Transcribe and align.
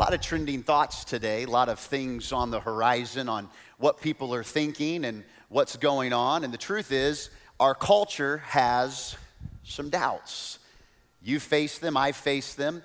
A 0.00 0.02
lot 0.02 0.14
of 0.14 0.22
trending 0.22 0.62
thoughts 0.62 1.04
today, 1.04 1.42
a 1.42 1.46
lot 1.46 1.68
of 1.68 1.78
things 1.78 2.32
on 2.32 2.50
the 2.50 2.58
horizon 2.58 3.28
on 3.28 3.50
what 3.76 4.00
people 4.00 4.34
are 4.34 4.42
thinking 4.42 5.04
and 5.04 5.22
what's 5.50 5.76
going 5.76 6.14
on. 6.14 6.42
And 6.42 6.50
the 6.50 6.56
truth 6.56 6.90
is, 6.90 7.28
our 7.60 7.74
culture 7.74 8.38
has 8.38 9.14
some 9.62 9.90
doubts. 9.90 10.58
You 11.22 11.38
face 11.38 11.78
them, 11.78 11.98
I 11.98 12.12
face 12.12 12.54
them. 12.54 12.82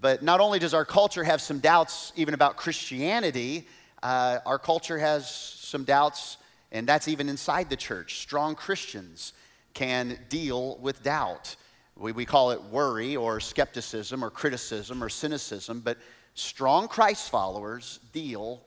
But 0.00 0.24
not 0.24 0.40
only 0.40 0.58
does 0.58 0.74
our 0.74 0.84
culture 0.84 1.22
have 1.22 1.40
some 1.40 1.60
doubts 1.60 2.12
even 2.16 2.34
about 2.34 2.56
Christianity, 2.56 3.68
uh, 4.02 4.38
our 4.44 4.58
culture 4.58 4.98
has 4.98 5.30
some 5.30 5.84
doubts, 5.84 6.36
and 6.72 6.84
that's 6.84 7.06
even 7.06 7.28
inside 7.28 7.70
the 7.70 7.76
church. 7.76 8.18
Strong 8.18 8.56
Christians 8.56 9.34
can 9.72 10.18
deal 10.28 10.78
with 10.78 11.04
doubt. 11.04 11.54
We, 11.94 12.10
we 12.10 12.24
call 12.24 12.50
it 12.50 12.60
worry 12.60 13.14
or 13.14 13.38
skepticism 13.38 14.24
or 14.24 14.30
criticism 14.30 15.00
or 15.00 15.08
cynicism, 15.08 15.78
but 15.78 15.96
strong 16.36 16.86
Christ 16.86 17.30
followers 17.30 17.98
deal 18.12 18.62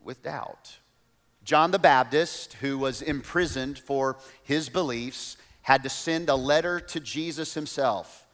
with 0.00 0.22
doubt. 0.22 0.78
John 1.44 1.72
the 1.72 1.78
Baptist, 1.78 2.54
who 2.54 2.78
was 2.78 3.02
imprisoned 3.02 3.78
for 3.78 4.16
his 4.44 4.68
beliefs, 4.68 5.36
had 5.62 5.82
to 5.82 5.88
send 5.88 6.28
a 6.28 6.36
letter 6.36 6.78
to 6.78 7.00
Jesus 7.00 7.54
himself. 7.54 8.26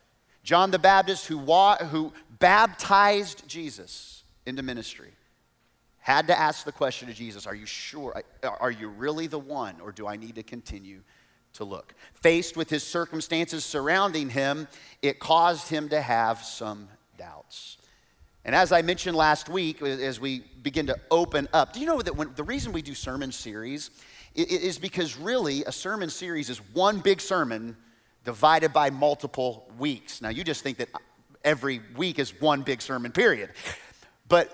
John 0.42 0.70
the 0.70 0.78
Baptist, 0.78 1.26
who, 1.26 1.38
wa- 1.38 1.76
who 1.76 2.12
baptized 2.38 3.46
Jesus 3.48 4.24
into 4.44 4.62
ministry, 4.62 5.12
had 5.98 6.26
to 6.26 6.38
ask 6.38 6.64
the 6.64 6.72
question 6.72 7.08
to 7.08 7.14
Jesus 7.14 7.46
Are 7.46 7.54
you 7.54 7.66
sure? 7.66 8.22
Are 8.42 8.70
you 8.70 8.88
really 8.88 9.26
the 9.26 9.38
one, 9.38 9.76
or 9.82 9.92
do 9.92 10.06
I 10.06 10.16
need 10.16 10.34
to 10.36 10.42
continue 10.42 11.02
to 11.54 11.64
look? 11.64 11.94
Faced 12.14 12.56
with 12.56 12.70
his 12.70 12.82
circumstances 12.82 13.64
surrounding 13.64 14.30
him, 14.30 14.68
it 15.02 15.18
caused 15.18 15.68
him 15.68 15.88
to 15.90 16.00
have 16.00 16.42
some 16.42 16.88
doubts. 17.18 17.77
And 18.44 18.54
as 18.54 18.72
I 18.72 18.82
mentioned 18.82 19.16
last 19.16 19.48
week, 19.48 19.82
as 19.82 20.20
we 20.20 20.40
begin 20.62 20.86
to 20.86 20.96
open 21.10 21.48
up, 21.52 21.72
do 21.72 21.80
you 21.80 21.86
know 21.86 22.00
that 22.00 22.16
when, 22.16 22.32
the 22.34 22.44
reason 22.44 22.72
we 22.72 22.82
do 22.82 22.94
sermon 22.94 23.32
series 23.32 23.90
is 24.34 24.78
because 24.78 25.16
really 25.16 25.64
a 25.64 25.72
sermon 25.72 26.08
series 26.10 26.48
is 26.48 26.58
one 26.72 27.00
big 27.00 27.20
sermon 27.20 27.76
divided 28.24 28.72
by 28.72 28.90
multiple 28.90 29.70
weeks. 29.78 30.22
Now, 30.22 30.28
you 30.28 30.44
just 30.44 30.62
think 30.62 30.78
that 30.78 30.88
every 31.44 31.80
week 31.96 32.18
is 32.18 32.38
one 32.40 32.62
big 32.62 32.82
sermon, 32.82 33.12
period. 33.12 33.50
But 34.28 34.52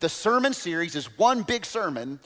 the 0.00 0.08
sermon 0.08 0.52
series 0.52 0.96
is 0.96 1.16
one 1.18 1.42
big 1.42 1.64
sermon 1.64 2.20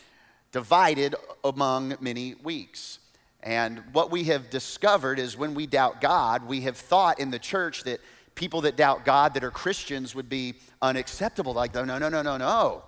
divided 0.53 1.15
among 1.45 1.97
many 2.01 2.35
weeks. 2.43 2.99
And 3.43 3.83
what 3.93 4.11
we 4.11 4.25
have 4.25 4.51
discovered 4.51 5.19
is 5.19 5.37
when 5.37 5.55
we 5.55 5.67
doubt 5.67 6.01
God, 6.01 6.47
we 6.47 6.63
have 6.63 6.77
thought 6.77 7.21
in 7.21 7.31
the 7.31 7.39
church 7.39 7.85
that 7.85 8.01
people 8.35 8.63
that 8.63 8.77
doubt 8.77 9.05
God 9.05 9.35
that 9.35 9.45
are 9.45 9.51
Christians 9.51 10.15
would 10.15 10.29
be 10.29 10.55
unacceptable. 10.81 11.53
Like, 11.53 11.75
no, 11.75 11.85
no, 11.85 11.99
no, 11.99 12.09
no, 12.09 12.37
no. 12.37 12.85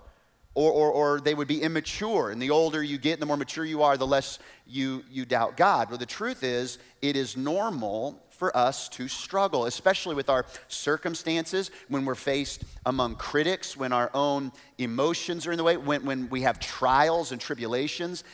Or, 0.55 0.71
or, 0.71 0.91
or 0.91 1.21
they 1.21 1.35
would 1.35 1.49
be 1.49 1.63
immature. 1.63 2.31
And 2.31 2.41
the 2.41 2.51
older 2.51 2.83
you 2.83 2.99
get, 2.99 3.15
and 3.15 3.23
the 3.23 3.27
more 3.27 3.39
mature 3.39 3.65
you 3.65 3.83
are, 3.83 3.97
the 3.97 4.07
less 4.07 4.39
you, 4.67 5.03
you 5.11 5.25
doubt 5.25 5.57
God. 5.57 5.89
Well, 5.89 5.99
the 5.99 6.05
truth 6.05 6.43
is, 6.43 6.79
it 7.01 7.17
is 7.17 7.37
normal 7.37 8.23
for 8.31 8.55
us 8.57 8.89
to 8.91 9.09
struggle, 9.09 9.67
especially 9.67 10.15
with 10.15 10.29
our 10.29 10.45
circumstances, 10.69 11.71
when 11.89 12.05
we're 12.05 12.15
faced 12.15 12.65
among 12.85 13.15
critics, 13.15 13.77
when 13.77 13.93
our 13.93 14.11
own 14.13 14.53
emotions 14.79 15.47
are 15.47 15.53
in 15.53 15.59
the 15.59 15.65
way, 15.65 15.77
when, 15.77 16.05
when 16.05 16.29
we 16.29 16.43
have 16.43 16.59
trials 16.59 17.33
and 17.33 17.41
tribulations. 17.41 18.25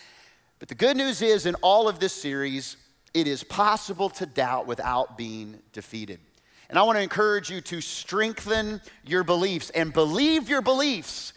But 0.59 0.69
the 0.69 0.75
good 0.75 0.97
news 0.97 1.23
is, 1.23 1.47
in 1.47 1.55
all 1.57 1.89
of 1.89 2.01
this 2.01 2.13
series, 2.13 2.79
it 3.15 3.29
is 3.29 3.45
possible 3.45 4.11
to 4.11 4.27
doubt 4.27 4.67
without 4.67 5.17
being 5.17 5.61
defeated. 5.73 6.19
And 6.71 6.79
I 6.79 6.83
want 6.83 6.99
to 6.99 7.03
encourage 7.03 7.51
you 7.51 7.61
to 7.63 7.81
strengthen 7.81 8.81
your 9.07 9.25
beliefs 9.25 9.71
and 9.71 9.93
believe 9.93 10.49
your 10.49 10.61
beliefs 10.61 11.33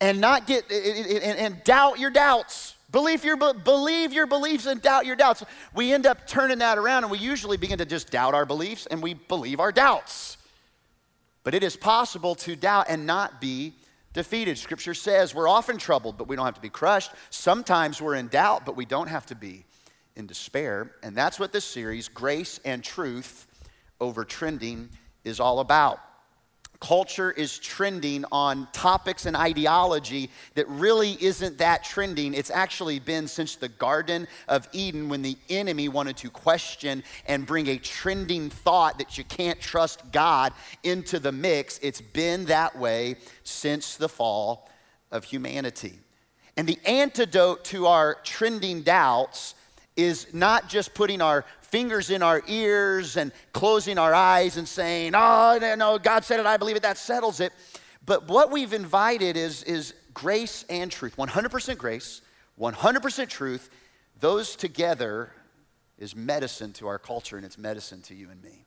and 0.00 0.20
not 0.20 0.46
get 0.46 0.70
and, 0.70 1.62
doubt 1.64 1.98
your 1.98 2.10
doubts. 2.10 2.74
Believe 2.90 3.24
your, 3.24 3.36
believe 3.36 4.12
your 4.12 4.26
beliefs 4.26 4.66
and 4.66 4.80
doubt 4.82 5.06
your 5.06 5.16
doubts. 5.16 5.44
We 5.74 5.92
end 5.92 6.06
up 6.06 6.26
turning 6.26 6.58
that 6.58 6.78
around 6.78 7.04
and 7.04 7.10
we 7.10 7.18
usually 7.18 7.56
begin 7.56 7.78
to 7.78 7.86
just 7.86 8.10
doubt 8.10 8.34
our 8.34 8.44
beliefs 8.44 8.86
and 8.86 9.02
we 9.02 9.14
believe 9.14 9.60
our 9.60 9.72
doubts. 9.72 10.36
But 11.44 11.54
it 11.54 11.62
is 11.62 11.76
possible 11.76 12.34
to 12.36 12.56
doubt 12.56 12.86
and 12.88 13.06
not 13.06 13.40
be 13.40 13.74
defeated. 14.12 14.58
Scripture 14.58 14.94
says 14.94 15.34
we're 15.34 15.48
often 15.48 15.78
troubled, 15.78 16.18
but 16.18 16.28
we 16.28 16.36
don't 16.36 16.44
have 16.44 16.54
to 16.54 16.60
be 16.60 16.68
crushed. 16.68 17.12
Sometimes 17.30 18.00
we're 18.00 18.14
in 18.14 18.28
doubt, 18.28 18.64
but 18.64 18.76
we 18.76 18.84
don't 18.84 19.08
have 19.08 19.26
to 19.26 19.34
be 19.34 19.64
in 20.16 20.26
despair. 20.26 20.92
And 21.02 21.16
that's 21.16 21.38
what 21.38 21.52
this 21.52 21.64
series, 21.64 22.08
Grace 22.08 22.60
and 22.64 22.82
Truth 22.84 23.46
Over 24.02 24.24
Trending, 24.26 24.90
is 25.24 25.40
all 25.40 25.60
about 25.60 26.00
culture 26.82 27.30
is 27.30 27.60
trending 27.60 28.24
on 28.32 28.66
topics 28.72 29.24
and 29.26 29.36
ideology 29.36 30.28
that 30.54 30.68
really 30.68 31.16
isn't 31.20 31.56
that 31.58 31.84
trending. 31.84 32.34
It's 32.34 32.50
actually 32.50 32.98
been 32.98 33.28
since 33.28 33.54
the 33.54 33.68
Garden 33.68 34.26
of 34.48 34.68
Eden 34.72 35.08
when 35.08 35.22
the 35.22 35.38
enemy 35.48 35.88
wanted 35.88 36.16
to 36.18 36.28
question 36.28 37.04
and 37.26 37.46
bring 37.46 37.68
a 37.68 37.78
trending 37.78 38.50
thought 38.50 38.98
that 38.98 39.16
you 39.16 39.22
can't 39.22 39.60
trust 39.60 40.10
God 40.10 40.52
into 40.82 41.20
the 41.20 41.30
mix. 41.30 41.78
It's 41.82 42.00
been 42.00 42.46
that 42.46 42.76
way 42.76 43.14
since 43.44 43.94
the 43.94 44.08
fall 44.08 44.68
of 45.12 45.22
humanity. 45.22 46.00
And 46.56 46.68
the 46.68 46.80
antidote 46.84 47.64
to 47.66 47.86
our 47.86 48.16
trending 48.24 48.82
doubts 48.82 49.54
is 49.96 50.32
not 50.32 50.68
just 50.68 50.94
putting 50.94 51.20
our 51.20 51.44
fingers 51.60 52.10
in 52.10 52.22
our 52.22 52.42
ears 52.46 53.16
and 53.16 53.32
closing 53.52 53.98
our 53.98 54.14
eyes 54.14 54.56
and 54.56 54.66
saying, 54.66 55.12
Oh, 55.14 55.58
no, 55.76 55.98
God 55.98 56.24
said 56.24 56.40
it, 56.40 56.46
I 56.46 56.56
believe 56.56 56.76
it, 56.76 56.82
that 56.82 56.98
settles 56.98 57.40
it. 57.40 57.52
But 58.04 58.28
what 58.28 58.50
we've 58.50 58.72
invited 58.72 59.36
is, 59.36 59.62
is 59.62 59.94
grace 60.12 60.64
and 60.68 60.90
truth 60.90 61.16
100% 61.16 61.78
grace, 61.78 62.20
100% 62.58 63.28
truth. 63.28 63.70
Those 64.18 64.56
together 64.56 65.32
is 65.98 66.16
medicine 66.16 66.72
to 66.74 66.86
our 66.88 66.98
culture 66.98 67.36
and 67.36 67.44
it's 67.44 67.58
medicine 67.58 68.02
to 68.02 68.14
you 68.14 68.30
and 68.30 68.42
me. 68.42 68.64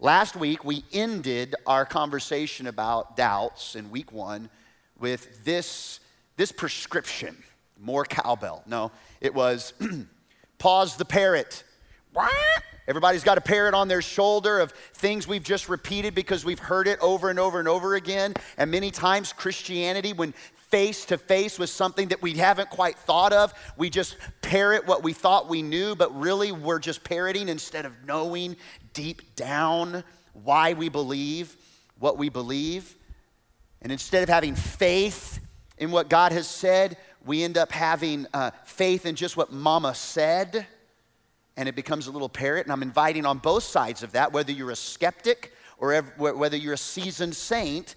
Last 0.00 0.34
week, 0.34 0.64
we 0.64 0.84
ended 0.92 1.54
our 1.66 1.84
conversation 1.84 2.66
about 2.66 3.16
doubts 3.16 3.76
in 3.76 3.90
week 3.90 4.10
one 4.10 4.50
with 4.98 5.44
this, 5.44 6.00
this 6.36 6.50
prescription 6.50 7.36
more 7.82 8.04
cowbell. 8.04 8.62
No, 8.66 8.92
it 9.20 9.34
was 9.34 9.74
pause 10.62 10.96
the 10.96 11.04
parrot 11.04 11.64
Everybody's 12.86 13.24
got 13.24 13.38
a 13.38 13.40
parrot 13.40 13.74
on 13.74 13.88
their 13.88 14.02
shoulder 14.02 14.58
of 14.58 14.72
things 14.94 15.26
we've 15.26 15.42
just 15.42 15.68
repeated 15.68 16.14
because 16.14 16.44
we've 16.44 16.58
heard 16.58 16.88
it 16.88 16.98
over 17.00 17.30
and 17.30 17.38
over 17.38 17.58
and 17.58 17.68
over 17.68 17.94
again. 17.94 18.34
And 18.58 18.70
many 18.70 18.90
times, 18.90 19.32
Christianity, 19.32 20.12
when 20.12 20.32
face 20.68 21.04
to 21.06 21.18
face 21.18 21.58
with 21.58 21.70
something 21.70 22.08
that 22.08 22.22
we 22.22 22.34
haven't 22.34 22.70
quite 22.70 22.96
thought 22.96 23.32
of, 23.32 23.54
we 23.76 23.88
just 23.88 24.16
parrot 24.40 24.86
what 24.86 25.02
we 25.02 25.12
thought 25.12 25.48
we 25.48 25.62
knew, 25.62 25.94
but 25.94 26.14
really 26.18 26.50
we're 26.50 26.80
just 26.80 27.04
parroting 27.04 27.48
instead 27.48 27.86
of 27.86 27.92
knowing 28.06 28.56
deep 28.94 29.36
down 29.36 30.02
why 30.44 30.72
we 30.72 30.88
believe 30.88 31.56
what 31.98 32.18
we 32.18 32.28
believe. 32.28 32.96
And 33.80 33.92
instead 33.92 34.22
of 34.22 34.28
having 34.28 34.54
faith 34.54 35.38
in 35.78 35.90
what 35.90 36.08
God 36.08 36.32
has 36.32 36.48
said, 36.48 36.96
we 37.24 37.42
end 37.42 37.56
up 37.56 37.72
having 37.72 38.26
uh, 38.34 38.50
faith 38.64 39.06
in 39.06 39.14
just 39.14 39.36
what 39.36 39.52
mama 39.52 39.94
said 39.94 40.66
and 41.56 41.68
it 41.68 41.76
becomes 41.76 42.06
a 42.06 42.10
little 42.10 42.28
parrot. 42.28 42.66
And 42.66 42.72
I'm 42.72 42.82
inviting 42.82 43.26
on 43.26 43.38
both 43.38 43.62
sides 43.62 44.02
of 44.02 44.12
that, 44.12 44.32
whether 44.32 44.52
you're 44.52 44.70
a 44.70 44.76
skeptic 44.76 45.52
or 45.78 46.00
whether 46.00 46.56
you're 46.56 46.74
a 46.74 46.78
seasoned 46.78 47.34
saint, 47.34 47.94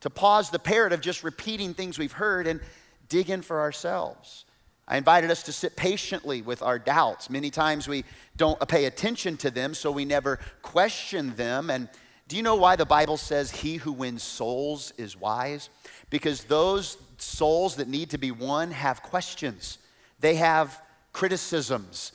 to 0.00 0.10
pause 0.10 0.50
the 0.50 0.58
parrot 0.58 0.92
of 0.92 1.00
just 1.00 1.24
repeating 1.24 1.74
things 1.74 1.98
we've 1.98 2.12
heard 2.12 2.46
and 2.46 2.60
dig 3.08 3.30
in 3.30 3.42
for 3.42 3.60
ourselves. 3.60 4.44
I 4.86 4.96
invited 4.96 5.30
us 5.30 5.42
to 5.44 5.52
sit 5.52 5.76
patiently 5.76 6.42
with 6.42 6.62
our 6.62 6.78
doubts. 6.78 7.28
Many 7.28 7.50
times 7.50 7.88
we 7.88 8.04
don't 8.36 8.58
pay 8.68 8.86
attention 8.86 9.36
to 9.38 9.50
them, 9.50 9.74
so 9.74 9.90
we 9.90 10.04
never 10.04 10.38
question 10.62 11.34
them. 11.36 11.70
And 11.70 11.88
do 12.26 12.36
you 12.36 12.42
know 12.42 12.56
why 12.56 12.76
the 12.76 12.86
Bible 12.86 13.16
says 13.16 13.50
he 13.50 13.76
who 13.76 13.92
wins 13.92 14.22
souls 14.22 14.92
is 14.96 15.16
wise? 15.16 15.68
Because 16.10 16.44
those 16.44 16.96
souls 17.22 17.76
that 17.76 17.88
need 17.88 18.10
to 18.10 18.18
be 18.18 18.30
won 18.30 18.70
have 18.70 19.02
questions, 19.02 19.78
they 20.20 20.36
have 20.36 20.80
criticisms, 21.12 22.12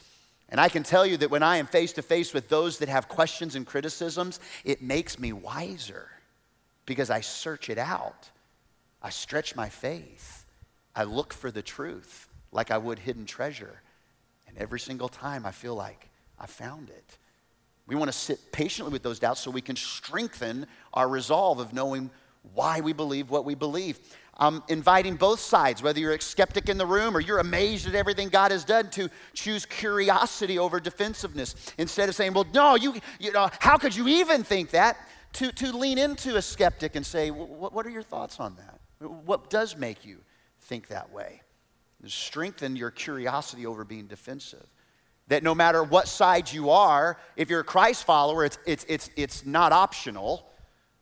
and 0.53 0.61
I 0.61 0.69
can 0.69 0.83
tell 0.83 1.03
you 1.03 1.17
that 1.17 1.31
when 1.31 1.41
I 1.41 1.57
am 1.57 1.65
face 1.65 1.93
to 1.93 2.03
face 2.03 2.31
with 2.31 2.47
those 2.47 2.77
that 2.77 2.87
have 2.87 3.07
questions 3.07 3.55
and 3.55 3.65
criticisms, 3.65 4.39
it 4.63 4.83
makes 4.83 5.17
me 5.17 5.33
wiser 5.33 6.07
because 6.85 7.09
I 7.09 7.21
search 7.21 7.71
it 7.71 7.79
out. 7.79 8.29
I 9.01 9.09
stretch 9.09 9.55
my 9.55 9.67
faith. 9.67 10.45
I 10.95 11.05
look 11.05 11.33
for 11.33 11.49
the 11.49 11.63
truth 11.63 12.27
like 12.51 12.69
I 12.69 12.77
would 12.77 12.99
hidden 12.99 13.25
treasure. 13.25 13.81
And 14.47 14.55
every 14.59 14.79
single 14.79 15.09
time 15.09 15.43
I 15.43 15.51
feel 15.51 15.73
like 15.73 16.11
I 16.37 16.45
found 16.45 16.91
it. 16.91 17.17
We 17.87 17.95
want 17.95 18.11
to 18.11 18.17
sit 18.17 18.51
patiently 18.51 18.93
with 18.93 19.01
those 19.01 19.17
doubts 19.17 19.41
so 19.41 19.49
we 19.49 19.59
can 19.59 19.75
strengthen 19.75 20.67
our 20.93 21.09
resolve 21.09 21.59
of 21.59 21.73
knowing 21.73 22.11
why 22.53 22.79
we 22.79 22.93
believe 22.93 23.31
what 23.31 23.43
we 23.43 23.55
believe. 23.55 23.99
I'm 24.37 24.63
inviting 24.67 25.15
both 25.15 25.39
sides, 25.39 25.83
whether 25.83 25.99
you're 25.99 26.13
a 26.13 26.21
skeptic 26.21 26.67
in 26.67 26.77
the 26.77 26.85
room 26.85 27.15
or 27.15 27.19
you're 27.19 27.39
amazed 27.39 27.87
at 27.87 27.93
everything 27.93 28.29
God 28.29 28.51
has 28.51 28.65
done, 28.65 28.89
to 28.91 29.09
choose 29.33 29.65
curiosity 29.65 30.57
over 30.57 30.79
defensiveness. 30.79 31.55
Instead 31.77 32.09
of 32.09 32.15
saying, 32.15 32.33
well, 32.33 32.47
no, 32.53 32.75
you, 32.75 32.95
you 33.19 33.31
know, 33.31 33.49
how 33.59 33.77
could 33.77 33.95
you 33.95 34.07
even 34.07 34.43
think 34.43 34.71
that? 34.71 34.97
to, 35.33 35.51
to 35.51 35.75
lean 35.75 35.97
into 35.97 36.37
a 36.37 36.41
skeptic 36.41 36.95
and 36.95 37.05
say, 37.05 37.29
what, 37.29 37.85
are 37.85 37.89
your 37.89 38.03
thoughts 38.03 38.39
on 38.39 38.55
that? 38.55 39.09
What 39.25 39.49
does 39.49 39.75
make 39.75 40.05
you 40.05 40.19
think 40.61 40.87
that 40.87 41.11
way? 41.11 41.41
Strengthen 42.05 42.75
your 42.75 42.91
curiosity 42.91 43.65
over 43.65 43.83
being 43.83 44.07
defensive. 44.07 44.65
That 45.29 45.41
no 45.41 45.55
matter 45.55 45.83
what 45.83 46.07
side 46.07 46.51
you 46.51 46.69
are, 46.69 47.17
if 47.37 47.49
you're 47.49 47.61
a 47.61 47.65
Christ 47.65 48.03
follower, 48.03 48.45
it's, 48.45 48.59
it's, 48.65 48.85
it's, 48.89 49.09
it's 49.15 49.45
not 49.45 49.71
optional. 49.71 50.45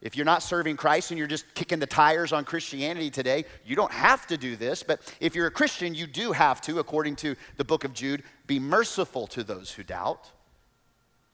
If 0.02 0.16
you're 0.16 0.26
not 0.26 0.42
serving 0.42 0.78
Christ 0.78 1.12
and 1.12 1.18
you're 1.20 1.28
just 1.28 1.54
kicking 1.54 1.80
the 1.80 1.86
tires 1.86 2.34
on 2.34 2.44
Christianity 2.44 3.12
today, 3.12 3.46
you 3.64 3.76
don't 3.76 3.92
have 3.92 4.26
to 4.28 4.38
do 4.38 4.56
this. 4.56 4.82
But 4.82 5.00
if 5.20 5.36
you're 5.36 5.46
a 5.46 5.52
Christian, 5.52 5.94
you 5.94 6.08
do 6.08 6.32
have 6.32 6.60
to, 6.62 6.80
according 6.80 7.18
to 7.18 7.36
the 7.58 7.64
book 7.64 7.84
of 7.84 7.94
Jude, 7.94 8.24
be 8.48 8.60
merciful 8.60 9.28
to 9.28 9.44
those 9.44 9.72
who 9.72 9.84
doubt, 9.84 10.32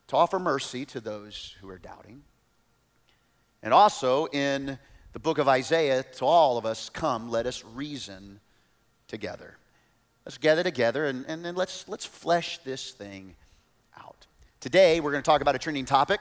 to 0.07 0.17
offer 0.17 0.37
mercy 0.37 0.85
to 0.85 0.99
those 0.99 1.55
who 1.61 1.69
are 1.69 1.77
doubting. 1.77 2.23
And 3.63 3.73
also 3.73 4.25
in 4.27 4.77
the 5.13 5.19
book 5.19 5.37
of 5.37 5.47
Isaiah, 5.47 6.03
to 6.03 6.25
all 6.25 6.57
of 6.57 6.65
us, 6.65 6.89
come, 6.89 7.29
let 7.29 7.45
us 7.45 7.63
reason 7.73 8.41
together. 9.07 9.57
Let's 10.25 10.37
gather 10.37 10.63
together 10.63 11.05
and, 11.05 11.25
and, 11.29 11.45
and 11.45 11.57
let's, 11.57 11.87
let's 11.87 12.05
flesh 12.05 12.57
this 12.59 12.91
thing 12.91 13.35
out. 13.97 14.27
Today, 14.59 14.99
we're 14.99 15.11
going 15.11 15.23
to 15.23 15.25
talk 15.25 15.39
about 15.39 15.55
a 15.55 15.59
trending 15.59 15.85
topic. 15.85 16.19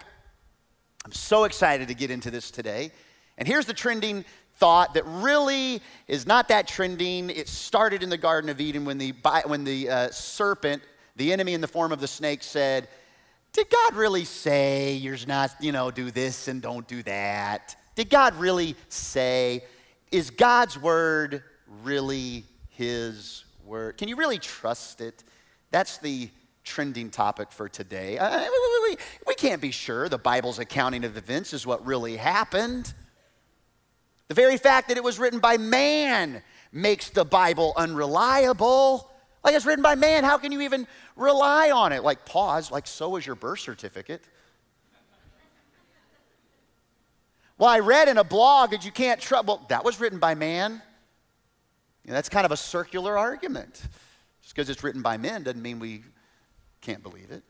I'm 1.07 1.13
so 1.13 1.45
excited 1.45 1.87
to 1.87 1.95
get 1.95 2.11
into 2.11 2.33
this 2.33 2.51
today. 2.51 2.91
And 3.39 3.47
here's 3.47 3.65
the 3.65 3.73
trending 3.73 4.25
thought 4.57 4.95
that 4.95 5.05
really 5.07 5.81
is 6.09 6.27
not 6.27 6.49
that 6.49 6.67
trending. 6.67 7.31
It 7.31 7.47
started 7.47 8.03
in 8.03 8.09
the 8.09 8.19
Garden 8.19 8.51
of 8.51 8.61
Eden 8.61 8.85
when 8.85 8.99
the, 8.99 9.15
when 9.45 9.63
the 9.63 9.89
uh, 9.89 10.11
serpent, 10.11 10.83
the 11.15 11.33
enemy 11.33 11.55
in 11.55 11.61
the 11.61 11.69
form 11.69 11.93
of 11.93 12.01
the 12.01 12.09
snake, 12.09 12.43
said, 12.43 12.89
Did 13.53 13.71
God 13.71 13.95
really 13.95 14.25
say 14.25 14.95
you're 14.95 15.17
not, 15.29 15.55
you 15.61 15.71
know, 15.71 15.93
do 15.93 16.11
this 16.11 16.49
and 16.49 16.61
don't 16.61 16.89
do 16.89 17.05
that? 17.05 17.77
Did 17.95 18.11
God 18.11 18.35
really 18.35 18.75
say? 18.89 19.63
Is 20.11 20.31
God's 20.31 20.77
word 20.77 21.45
really 21.85 22.43
his 22.71 23.45
word? 23.65 23.97
Can 23.97 24.09
you 24.09 24.17
really 24.17 24.39
trust 24.41 25.01
it? 25.01 25.23
That's 25.71 25.99
the 25.99 26.31
trending 26.67 27.09
topic 27.09 27.51
for 27.51 27.69
today. 27.69 28.19
Uh, 28.19 28.41
we, 28.41 28.91
we, 28.91 28.97
we 29.27 29.35
can't 29.35 29.63
be 29.63 29.71
sure 29.71 30.09
the 30.09 30.19
Bible's 30.19 30.59
accounting 30.59 31.05
of 31.05 31.17
events 31.17 31.55
is 31.55 31.67
what 31.67 31.87
really 31.87 32.17
happened. 32.17 32.93
The 34.29 34.35
very 34.35 34.59
fact 34.59 34.89
that 34.89 34.99
it 34.99 35.05
was 35.05 35.19
written 35.19 35.39
by 35.39 35.57
man 35.57 36.43
makes 36.73 37.09
the 37.09 37.25
Bible 37.25 37.73
unreliable. 37.77 39.11
Like 39.43 39.55
it's 39.55 39.65
written 39.65 39.83
by 39.83 39.95
man, 39.95 40.25
how 40.25 40.37
can 40.37 40.51
you 40.51 40.61
even 40.63 40.87
rely 41.15 41.71
on 41.71 41.93
it? 41.93 42.03
Like, 42.03 42.27
pause, 42.27 42.71
like, 42.71 42.87
so 42.87 43.17
is 43.17 43.25
your 43.25 43.37
birth 43.37 43.61
certificate. 43.61 44.23
Well, 47.59 47.71
I 47.71 47.79
read 47.79 48.09
in 48.09 48.19
a 48.19 48.25
blog 48.25 48.73
that 48.73 48.85
you 48.85 48.91
can't 48.91 49.21
trust. 49.21 49.47
Well, 49.47 49.65
that 49.69 49.85
was 49.85 49.99
written 49.99 50.19
by 50.19 50.35
man. 50.35 50.83
You 52.05 52.11
know, 52.11 52.15
that's 52.15 52.29
kind 52.29 52.45
of 52.45 52.53
a 52.53 52.57
circular 52.57 53.17
argument. 53.17 53.81
Just 54.43 54.55
because 54.55 54.69
it's 54.69 54.85
written 54.85 55.01
by 55.01 55.17
men 55.17 55.43
doesn't 55.45 55.63
mean 55.63 55.79
we 55.79 56.03
can't 56.81 57.03
believe 57.03 57.31
it. 57.31 57.43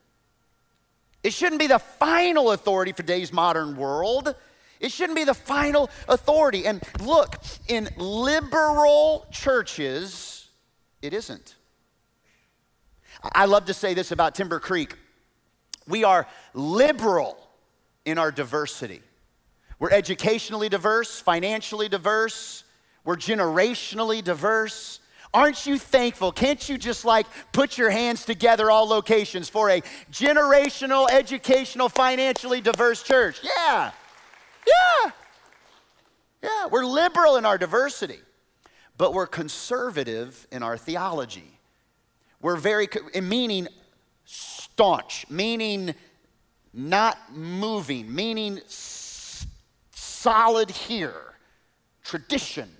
It 1.23 1.33
shouldn't 1.33 1.59
be 1.59 1.67
the 1.67 1.79
final 1.79 2.53
authority 2.53 2.93
for 2.93 2.99
today's 2.99 3.33
modern 3.33 3.77
world. 3.77 4.35
It 4.79 4.93
shouldn't 4.93 5.17
be 5.17 5.25
the 5.25 5.35
final 5.35 5.91
authority. 6.09 6.67
And 6.67 6.83
look, 7.01 7.37
in 7.69 7.89
liberal 7.97 9.27
churches, 9.31 10.49
it 11.03 11.13
isn't. 11.13 11.57
I 13.35 13.47
love 13.47 13.65
to 13.67 13.75
say 13.75 13.95
this 13.95 14.13
about 14.13 14.35
Timber 14.35 14.61
Creek. 14.61 14.95
We 15.89 16.05
are 16.05 16.27
liberal 16.55 17.37
in 18.05 18.19
our 18.19 18.31
diversity. 18.31 19.03
We're 19.79 19.91
educationally 19.91 20.69
diverse, 20.69 21.21
financially 21.21 21.89
diverse, 21.89 22.65
we're 23.05 23.17
generationally 23.17 24.23
diverse. 24.23 25.01
Aren't 25.37 25.67
you 25.67 25.77
thankful? 25.77 26.33
Can't 26.33 26.67
you 26.67 26.79
just 26.79 27.05
like 27.05 27.27
put 27.53 27.77
your 27.77 27.91
hands 27.91 28.25
together, 28.25 28.71
all 28.71 28.89
locations, 28.89 29.51
for 29.51 29.69
a 29.69 29.83
generational, 30.11 31.07
educational, 31.11 31.91
financially 31.91 32.63
diverse 32.63 33.03
church? 33.03 33.41
Yeah. 33.45 33.91
Yeah. 34.67 35.11
Yeah. 36.43 36.69
We're 36.71 36.87
liberal 36.87 37.37
in 37.37 37.45
our 37.45 37.59
diversity, 37.59 38.21
but 38.97 39.13
we're 39.13 39.27
conservative 39.27 40.47
in 40.51 40.63
our 40.63 40.79
theology. 40.79 41.59
We're 42.41 42.57
very, 42.57 42.89
meaning 43.21 43.69
staunch, 44.25 45.27
meaning 45.29 45.95
not 46.73 47.19
moving, 47.31 48.15
meaning 48.15 48.63
solid 49.91 50.71
here, 50.71 51.35
tradition 52.03 52.71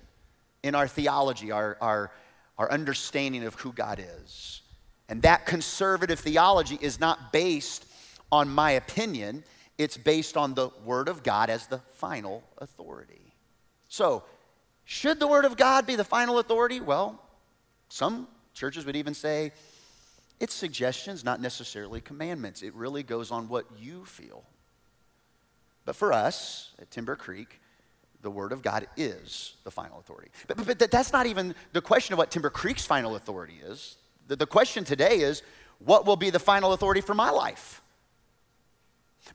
in 0.63 0.73
our 0.73 0.87
theology, 0.87 1.51
our, 1.51 1.77
our, 1.81 2.11
our 2.57 2.71
understanding 2.71 3.43
of 3.43 3.55
who 3.55 3.71
God 3.71 3.99
is. 3.99 4.61
And 5.09 5.21
that 5.21 5.45
conservative 5.45 6.19
theology 6.19 6.77
is 6.81 6.99
not 6.99 7.31
based 7.31 7.85
on 8.31 8.49
my 8.49 8.71
opinion, 8.71 9.43
it's 9.77 9.95
based 9.95 10.35
on 10.35 10.53
the 10.53 10.69
Word 10.83 11.07
of 11.07 11.23
God 11.23 11.49
as 11.49 11.67
the 11.67 11.79
final 11.93 12.43
authority. 12.57 13.33
So, 13.87 14.23
should 14.83 15.19
the 15.19 15.27
Word 15.27 15.45
of 15.45 15.55
God 15.55 15.85
be 15.85 15.95
the 15.95 16.03
final 16.03 16.39
authority? 16.39 16.81
Well, 16.81 17.21
some 17.89 18.27
churches 18.53 18.85
would 18.85 18.95
even 18.95 19.13
say 19.13 19.51
it's 20.39 20.53
suggestions, 20.53 21.23
not 21.23 21.41
necessarily 21.41 22.01
commandments. 22.01 22.61
It 22.61 22.73
really 22.73 23.03
goes 23.03 23.31
on 23.31 23.47
what 23.47 23.65
you 23.79 24.05
feel. 24.05 24.43
But 25.85 25.95
for 25.95 26.11
us 26.11 26.73
at 26.79 26.91
Timber 26.91 27.15
Creek, 27.15 27.61
the 28.21 28.31
Word 28.31 28.51
of 28.51 28.61
God 28.61 28.87
is 28.97 29.55
the 29.63 29.71
final 29.71 29.99
authority. 29.99 30.31
But, 30.47 30.57
but, 30.57 30.79
but, 30.79 30.91
that's 30.91 31.13
not 31.13 31.25
even 31.25 31.55
the 31.73 31.81
question 31.81 32.13
of 32.13 32.17
what 32.17 32.31
Timber 32.31 32.49
Creek's 32.49 32.85
final 32.85 33.15
authority 33.15 33.59
is. 33.63 33.97
The, 34.27 34.35
the 34.35 34.47
question 34.47 34.83
today 34.83 35.19
is 35.19 35.43
what 35.79 36.05
will 36.05 36.15
be 36.15 36.29
the 36.29 36.39
final 36.39 36.73
authority 36.73 37.01
for 37.01 37.13
my 37.13 37.29
life? 37.29 37.81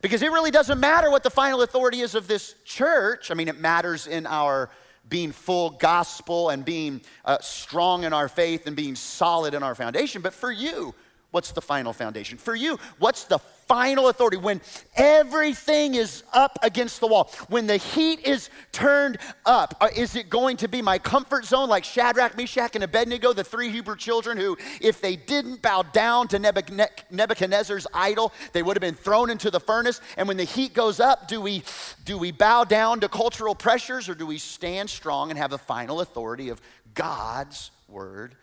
Because 0.00 0.22
it 0.22 0.32
really 0.32 0.50
doesn't 0.50 0.80
matter 0.80 1.10
what 1.10 1.22
the 1.22 1.30
final 1.30 1.62
authority 1.62 2.00
is 2.00 2.14
of 2.14 2.26
this 2.26 2.54
church. 2.64 3.30
I 3.30 3.34
mean, 3.34 3.48
it 3.48 3.58
matters 3.58 4.06
in 4.06 4.26
our 4.26 4.70
being 5.08 5.32
full 5.32 5.70
gospel 5.70 6.50
and 6.50 6.64
being 6.64 7.02
uh, 7.24 7.38
strong 7.40 8.04
in 8.04 8.12
our 8.12 8.28
faith 8.28 8.66
and 8.66 8.74
being 8.74 8.94
solid 8.94 9.54
in 9.54 9.62
our 9.62 9.74
foundation. 9.74 10.22
But 10.22 10.32
for 10.32 10.50
you, 10.50 10.94
what's 11.32 11.50
the 11.50 11.60
final 11.60 11.92
foundation? 11.92 12.38
For 12.38 12.54
you, 12.54 12.78
what's 12.98 13.24
the 13.24 13.38
final 13.72 14.08
authority, 14.08 14.36
when 14.36 14.60
everything 14.96 15.94
is 15.94 16.24
up 16.34 16.58
against 16.62 17.00
the 17.00 17.06
wall, 17.06 17.30
when 17.48 17.66
the 17.66 17.78
heat 17.78 18.20
is 18.26 18.50
turned 18.70 19.16
up, 19.46 19.74
uh, 19.80 19.88
is 19.96 20.14
it 20.14 20.28
going 20.28 20.58
to 20.58 20.68
be 20.68 20.82
my 20.82 20.98
comfort 20.98 21.46
zone 21.46 21.70
like 21.70 21.82
Shadrach, 21.82 22.36
Meshach, 22.36 22.74
and 22.74 22.84
Abednego, 22.84 23.32
the 23.32 23.42
three 23.42 23.70
Hebrew 23.70 23.96
children 23.96 24.36
who, 24.36 24.58
if 24.80 25.00
they 25.00 25.16
didn't 25.16 25.62
bow 25.62 25.82
down 25.82 26.28
to 26.28 26.38
Nebuchadnezzar's 26.38 27.86
idol, 27.94 28.30
they 28.52 28.62
would 28.62 28.76
have 28.76 28.82
been 28.82 28.94
thrown 28.94 29.30
into 29.30 29.50
the 29.50 29.60
furnace? 29.60 30.02
And 30.18 30.28
when 30.28 30.36
the 30.36 30.44
heat 30.44 30.74
goes 30.74 31.00
up, 31.00 31.26
do 31.26 31.40
we, 31.40 31.62
do 32.04 32.18
we 32.18 32.30
bow 32.30 32.64
down 32.64 33.00
to 33.00 33.08
cultural 33.08 33.54
pressures 33.54 34.06
or 34.06 34.14
do 34.14 34.26
we 34.26 34.36
stand 34.36 34.90
strong 34.90 35.30
and 35.30 35.38
have 35.38 35.50
the 35.50 35.56
final 35.56 36.02
authority 36.02 36.50
of 36.50 36.60
God's 36.92 37.70
word 37.88 38.36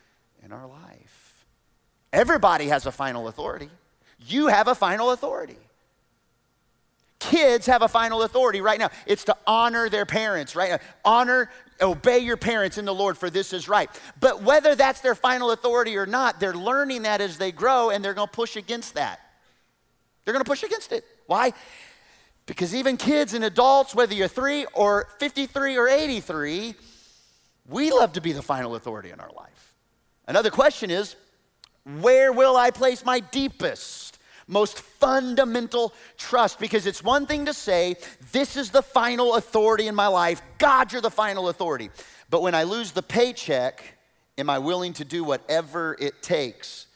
in 0.44 0.52
our 0.52 0.66
life? 0.66 1.29
Everybody 2.12 2.68
has 2.68 2.86
a 2.86 2.92
final 2.92 3.28
authority 3.28 3.70
you 4.28 4.48
have 4.48 4.68
a 4.68 4.76
final 4.76 5.12
authority. 5.12 5.58
Kids 7.20 7.66
have 7.66 7.82
a 7.82 7.88
final 7.88 8.24
authority 8.24 8.62
right 8.62 8.80
now. 8.80 8.90
It's 9.06 9.26
to 9.26 9.36
honor 9.46 9.90
their 9.90 10.06
parents, 10.06 10.56
right? 10.56 10.82
Honor, 11.04 11.50
obey 11.82 12.20
your 12.20 12.38
parents 12.38 12.78
in 12.78 12.86
the 12.86 12.94
Lord, 12.94 13.18
for 13.18 13.30
this 13.30 13.52
is 13.52 13.68
right. 13.68 13.90
But 14.20 14.42
whether 14.42 14.76
that's 14.76 15.02
their 15.02 15.16
final 15.16 15.52
authority 15.52 15.98
or 15.98 16.06
not, 16.06 16.40
they're 16.40 16.54
learning 16.54 17.04
that 17.04 17.20
as 17.20 17.38
they 17.38 17.52
grow 17.52 17.90
and 17.90 18.04
they're 18.04 18.14
going 18.14 18.28
to 18.28 18.34
push 18.34 18.56
against 18.56 18.94
that. 18.96 19.20
They're 20.24 20.34
going 20.34 20.44
to 20.44 20.50
push 20.50 20.64
against 20.64 20.92
it. 20.92 21.04
Why? 21.26 21.54
Because 22.46 22.74
even 22.74 22.96
kids 22.98 23.34
and 23.34 23.44
adults, 23.44 23.94
whether 23.94 24.14
you're 24.14 24.28
three 24.28 24.66
or 24.74 25.08
53 25.20 25.78
or 25.78 25.88
83, 25.88 26.74
we 27.68 27.92
love 27.92 28.14
to 28.14 28.22
be 28.22 28.32
the 28.32 28.42
final 28.42 28.76
authority 28.76 29.12
in 29.12 29.20
our 29.20 29.32
life. 29.36 29.76
Another 30.26 30.50
question 30.50 30.90
is 30.90 31.16
where 32.02 32.32
will 32.32 32.56
I 32.56 32.72
place 32.72 33.04
my 33.04 33.20
deepest? 33.20 34.10
most 34.50 34.80
fundamental 34.80 35.94
trust 36.18 36.60
because 36.60 36.88
it's 36.88 37.04
one 37.04 37.26
thing 37.26 37.46
to 37.46 37.54
say, 37.54 37.96
This 38.32 38.58
is 38.58 38.72
the 38.72 38.82
final 38.82 39.36
authority 39.36 39.88
in 39.88 39.96
my 39.96 40.08
life. 40.08 40.42
God, 40.58 40.92
you're 40.92 41.02
the 41.02 41.12
final 41.12 41.50
authority. 41.50 41.92
But 42.30 42.42
when 42.42 42.56
I 42.56 42.64
lose 42.64 42.92
the 42.92 43.04
paycheck, 43.04 43.84
am 44.38 44.50
I 44.50 44.60
willing 44.60 44.94
to 44.94 45.06
do 45.06 45.24
whatever 45.24 45.96
it 46.00 46.22
takes, 46.22 46.88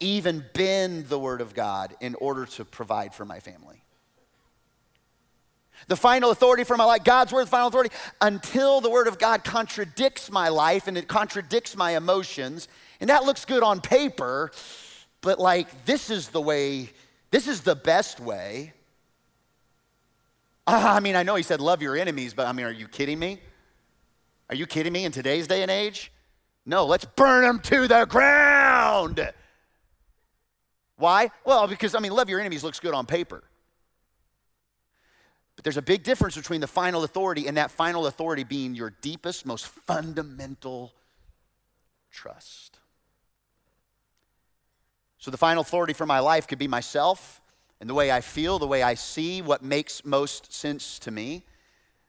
even 0.00 0.44
bend 0.52 1.06
the 1.06 1.18
word 1.18 1.40
of 1.40 1.54
God 1.54 1.94
in 2.00 2.14
order 2.16 2.46
to 2.46 2.64
provide 2.64 3.14
for 3.14 3.24
my 3.24 3.40
family? 3.40 3.82
The 5.88 5.96
final 5.96 6.30
authority 6.30 6.64
for 6.64 6.76
my 6.76 6.84
life, 6.84 7.02
God's 7.02 7.32
word, 7.32 7.46
the 7.46 7.50
final 7.50 7.68
authority, 7.68 7.90
until 8.20 8.80
the 8.80 8.90
word 8.90 9.08
of 9.08 9.18
God 9.18 9.42
contradicts 9.42 10.30
my 10.30 10.48
life 10.48 10.86
and 10.86 10.96
it 10.96 11.08
contradicts 11.08 11.76
my 11.76 11.96
emotions. 11.96 12.68
And 13.02 13.10
that 13.10 13.24
looks 13.24 13.44
good 13.44 13.64
on 13.64 13.80
paper, 13.80 14.52
but 15.22 15.40
like, 15.40 15.84
this 15.86 16.08
is 16.08 16.28
the 16.28 16.40
way, 16.40 16.88
this 17.32 17.48
is 17.48 17.62
the 17.62 17.74
best 17.74 18.20
way. 18.20 18.74
I 20.68 21.00
mean, 21.00 21.16
I 21.16 21.24
know 21.24 21.34
he 21.34 21.42
said 21.42 21.60
love 21.60 21.82
your 21.82 21.96
enemies, 21.96 22.32
but 22.32 22.46
I 22.46 22.52
mean, 22.52 22.64
are 22.64 22.70
you 22.70 22.86
kidding 22.86 23.18
me? 23.18 23.40
Are 24.48 24.54
you 24.54 24.66
kidding 24.66 24.92
me 24.92 25.04
in 25.04 25.10
today's 25.10 25.48
day 25.48 25.62
and 25.62 25.70
age? 25.70 26.12
No, 26.64 26.86
let's 26.86 27.04
burn 27.04 27.42
them 27.42 27.58
to 27.62 27.88
the 27.88 28.04
ground. 28.04 29.32
Why? 30.96 31.32
Well, 31.44 31.66
because, 31.66 31.96
I 31.96 31.98
mean, 31.98 32.12
love 32.12 32.28
your 32.28 32.38
enemies 32.38 32.62
looks 32.62 32.78
good 32.78 32.94
on 32.94 33.06
paper. 33.06 33.42
But 35.56 35.64
there's 35.64 35.76
a 35.76 35.82
big 35.82 36.04
difference 36.04 36.36
between 36.36 36.60
the 36.60 36.68
final 36.68 37.02
authority 37.02 37.48
and 37.48 37.56
that 37.56 37.72
final 37.72 38.06
authority 38.06 38.44
being 38.44 38.76
your 38.76 38.90
deepest, 38.90 39.44
most 39.44 39.66
fundamental 39.66 40.92
trust. 42.12 42.78
So 45.22 45.30
the 45.30 45.36
final 45.36 45.60
authority 45.60 45.92
for 45.92 46.04
my 46.04 46.18
life 46.18 46.48
could 46.48 46.58
be 46.58 46.66
myself 46.66 47.40
and 47.80 47.88
the 47.88 47.94
way 47.94 48.10
I 48.10 48.20
feel, 48.20 48.58
the 48.58 48.66
way 48.66 48.82
I 48.82 48.94
see, 48.94 49.40
what 49.40 49.62
makes 49.62 50.04
most 50.04 50.52
sense 50.52 50.98
to 50.98 51.12
me. 51.12 51.44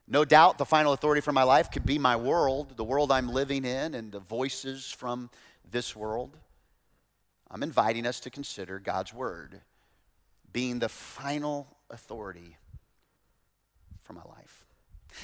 No 0.08 0.24
doubt 0.24 0.58
the 0.58 0.64
final 0.64 0.92
authority 0.92 1.20
for 1.20 1.30
my 1.30 1.44
life 1.44 1.70
could 1.70 1.86
be 1.86 1.96
my 1.96 2.16
world, 2.16 2.76
the 2.76 2.82
world 2.82 3.12
I'm 3.12 3.28
living 3.28 3.64
in, 3.64 3.94
and 3.94 4.10
the 4.10 4.18
voices 4.18 4.90
from 4.90 5.30
this 5.70 5.94
world. 5.94 6.36
I'm 7.48 7.62
inviting 7.62 8.04
us 8.04 8.18
to 8.18 8.30
consider 8.30 8.80
God's 8.80 9.14
word 9.14 9.60
being 10.52 10.80
the 10.80 10.88
final 10.88 11.68
authority 11.90 12.56
for 14.02 14.14
my 14.14 14.24
life. 14.24 14.66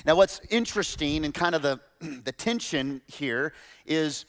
Now, 0.07 0.15
what's 0.15 0.41
interesting 0.49 1.25
and 1.25 1.35
kind 1.35 1.57
of 1.57 1.63
the, 1.63 1.81
the 2.23 2.31
tension 2.31 3.03
here 3.09 3.53
is 3.85 4.27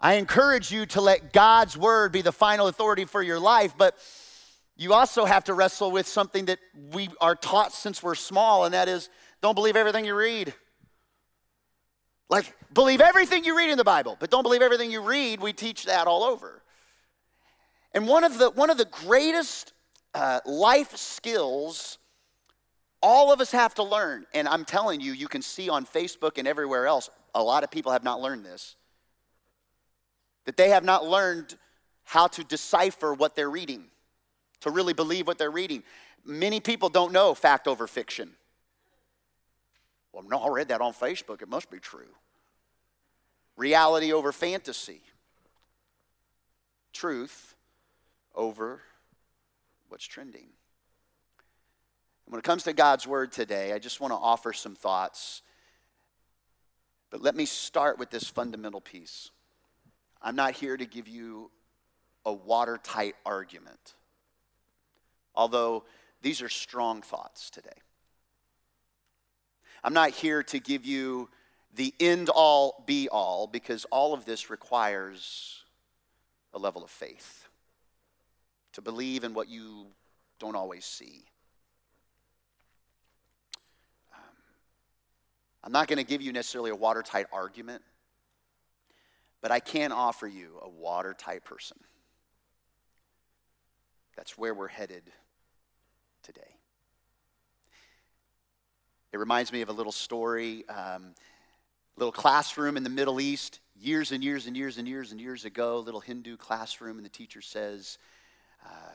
I 0.00 0.14
encourage 0.14 0.70
you 0.70 0.86
to 0.86 1.00
let 1.00 1.32
God's 1.32 1.76
word 1.76 2.12
be 2.12 2.22
the 2.22 2.32
final 2.32 2.68
authority 2.68 3.04
for 3.04 3.22
your 3.22 3.40
life, 3.40 3.74
but 3.76 3.96
you 4.76 4.92
also 4.92 5.24
have 5.24 5.44
to 5.44 5.54
wrestle 5.54 5.90
with 5.90 6.06
something 6.06 6.44
that 6.44 6.60
we 6.92 7.08
are 7.20 7.34
taught 7.34 7.72
since 7.72 8.02
we're 8.02 8.14
small, 8.14 8.64
and 8.64 8.74
that 8.74 8.88
is 8.88 9.10
don't 9.42 9.54
believe 9.54 9.76
everything 9.76 10.04
you 10.04 10.14
read. 10.14 10.54
Like, 12.30 12.54
believe 12.72 13.00
everything 13.00 13.44
you 13.44 13.56
read 13.56 13.70
in 13.70 13.78
the 13.78 13.84
Bible, 13.84 14.16
but 14.20 14.30
don't 14.30 14.42
believe 14.42 14.62
everything 14.62 14.90
you 14.90 15.00
read. 15.00 15.40
We 15.40 15.52
teach 15.52 15.84
that 15.86 16.06
all 16.06 16.22
over. 16.22 16.62
And 17.92 18.06
one 18.06 18.22
of 18.22 18.38
the, 18.38 18.50
one 18.50 18.70
of 18.70 18.78
the 18.78 18.84
greatest 18.84 19.72
uh, 20.14 20.40
life 20.44 20.96
skills 20.96 21.98
all 23.00 23.32
of 23.32 23.40
us 23.40 23.52
have 23.52 23.74
to 23.74 23.84
learn, 23.84 24.26
and 24.34 24.48
I'm 24.48 24.64
telling 24.64 25.00
you, 25.00 25.12
you 25.12 25.28
can 25.28 25.42
see 25.42 25.68
on 25.68 25.86
Facebook 25.86 26.36
and 26.36 26.48
everywhere 26.48 26.86
else, 26.86 27.08
a 27.34 27.42
lot 27.42 27.62
of 27.62 27.70
people 27.70 27.92
have 27.92 28.02
not 28.02 28.20
learned 28.20 28.44
this. 28.44 28.74
That 30.48 30.56
they 30.56 30.70
have 30.70 30.82
not 30.82 31.04
learned 31.04 31.54
how 32.04 32.26
to 32.28 32.42
decipher 32.42 33.12
what 33.12 33.36
they're 33.36 33.50
reading, 33.50 33.84
to 34.60 34.70
really 34.70 34.94
believe 34.94 35.26
what 35.26 35.36
they're 35.36 35.50
reading. 35.50 35.82
Many 36.24 36.58
people 36.58 36.88
don't 36.88 37.12
know 37.12 37.34
fact 37.34 37.68
over 37.68 37.86
fiction. 37.86 38.30
Well, 40.10 40.24
no, 40.26 40.38
I 40.38 40.48
read 40.48 40.68
that 40.68 40.80
on 40.80 40.94
Facebook. 40.94 41.42
It 41.42 41.50
must 41.50 41.70
be 41.70 41.78
true. 41.78 42.08
Reality 43.58 44.10
over 44.10 44.32
fantasy. 44.32 45.02
Truth 46.94 47.54
over 48.34 48.80
what's 49.90 50.06
trending. 50.06 50.46
When 52.24 52.38
it 52.38 52.44
comes 52.44 52.62
to 52.62 52.72
God's 52.72 53.06
word 53.06 53.32
today, 53.32 53.74
I 53.74 53.78
just 53.78 54.00
want 54.00 54.12
to 54.12 54.18
offer 54.18 54.54
some 54.54 54.76
thoughts. 54.76 55.42
But 57.10 57.20
let 57.20 57.36
me 57.36 57.44
start 57.44 57.98
with 57.98 58.08
this 58.08 58.24
fundamental 58.24 58.80
piece. 58.80 59.30
I'm 60.20 60.36
not 60.36 60.52
here 60.52 60.76
to 60.76 60.86
give 60.86 61.08
you 61.08 61.50
a 62.24 62.32
watertight 62.32 63.14
argument, 63.24 63.94
although 65.34 65.84
these 66.22 66.42
are 66.42 66.48
strong 66.48 67.02
thoughts 67.02 67.50
today. 67.50 67.70
I'm 69.84 69.94
not 69.94 70.10
here 70.10 70.42
to 70.44 70.58
give 70.58 70.84
you 70.84 71.28
the 71.74 71.94
end 72.00 72.28
all 72.28 72.82
be 72.86 73.08
all 73.08 73.46
because 73.46 73.84
all 73.86 74.12
of 74.14 74.24
this 74.24 74.50
requires 74.50 75.62
a 76.52 76.58
level 76.58 76.82
of 76.82 76.90
faith 76.90 77.48
to 78.72 78.82
believe 78.82 79.24
in 79.24 79.34
what 79.34 79.48
you 79.48 79.86
don't 80.38 80.56
always 80.56 80.84
see. 80.84 81.24
Um, 84.12 84.20
I'm 85.64 85.72
not 85.72 85.88
going 85.88 85.98
to 85.98 86.04
give 86.04 86.22
you 86.22 86.32
necessarily 86.32 86.70
a 86.70 86.76
watertight 86.76 87.26
argument, 87.32 87.82
but 89.40 89.50
I 89.50 89.60
can't 89.60 89.92
offer 89.92 90.26
you 90.26 90.58
a 90.62 90.68
watertight 90.68 91.44
person. 91.44 91.78
That's 94.16 94.36
where 94.36 94.52
we're 94.52 94.68
headed 94.68 95.04
today. 96.22 96.56
It 99.12 99.18
reminds 99.18 99.52
me 99.52 99.62
of 99.62 99.68
a 99.68 99.72
little 99.72 99.92
story, 99.92 100.68
um, 100.68 101.14
little 101.96 102.12
classroom 102.12 102.76
in 102.76 102.82
the 102.82 102.90
Middle 102.90 103.20
East, 103.20 103.60
years 103.80 104.12
and 104.12 104.22
years 104.22 104.46
and 104.46 104.56
years 104.56 104.76
and 104.78 104.86
years 104.86 105.12
and 105.12 105.20
years 105.20 105.44
ago, 105.44 105.78
little 105.78 106.00
Hindu 106.00 106.36
classroom, 106.36 106.96
and 106.96 107.06
the 107.06 107.10
teacher 107.10 107.40
says, 107.40 107.98
uh, 108.66 108.92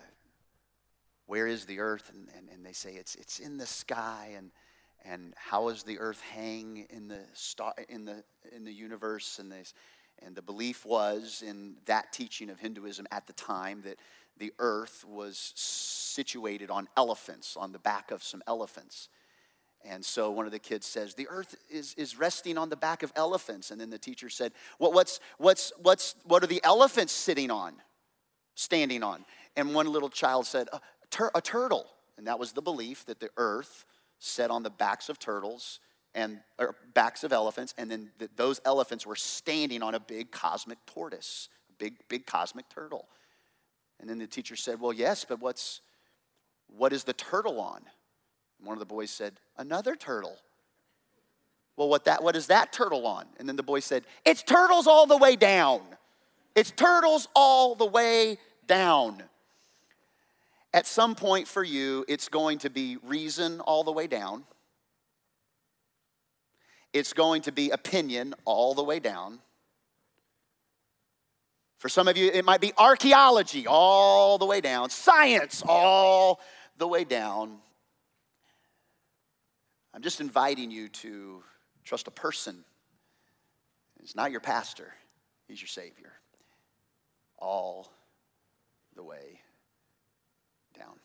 Where 1.26 1.48
is 1.48 1.66
the 1.66 1.80
earth? 1.80 2.12
And, 2.14 2.28
and, 2.38 2.50
and 2.54 2.66
they 2.66 2.74
say, 2.74 2.94
it's, 2.94 3.16
it's 3.16 3.40
in 3.40 3.58
the 3.58 3.66
sky. 3.66 4.34
And, 4.36 4.52
and 5.06 5.34
how 5.36 5.70
does 5.70 5.84
the 5.84 6.00
earth 6.00 6.22
hang 6.34 6.86
in 6.90 7.08
the, 7.08 7.22
star, 7.34 7.74
in 7.90 8.06
the, 8.06 8.24
in 8.56 8.66
the 8.66 8.74
universe? 8.74 9.40
And, 9.40 9.52
they, 9.52 9.64
and 10.26 10.36
the 10.36 10.42
belief 10.42 10.86
was 10.86 11.44
in 11.46 11.76
that 11.86 12.12
teaching 12.12 12.50
of 12.50 12.60
Hinduism 12.60 13.08
at 13.12 13.28
the 13.28 13.34
time 13.34 13.82
that 13.84 13.98
the 14.38 14.54
earth 14.60 15.06
was 15.08 15.54
situated 15.56 16.70
on 16.70 16.88
elephants, 16.98 17.56
on 17.56 17.72
the 17.72 17.80
back 17.80 18.12
of 18.12 18.24
some 18.24 18.42
elephants. 18.48 19.10
And 19.86 20.04
so 20.04 20.32
one 20.32 20.46
of 20.46 20.52
the 20.52 20.60
kids 20.60 20.88
says, 20.88 21.14
The 21.14 21.28
earth 21.30 21.56
is, 21.70 21.94
is 21.98 22.18
resting 22.18 22.58
on 22.58 22.70
the 22.70 22.76
back 22.76 23.04
of 23.04 23.12
elephants. 23.16 23.72
And 23.72 23.80
then 23.80 23.90
the 23.90 23.98
teacher 23.98 24.30
said, 24.30 24.54
well, 24.80 24.94
what's, 24.94 25.20
what's, 25.38 25.74
what's, 25.82 26.16
What 26.24 26.44
are 26.44 26.48
the 26.48 26.62
elephants 26.64 27.14
sitting 27.14 27.52
on, 27.52 27.74
standing 28.56 29.04
on? 29.04 29.26
And 29.56 29.76
one 29.76 29.92
little 29.92 30.10
child 30.10 30.48
said, 30.48 30.68
A, 30.72 30.80
tur- 31.10 31.32
a 31.36 31.42
turtle. 31.42 31.86
And 32.18 32.28
that 32.28 32.40
was 32.40 32.54
the 32.54 32.62
belief 32.62 33.06
that 33.06 33.20
the 33.20 33.30
earth 33.38 33.86
sat 34.20 34.52
on 34.52 34.64
the 34.64 34.70
backs 34.70 35.10
of 35.10 35.20
turtles 35.20 35.80
and 36.16 36.40
or 36.60 36.76
backs 36.94 37.24
of 37.24 37.34
elephants, 37.34 37.74
and 37.78 37.90
then 37.90 38.12
the, 38.18 38.30
those 38.36 38.62
elephants 38.66 39.06
were 39.06 39.16
standing 39.16 39.82
on 39.82 39.96
a 39.96 40.00
big 40.00 40.32
cosmic 40.32 40.78
tortoise, 40.86 41.50
a 41.70 41.74
big, 41.84 41.96
big 42.08 42.26
cosmic 42.26 42.70
turtle. 42.70 43.08
And 44.00 44.10
then 44.10 44.20
the 44.20 44.28
teacher 44.28 44.56
said, 44.56 44.80
Well, 44.80 44.94
yes, 44.94 45.26
but 45.28 45.40
what's 45.40 45.82
what 46.68 46.94
is 46.94 47.04
the 47.04 47.14
turtle 47.14 47.60
on? 47.60 47.82
And 48.60 48.68
one 48.68 48.76
of 48.76 48.80
the 48.80 48.86
boys 48.86 49.12
said, 49.12 49.34
Another 49.58 49.96
turtle. 49.96 50.38
Well, 51.76 51.90
what, 51.90 52.06
that, 52.06 52.22
what 52.22 52.36
is 52.36 52.48
that 52.48 52.72
turtle 52.72 53.08
on? 53.08 53.26
And 53.40 53.50
then 53.50 53.56
the 53.56 53.64
boy 53.64 53.80
said, 53.80 54.04
It's 54.26 54.44
turtles 54.44 54.88
all 54.88 55.06
the 55.06 55.18
way 55.18 55.36
down. 55.36 55.82
It's 56.56 56.72
turtles 56.72 57.28
all 57.36 57.76
the 57.76 57.86
way 57.86 58.38
down. 58.68 59.24
At 60.74 60.88
some 60.88 61.16
point 61.16 61.48
for 61.48 61.64
you, 61.64 62.06
it's 62.08 62.30
going 62.30 62.60
to 62.60 62.70
be 62.70 62.98
reason 63.04 63.60
all 63.60 63.84
the 63.84 63.92
way 63.92 64.08
down. 64.08 64.44
It's 66.94 67.14
going 67.14 67.42
to 67.44 67.52
be 67.52 67.72
opinion 67.72 68.36
all 68.46 68.76
the 68.76 68.84
way 68.84 69.00
down. 69.00 69.40
For 71.80 71.90
some 71.90 72.08
of 72.08 72.16
you, 72.16 72.32
it 72.32 72.46
might 72.46 72.62
be 72.62 72.72
archaeology 72.78 73.68
all 73.68 74.38
the 74.38 74.46
way 74.46 74.62
down, 74.62 74.90
science 74.90 75.62
all 75.68 76.40
the 76.78 76.88
way 76.88 77.04
down. 77.04 77.58
I'm 79.94 80.02
just 80.02 80.22
inviting 80.22 80.72
you 80.72 80.88
to 80.88 81.44
trust 81.84 82.08
a 82.08 82.12
person. 82.12 82.64
He's 84.00 84.16
not 84.16 84.32
your 84.32 84.40
pastor, 84.40 84.94
he's 85.48 85.62
your 85.62 85.68
Savior. 85.68 86.14
All 87.38 87.92
the 88.96 89.04
way 89.04 89.42
down. 90.78 90.96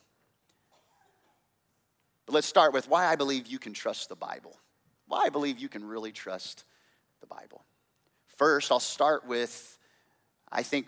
But 2.26 2.34
let's 2.34 2.46
start 2.46 2.72
with 2.72 2.88
why 2.88 3.06
I 3.06 3.16
believe 3.16 3.48
you 3.48 3.58
can 3.58 3.72
trust 3.72 4.08
the 4.08 4.14
Bible. 4.14 4.56
Why 5.08 5.24
I 5.24 5.28
believe 5.30 5.58
you 5.58 5.68
can 5.68 5.84
really 5.84 6.12
trust 6.12 6.64
the 7.20 7.26
Bible. 7.26 7.64
First, 8.36 8.70
I'll 8.70 8.78
start 8.78 9.26
with, 9.26 9.78
I 10.52 10.62
think, 10.62 10.86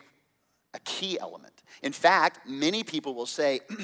a 0.75 0.79
key 0.81 1.19
element. 1.19 1.63
In 1.83 1.93
fact, 1.93 2.47
many 2.47 2.85
people 2.85 3.15
will 3.15 3.27
say, 3.27 3.61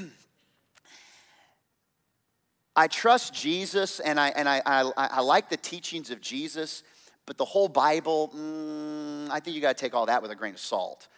I 2.76 2.86
trust 2.86 3.34
Jesus 3.34 3.98
and 3.98 4.20
I, 4.20 4.28
and 4.28 4.48
I, 4.48 4.62
I, 4.64 4.90
I 4.96 5.20
like 5.22 5.48
the 5.48 5.56
teachings 5.56 6.10
of 6.10 6.20
Jesus, 6.20 6.82
but 7.24 7.38
the 7.38 7.44
whole 7.44 7.68
Bible, 7.68 8.30
mm, 8.36 9.30
I 9.30 9.40
think 9.40 9.56
you 9.56 9.62
got 9.62 9.76
to 9.76 9.80
take 9.82 9.94
all 9.94 10.06
that 10.06 10.22
with 10.22 10.30
a 10.30 10.36
grain 10.36 10.54
of 10.54 10.60
salt. 10.60 11.08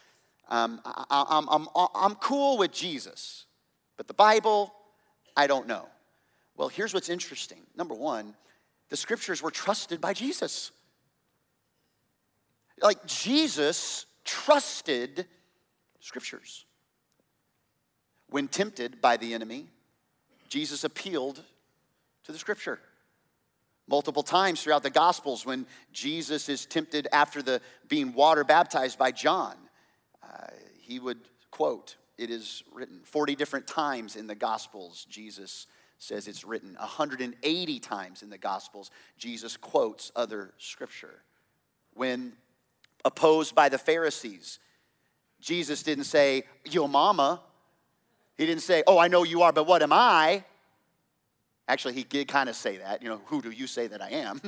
Um, 0.47 0.81
I, 0.83 1.25
I'm, 1.29 1.47
I'm, 1.49 1.67
I'm 1.93 2.15
cool 2.15 2.57
with 2.57 2.71
Jesus, 2.71 3.45
but 3.97 4.07
the 4.07 4.13
Bible, 4.13 4.73
I 5.35 5.45
don't 5.45 5.67
know. 5.67 5.87
Well, 6.55 6.69
here's 6.69 6.93
what's 6.93 7.09
interesting. 7.09 7.59
Number 7.75 7.93
one, 7.93 8.33
the 8.89 8.97
scriptures 8.97 9.41
were 9.41 9.51
trusted 9.51 10.01
by 10.01 10.13
Jesus. 10.13 10.71
Like 12.81 13.05
Jesus 13.05 14.05
trusted 14.25 15.25
scriptures. 15.99 16.65
When 18.29 18.47
tempted 18.47 19.01
by 19.01 19.17
the 19.17 19.33
enemy, 19.33 19.67
Jesus 20.49 20.83
appealed 20.83 21.41
to 22.25 22.31
the 22.31 22.37
scripture. 22.37 22.79
Multiple 23.87 24.23
times 24.23 24.61
throughout 24.61 24.83
the 24.83 24.91
Gospels, 24.91 25.45
when 25.45 25.65
Jesus 25.91 26.47
is 26.47 26.65
tempted 26.65 27.07
after 27.11 27.41
the 27.41 27.59
being 27.87 28.13
water 28.13 28.43
baptized 28.43 28.99
by 28.99 29.11
John, 29.11 29.55
uh, 30.23 30.47
he 30.79 30.99
would 30.99 31.17
quote, 31.49 31.95
It 32.17 32.29
is 32.29 32.63
written. 32.71 33.01
40 33.03 33.35
different 33.35 33.65
times 33.65 34.15
in 34.15 34.27
the 34.27 34.35
Gospels, 34.35 35.05
Jesus 35.09 35.65
says 35.99 36.27
it's 36.27 36.43
written. 36.45 36.75
180 36.79 37.79
times 37.79 38.23
in 38.23 38.29
the 38.29 38.37
Gospels, 38.37 38.89
Jesus 39.17 39.57
quotes 39.57 40.11
other 40.15 40.53
scripture. 40.57 41.21
When 41.93 42.33
opposed 43.05 43.53
by 43.53 43.69
the 43.69 43.77
Pharisees, 43.77 44.59
Jesus 45.39 45.83
didn't 45.83 46.05
say, 46.05 46.43
Yo, 46.65 46.87
mama. 46.87 47.41
He 48.37 48.45
didn't 48.45 48.63
say, 48.63 48.83
Oh, 48.87 48.97
I 48.97 49.09
know 49.09 49.23
you 49.23 49.41
are, 49.41 49.51
but 49.51 49.67
what 49.67 49.83
am 49.83 49.91
I? 49.93 50.45
Actually, 51.67 51.93
he 51.93 52.03
did 52.03 52.27
kind 52.27 52.49
of 52.49 52.55
say 52.55 52.77
that. 52.77 53.03
You 53.03 53.09
know, 53.09 53.21
who 53.25 53.41
do 53.41 53.51
you 53.51 53.67
say 53.67 53.87
that 53.87 54.01
I 54.01 54.09
am? 54.09 54.41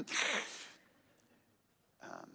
um, 2.03 2.29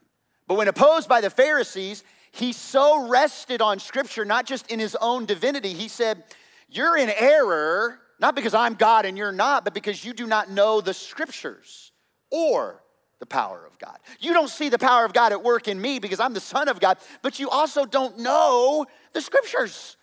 but 0.46 0.56
when 0.56 0.68
opposed 0.68 1.08
by 1.08 1.20
the 1.22 1.30
Pharisees, 1.30 2.04
he 2.30 2.52
so 2.52 3.08
rested 3.08 3.62
on 3.62 3.78
Scripture, 3.78 4.26
not 4.26 4.44
just 4.46 4.70
in 4.70 4.78
his 4.78 4.94
own 5.00 5.24
divinity. 5.24 5.72
He 5.72 5.88
said, 5.88 6.22
You're 6.68 6.98
in 6.98 7.08
error, 7.08 7.98
not 8.18 8.34
because 8.34 8.54
I'm 8.54 8.74
God 8.74 9.04
and 9.04 9.16
you're 9.16 9.32
not, 9.32 9.64
but 9.64 9.74
because 9.74 10.04
you 10.04 10.12
do 10.12 10.26
not 10.26 10.50
know 10.50 10.80
the 10.80 10.94
Scriptures 10.94 11.92
or 12.30 12.82
the 13.18 13.26
power 13.26 13.64
of 13.66 13.78
God. 13.78 13.98
You 14.20 14.32
don't 14.32 14.48
see 14.48 14.68
the 14.68 14.78
power 14.78 15.04
of 15.04 15.12
God 15.12 15.32
at 15.32 15.42
work 15.42 15.68
in 15.68 15.80
me 15.80 15.98
because 15.98 16.20
I'm 16.20 16.34
the 16.34 16.40
Son 16.40 16.68
of 16.68 16.80
God, 16.80 16.98
but 17.22 17.38
you 17.38 17.48
also 17.50 17.84
don't 17.84 18.18
know 18.18 18.86
the 19.12 19.20
Scriptures. 19.20 19.96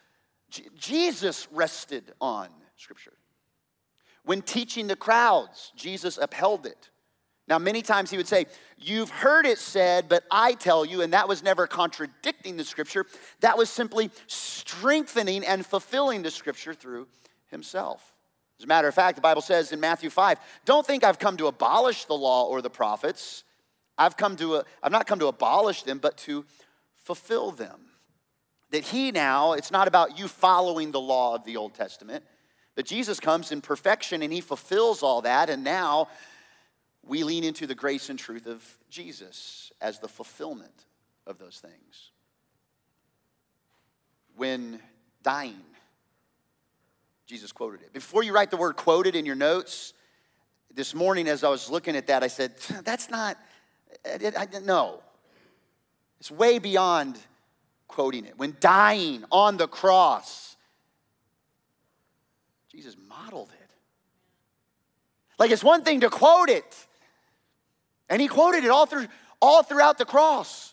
J- 0.49 0.65
Jesus 0.77 1.47
rested 1.51 2.11
on 2.19 2.49
Scripture. 2.75 3.13
When 4.25 4.41
teaching 4.41 4.87
the 4.87 4.95
crowds, 4.95 5.71
Jesus 5.75 6.17
upheld 6.17 6.65
it. 6.65 6.89
Now, 7.47 7.59
many 7.59 7.81
times 7.81 8.09
he 8.09 8.17
would 8.17 8.27
say, 8.27 8.45
You've 8.77 9.09
heard 9.09 9.45
it 9.45 9.59
said, 9.59 10.09
but 10.09 10.23
I 10.31 10.53
tell 10.53 10.85
you, 10.85 11.01
and 11.01 11.13
that 11.13 11.27
was 11.27 11.43
never 11.43 11.67
contradicting 11.67 12.57
the 12.57 12.65
scripture. 12.65 13.05
That 13.39 13.57
was 13.57 13.69
simply 13.69 14.11
strengthening 14.27 15.45
and 15.45 15.65
fulfilling 15.65 16.21
the 16.21 16.31
scripture 16.31 16.73
through 16.73 17.07
himself. 17.53 18.13
As 18.59 18.65
a 18.65 18.67
matter 18.67 18.87
of 18.87 18.93
fact, 18.93 19.15
the 19.15 19.21
Bible 19.21 19.41
says 19.41 19.71
in 19.71 19.79
Matthew 19.79 20.09
5, 20.09 20.37
Don't 20.65 20.85
think 20.85 21.03
I've 21.03 21.19
come 21.19 21.37
to 21.37 21.47
abolish 21.47 22.05
the 22.05 22.13
law 22.13 22.45
or 22.45 22.61
the 22.61 22.69
prophets. 22.69 23.43
I've, 23.97 24.17
come 24.17 24.35
to, 24.37 24.63
I've 24.81 24.91
not 24.91 25.07
come 25.07 25.19
to 25.19 25.27
abolish 25.27 25.83
them, 25.83 25.99
but 25.99 26.17
to 26.19 26.45
fulfill 27.03 27.51
them. 27.51 27.79
That 28.71 28.83
he 28.83 29.11
now, 29.11 29.53
it's 29.53 29.71
not 29.71 29.87
about 29.87 30.17
you 30.17 30.27
following 30.27 30.91
the 30.91 30.99
law 30.99 31.35
of 31.35 31.45
the 31.45 31.57
Old 31.57 31.73
Testament. 31.73 32.23
But 32.75 32.85
Jesus 32.85 33.19
comes 33.19 33.51
in 33.51 33.61
perfection 33.61 34.23
and 34.23 34.33
he 34.33 34.41
fulfills 34.41 35.03
all 35.03 35.21
that, 35.21 35.49
and 35.49 35.63
now 35.63 36.07
we 37.05 37.23
lean 37.23 37.43
into 37.43 37.67
the 37.67 37.75
grace 37.75 38.09
and 38.09 38.17
truth 38.17 38.47
of 38.47 38.65
Jesus 38.89 39.71
as 39.81 39.99
the 39.99 40.07
fulfillment 40.07 40.85
of 41.27 41.37
those 41.37 41.59
things. 41.59 42.11
When 44.35 44.79
dying, 45.21 45.61
Jesus 47.25 47.51
quoted 47.51 47.81
it. 47.81 47.93
Before 47.93 48.23
you 48.23 48.33
write 48.33 48.51
the 48.51 48.57
word 48.57 48.75
quoted 48.75 49.15
in 49.15 49.25
your 49.25 49.35
notes, 49.35 49.93
this 50.73 50.93
morning 50.93 51.27
as 51.27 51.43
I 51.43 51.49
was 51.49 51.69
looking 51.69 51.95
at 51.95 52.07
that, 52.07 52.23
I 52.23 52.27
said, 52.27 52.57
that's 52.83 53.09
not, 53.09 53.37
I, 54.05 54.15
I 54.37 54.45
didn't. 54.45 54.99
It's 56.19 56.31
way 56.31 56.59
beyond 56.59 57.17
quoting 57.87 58.25
it. 58.25 58.37
When 58.37 58.55
dying 58.59 59.23
on 59.31 59.57
the 59.57 59.67
cross, 59.67 60.55
Jesus 62.71 62.95
modeled 63.07 63.49
it. 63.49 63.69
Like 65.37 65.51
it's 65.51 65.63
one 65.63 65.83
thing 65.83 66.01
to 66.01 66.09
quote 66.09 66.49
it, 66.49 66.87
and 68.09 68.21
he 68.21 68.27
quoted 68.27 68.63
it 68.63 68.69
all 68.69 68.85
through 68.85 69.07
all 69.41 69.63
throughout 69.63 69.97
the 69.97 70.05
cross. 70.05 70.72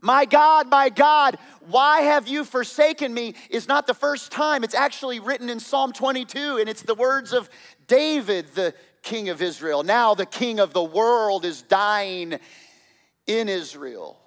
My 0.00 0.24
God, 0.24 0.68
my 0.68 0.88
God, 0.88 1.38
why 1.68 2.02
have 2.02 2.26
you 2.26 2.44
forsaken 2.44 3.12
me? 3.12 3.34
is 3.50 3.68
not 3.68 3.86
the 3.86 3.94
first 3.94 4.32
time. 4.32 4.64
It's 4.64 4.74
actually 4.74 5.20
written 5.20 5.48
in 5.48 5.60
Psalm 5.60 5.92
22, 5.92 6.58
and 6.58 6.68
it's 6.68 6.82
the 6.82 6.94
words 6.94 7.32
of 7.32 7.50
David, 7.86 8.46
the 8.54 8.74
king 9.02 9.28
of 9.28 9.42
Israel. 9.42 9.82
Now 9.82 10.14
the 10.14 10.26
king 10.26 10.60
of 10.60 10.72
the 10.72 10.82
world 10.82 11.44
is 11.44 11.62
dying 11.62 12.38
in 13.26 13.48
Israel. 13.48 14.18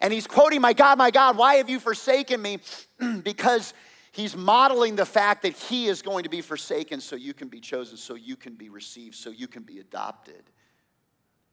And 0.00 0.12
he's 0.12 0.26
quoting, 0.26 0.60
My 0.60 0.72
God, 0.72 0.98
my 0.98 1.10
God, 1.10 1.36
why 1.36 1.56
have 1.56 1.70
you 1.70 1.80
forsaken 1.80 2.40
me? 2.42 2.58
because 3.22 3.72
He's 4.14 4.36
modeling 4.36 4.94
the 4.94 5.04
fact 5.04 5.42
that 5.42 5.54
he 5.54 5.86
is 5.86 6.00
going 6.00 6.22
to 6.22 6.28
be 6.28 6.40
forsaken 6.40 7.00
so 7.00 7.16
you 7.16 7.34
can 7.34 7.48
be 7.48 7.58
chosen, 7.58 7.96
so 7.96 8.14
you 8.14 8.36
can 8.36 8.54
be 8.54 8.68
received, 8.68 9.16
so 9.16 9.30
you 9.30 9.48
can 9.48 9.64
be 9.64 9.80
adopted. 9.80 10.44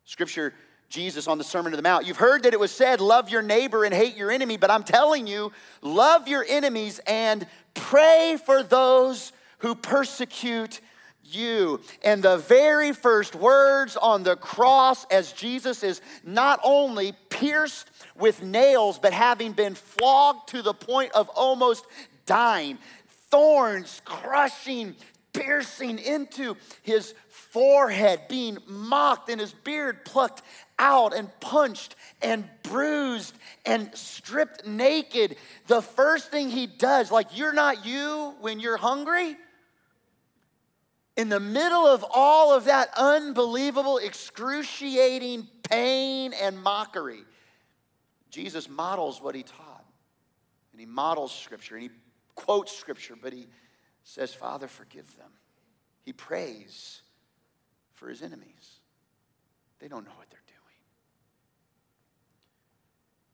Scripture, 0.06 0.54
Jesus 0.92 1.26
on 1.26 1.38
the 1.38 1.44
Sermon 1.44 1.72
on 1.72 1.78
the 1.78 1.84
Mount, 1.84 2.06
you've 2.06 2.18
heard 2.18 2.44
that 2.44 2.54
it 2.54 2.60
was 2.60 2.70
said, 2.70 3.00
Love 3.00 3.30
your 3.30 3.42
neighbor 3.42 3.86
and 3.86 3.94
hate 3.94 4.18
your 4.18 4.30
enemy, 4.30 4.58
but 4.58 4.70
I'm 4.70 4.84
telling 4.84 5.26
you, 5.26 5.54
love 5.82 6.28
your 6.28 6.46
enemies 6.48 7.00
and 7.08 7.48
pray 7.74 8.38
for 8.46 8.62
those 8.62 9.32
who 9.60 9.74
persecute 9.74 10.82
you. 11.24 11.80
And 12.04 12.22
the 12.22 12.38
very 12.38 12.92
first 12.92 13.36
words 13.36 13.96
on 13.96 14.24
the 14.24 14.36
cross 14.36 15.06
as 15.06 15.32
Jesus 15.32 15.82
is 15.82 16.02
not 16.26 16.60
only 16.62 17.14
pierced 17.30 17.90
with 18.18 18.44
nails, 18.44 19.00
but 19.00 19.14
having 19.14 19.54
been 19.54 19.76
flogged 19.76 20.50
to 20.50 20.62
the 20.62 20.74
point 20.74 21.14
of 21.14 21.30
almost 21.30 21.86
dying, 22.26 22.78
thorns 23.30 24.02
crushing, 24.04 24.96
piercing 25.32 26.00
into 26.00 26.58
his 26.82 27.14
forehead, 27.52 28.22
being 28.30 28.58
mocked, 28.66 29.30
and 29.30 29.40
his 29.40 29.52
beard 29.52 30.06
plucked 30.06 30.42
out 30.80 31.14
and 31.14 31.30
punched 31.42 31.96
and 32.22 32.48
bruised 32.64 33.36
and 33.66 33.94
stripped 33.94 34.66
naked. 34.66 35.36
The 35.68 35.82
first 35.82 36.32
thing 36.32 36.50
he 36.50 36.66
does, 36.66 37.12
like 37.12 37.38
you're 37.38 37.54
not 37.54 37.86
you 37.86 38.36
when 38.40 38.60
you're 38.60 38.78
hungry. 38.78 39.36
In 41.18 41.28
the 41.28 41.42
middle 41.42 41.86
of 41.86 42.06
all 42.10 42.54
of 42.54 42.66
that 42.66 42.90
unbelievable, 42.96 43.98
excruciating 43.98 45.46
pain 45.70 46.34
and 46.34 46.62
mockery, 46.62 47.24
Jesus 48.30 48.70
models 48.70 49.22
what 49.22 49.36
he 49.36 49.44
taught. 49.44 49.86
And 50.72 50.80
he 50.80 50.86
models 50.86 51.36
scripture 51.36 51.76
and 51.76 51.84
he 51.84 51.90
quotes 52.34 52.72
scripture, 52.72 53.16
but 53.22 53.34
he 53.34 53.48
says, 54.06 54.34
Father, 54.34 54.70
forgive 54.70 55.18
them. 55.18 55.32
He 56.04 56.14
prays 56.14 57.01
for 58.02 58.10
his 58.10 58.24
enemies. 58.24 58.80
They 59.80 59.88
don't 59.88 60.04
know 60.04 60.12
what 60.18 60.28
they're 60.32 60.40
doing. 60.48 60.58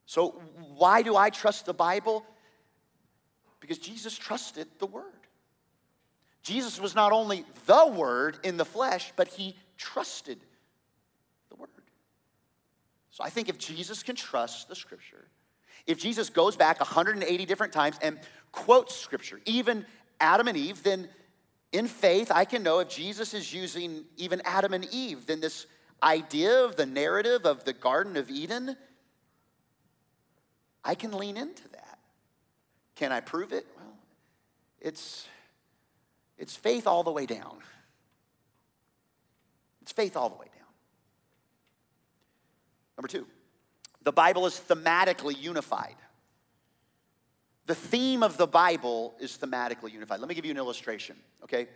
So, 0.06 0.41
why 0.75 1.01
do 1.03 1.15
I 1.15 1.30
trust 1.30 1.65
the 1.65 1.73
Bible? 1.73 2.25
Because 3.62 3.77
Jesus 3.77 4.17
trusted 4.17 4.67
the 4.80 4.86
Word. 4.86 5.03
Jesus 6.43 6.82
was 6.82 6.95
not 6.95 7.13
only 7.13 7.45
the 7.65 7.88
Word 7.88 8.39
in 8.43 8.58
the 8.58 8.65
flesh, 8.65 9.13
but 9.15 9.30
he 9.30 9.56
trusted 9.77 10.38
the 11.49 11.56
Word. 11.56 11.69
So, 13.12 13.23
I 13.23 13.30
think 13.30 13.47
if 13.47 13.58
Jesus 13.58 14.03
can 14.03 14.17
trust 14.17 14.67
the 14.67 14.75
Scripture, 14.75 15.27
if 15.86 15.97
Jesus 15.97 16.30
goes 16.30 16.58
back 16.58 16.82
180 16.82 17.45
different 17.45 17.71
times 17.71 17.97
and 18.01 18.19
quotes 18.51 18.93
scripture, 18.93 19.39
even 19.45 19.86
Adam 20.19 20.49
and 20.49 20.58
Eve, 20.58 20.84
then 20.84 21.08
in 21.71 21.88
faith, 21.88 22.32
I 22.32 22.45
can 22.45 22.63
know 22.63 22.80
if 22.80 22.89
Jesus 22.89 23.34
is 23.34 23.53
using 23.53 24.06
even 24.15 24.41
Adam 24.45 24.73
and 24.73 24.86
Eve, 24.91 25.25
then 25.25 25.41
this 25.41 25.65
idea 26.01 26.63
of 26.63 26.75
the 26.75 26.86
narrative 26.86 27.45
of 27.45 27.63
the 27.65 27.73
Garden 27.73 28.17
of 28.17 28.30
Eden, 28.30 28.77
I 30.84 30.95
can 30.95 31.12
lean 31.12 31.36
into 31.38 31.67
that. 31.69 31.99
Can 32.95 33.12
I 33.12 33.19
prove 33.19 33.51
it? 33.51 33.65
Well, 33.75 33.93
it's, 34.80 35.27
it's 36.38 36.56
faith 36.56 36.88
all 36.88 37.03
the 37.03 37.12
way 37.12 37.25
down. 37.25 37.58
It's 39.82 39.91
faith 39.91 40.15
all 40.15 40.30
the 40.30 40.36
way 40.36 40.47
down. 40.56 40.67
Number 42.97 43.08
two, 43.08 43.27
the 44.03 44.12
Bible 44.12 44.45
is 44.45 44.60
thematically 44.67 45.38
unified. 45.39 45.95
The 47.67 47.75
theme 47.75 48.23
of 48.23 48.38
the 48.38 48.47
Bible 48.47 49.13
is 49.19 49.38
thematically 49.38 49.91
unified. 49.91 50.21
Let 50.21 50.30
me 50.30 50.36
give 50.36 50.45
you 50.45 50.51
an 50.51 50.58
illustration, 50.58 51.17
okay? 51.43 51.67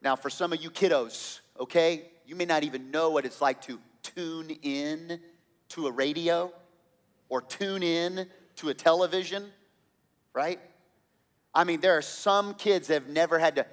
Now, 0.00 0.14
for 0.14 0.30
some 0.30 0.52
of 0.52 0.62
you 0.62 0.70
kiddos, 0.70 1.40
okay, 1.58 2.04
you 2.24 2.36
may 2.36 2.44
not 2.44 2.62
even 2.62 2.92
know 2.92 3.10
what 3.10 3.26
it's 3.26 3.40
like 3.40 3.60
to 3.62 3.80
tune 4.04 4.50
in 4.62 5.20
to 5.70 5.88
a 5.88 5.90
radio 5.90 6.52
or 7.28 7.42
tune 7.42 7.82
in 7.82 8.28
to 8.56 8.68
a 8.68 8.74
television, 8.74 9.44
right? 10.32 10.60
I 11.52 11.64
mean, 11.64 11.80
there 11.80 11.98
are 11.98 12.02
some 12.02 12.54
kids 12.54 12.86
that 12.86 12.94
have 12.94 13.08
never 13.08 13.36
had 13.36 13.56
to 13.56 13.66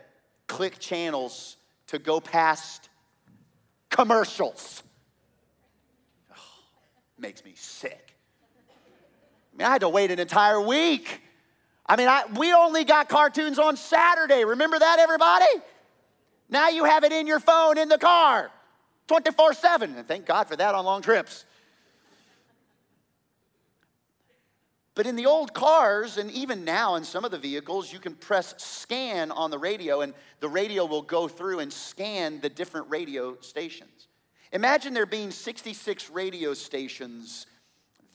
click 0.48 0.80
channels 0.80 1.58
to 1.88 2.00
go 2.00 2.20
past 2.20 2.90
commercials. 3.92 4.82
Oh, 6.32 6.36
makes 7.20 7.46
me 7.46 7.54
sick. 7.56 8.16
I 9.54 9.58
mean, 9.58 9.68
I 9.68 9.72
had 9.72 9.82
to 9.82 9.90
wait 9.90 10.10
an 10.10 10.18
entire 10.18 10.60
week. 10.60 11.22
I 11.88 11.96
mean, 11.96 12.08
I, 12.08 12.24
we 12.36 12.54
only 12.54 12.84
got 12.84 13.08
cartoons 13.08 13.60
on 13.60 13.78
Saturday. 13.78 14.44
Remember 14.44 14.78
that, 14.78 15.00
everybody? 15.00 15.46
Now 16.50 16.70
you 16.70 16.84
have 16.84 17.04
it 17.04 17.12
in 17.12 17.28
your 17.28 17.40
phone 17.40 17.78
in 17.78 17.90
the 17.90 17.98
car 17.98 18.52
24 19.08 19.54
7. 19.54 19.96
And 19.96 20.08
thank 20.08 20.26
God 20.26 20.48
for 20.48 20.56
that 20.56 20.76
on 20.76 20.86
long 20.86 21.02
trips. 21.02 21.46
But 24.96 25.06
in 25.06 25.16
the 25.16 25.28
old 25.28 25.54
cars, 25.54 26.18
and 26.18 26.32
even 26.32 26.66
now 26.66 26.96
in 26.96 27.04
some 27.04 27.24
of 27.24 27.30
the 27.30 27.38
vehicles, 27.38 27.94
you 27.94 28.00
can 28.00 28.16
press 28.16 28.56
scan 28.58 29.30
on 29.30 29.52
the 29.52 29.60
radio, 29.60 30.02
and 30.02 30.12
the 30.40 30.50
radio 30.50 30.86
will 30.86 31.04
go 31.04 31.28
through 31.28 31.60
and 31.60 31.72
scan 31.72 32.42
the 32.42 32.50
different 32.50 32.90
radio 32.90 33.40
stations. 33.42 34.08
Imagine 34.52 34.96
there 34.96 35.06
being 35.06 35.30
66 35.30 36.10
radio 36.10 36.56
stations 36.56 37.46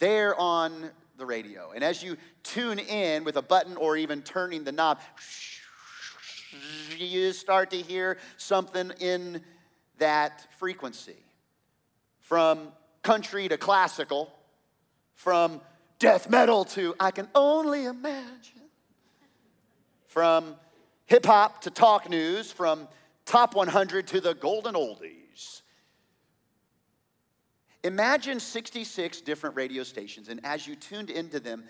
there 0.00 0.34
on 0.40 0.90
the 1.22 1.26
radio. 1.26 1.70
And 1.72 1.84
as 1.84 2.02
you 2.02 2.16
tune 2.42 2.80
in 2.80 3.22
with 3.22 3.36
a 3.36 3.42
button 3.42 3.76
or 3.76 3.96
even 3.96 4.22
turning 4.22 4.64
the 4.64 4.72
knob, 4.72 4.98
you 6.98 7.32
start 7.32 7.70
to 7.70 7.76
hear 7.76 8.18
something 8.38 8.90
in 8.98 9.40
that 9.98 10.48
frequency. 10.58 11.22
From 12.18 12.72
country 13.04 13.46
to 13.48 13.56
classical, 13.56 14.32
from 15.14 15.60
death 16.00 16.28
metal 16.28 16.64
to 16.64 16.96
I 16.98 17.12
can 17.12 17.28
only 17.36 17.84
imagine. 17.84 18.62
From 20.08 20.56
hip 21.06 21.24
hop 21.24 21.62
to 21.62 21.70
talk 21.70 22.10
news, 22.10 22.50
from 22.50 22.88
top 23.26 23.54
100 23.54 24.08
to 24.08 24.20
the 24.20 24.34
golden 24.34 24.74
oldies. 24.74 25.21
Imagine 27.84 28.38
66 28.38 29.20
different 29.22 29.56
radio 29.56 29.82
stations, 29.82 30.28
and 30.28 30.40
as 30.44 30.66
you 30.66 30.76
tuned 30.76 31.10
into 31.10 31.40
them, 31.40 31.64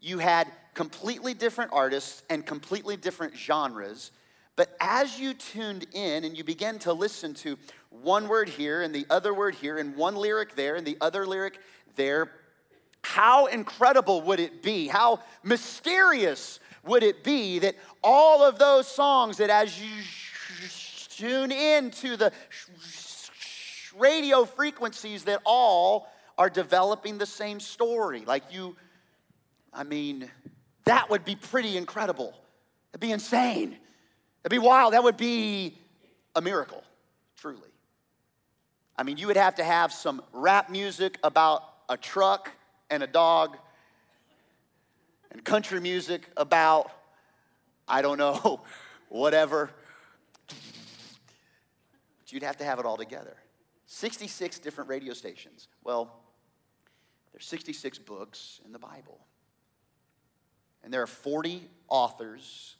you 0.00 0.18
had 0.18 0.50
completely 0.74 1.34
different 1.34 1.72
artists 1.72 2.22
and 2.30 2.46
completely 2.46 2.96
different 2.96 3.36
genres. 3.36 4.12
But 4.56 4.74
as 4.80 5.20
you 5.20 5.34
tuned 5.34 5.86
in 5.92 6.24
and 6.24 6.36
you 6.36 6.42
began 6.42 6.78
to 6.80 6.92
listen 6.92 7.34
to 7.34 7.58
one 7.90 8.28
word 8.28 8.48
here 8.48 8.82
and 8.82 8.94
the 8.94 9.06
other 9.10 9.34
word 9.34 9.54
here, 9.54 9.78
and 9.78 9.94
one 9.94 10.16
lyric 10.16 10.54
there 10.54 10.76
and 10.76 10.86
the 10.86 10.96
other 11.00 11.26
lyric 11.26 11.58
there, 11.96 12.32
how 13.02 13.46
incredible 13.46 14.22
would 14.22 14.40
it 14.40 14.62
be? 14.62 14.88
How 14.88 15.20
mysterious 15.42 16.60
would 16.84 17.02
it 17.02 17.22
be 17.22 17.58
that 17.60 17.74
all 18.02 18.42
of 18.42 18.58
those 18.58 18.86
songs 18.88 19.36
that 19.36 19.50
as 19.50 19.80
you 19.80 20.02
tune 21.10 21.52
into 21.52 22.16
the 22.16 22.32
radio 23.98 24.44
frequencies 24.44 25.24
that 25.24 25.40
all 25.44 26.08
are 26.36 26.50
developing 26.50 27.18
the 27.18 27.26
same 27.26 27.60
story? 27.60 28.24
Like 28.26 28.44
you, 28.50 28.76
I 29.72 29.84
mean, 29.84 30.30
that 30.84 31.10
would 31.10 31.24
be 31.24 31.36
pretty 31.36 31.76
incredible. 31.76 32.34
It'd 32.92 33.00
be 33.00 33.12
insane. 33.12 33.76
It'd 34.42 34.50
be 34.50 34.58
wild. 34.58 34.94
That 34.94 35.04
would 35.04 35.16
be 35.16 35.76
a 36.34 36.40
miracle, 36.40 36.82
truly. 37.36 37.68
I 38.96 39.02
mean, 39.02 39.16
you 39.16 39.26
would 39.26 39.36
have 39.36 39.56
to 39.56 39.64
have 39.64 39.92
some 39.92 40.22
rap 40.32 40.70
music 40.70 41.18
about 41.22 41.62
a 41.88 41.96
truck 41.96 42.50
and 42.90 43.02
a 43.02 43.06
dog, 43.06 43.56
and 45.30 45.44
country 45.44 45.80
music 45.80 46.28
about, 46.36 46.90
I 47.86 48.02
don't 48.02 48.18
know, 48.18 48.62
whatever. 49.08 49.70
But 50.46 50.56
you'd 52.32 52.42
have 52.42 52.56
to 52.58 52.64
have 52.64 52.78
it 52.78 52.86
all 52.86 52.96
together. 52.96 53.36
66 53.90 54.58
different 54.58 54.90
radio 54.90 55.14
stations. 55.14 55.66
Well, 55.82 56.14
there's 57.32 57.46
66 57.46 57.98
books 58.00 58.60
in 58.66 58.72
the 58.72 58.78
Bible. 58.78 59.18
And 60.84 60.92
there 60.92 61.02
are 61.02 61.06
40 61.06 61.62
authors 61.88 62.76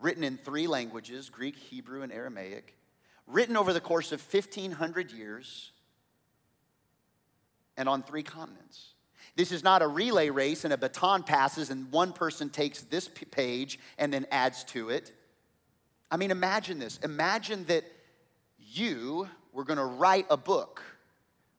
written 0.00 0.24
in 0.24 0.36
three 0.36 0.66
languages 0.66 1.30
Greek, 1.30 1.54
Hebrew, 1.54 2.02
and 2.02 2.12
Aramaic, 2.12 2.76
written 3.28 3.56
over 3.56 3.72
the 3.72 3.80
course 3.80 4.10
of 4.10 4.20
1,500 4.20 5.12
years 5.12 5.70
and 7.76 7.88
on 7.88 8.02
three 8.02 8.24
continents. 8.24 8.94
This 9.36 9.52
is 9.52 9.62
not 9.62 9.80
a 9.80 9.86
relay 9.86 10.30
race 10.30 10.64
and 10.64 10.72
a 10.72 10.76
baton 10.76 11.22
passes 11.22 11.70
and 11.70 11.90
one 11.92 12.12
person 12.12 12.50
takes 12.50 12.82
this 12.82 13.08
page 13.30 13.78
and 13.96 14.12
then 14.12 14.26
adds 14.32 14.64
to 14.64 14.90
it. 14.90 15.12
I 16.10 16.16
mean, 16.16 16.32
imagine 16.32 16.80
this. 16.80 16.98
Imagine 17.04 17.64
that 17.66 17.84
you 18.58 19.28
were 19.52 19.64
to 19.64 19.84
write 19.84 20.26
a 20.30 20.36
book, 20.36 20.82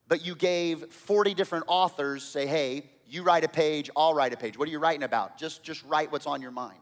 but 0.08 0.25
you 0.25 0.36
gave 0.36 0.91
40 0.91 1.34
different 1.34 1.65
authors, 1.67 2.23
say, 2.23 2.45
hey, 2.47 2.89
you 3.08 3.23
write 3.23 3.43
a 3.43 3.49
page, 3.49 3.89
I'll 3.95 4.13
write 4.13 4.34
a 4.34 4.38
page. 4.38 4.58
What 4.58 4.67
are 4.67 4.71
you 4.71 4.79
writing 4.79 5.03
about? 5.03 5.38
Just, 5.38 5.63
just 5.63 5.84
write 5.86 6.12
what's 6.12 6.25
on 6.25 6.41
your 6.41 6.51
mind. 6.51 6.79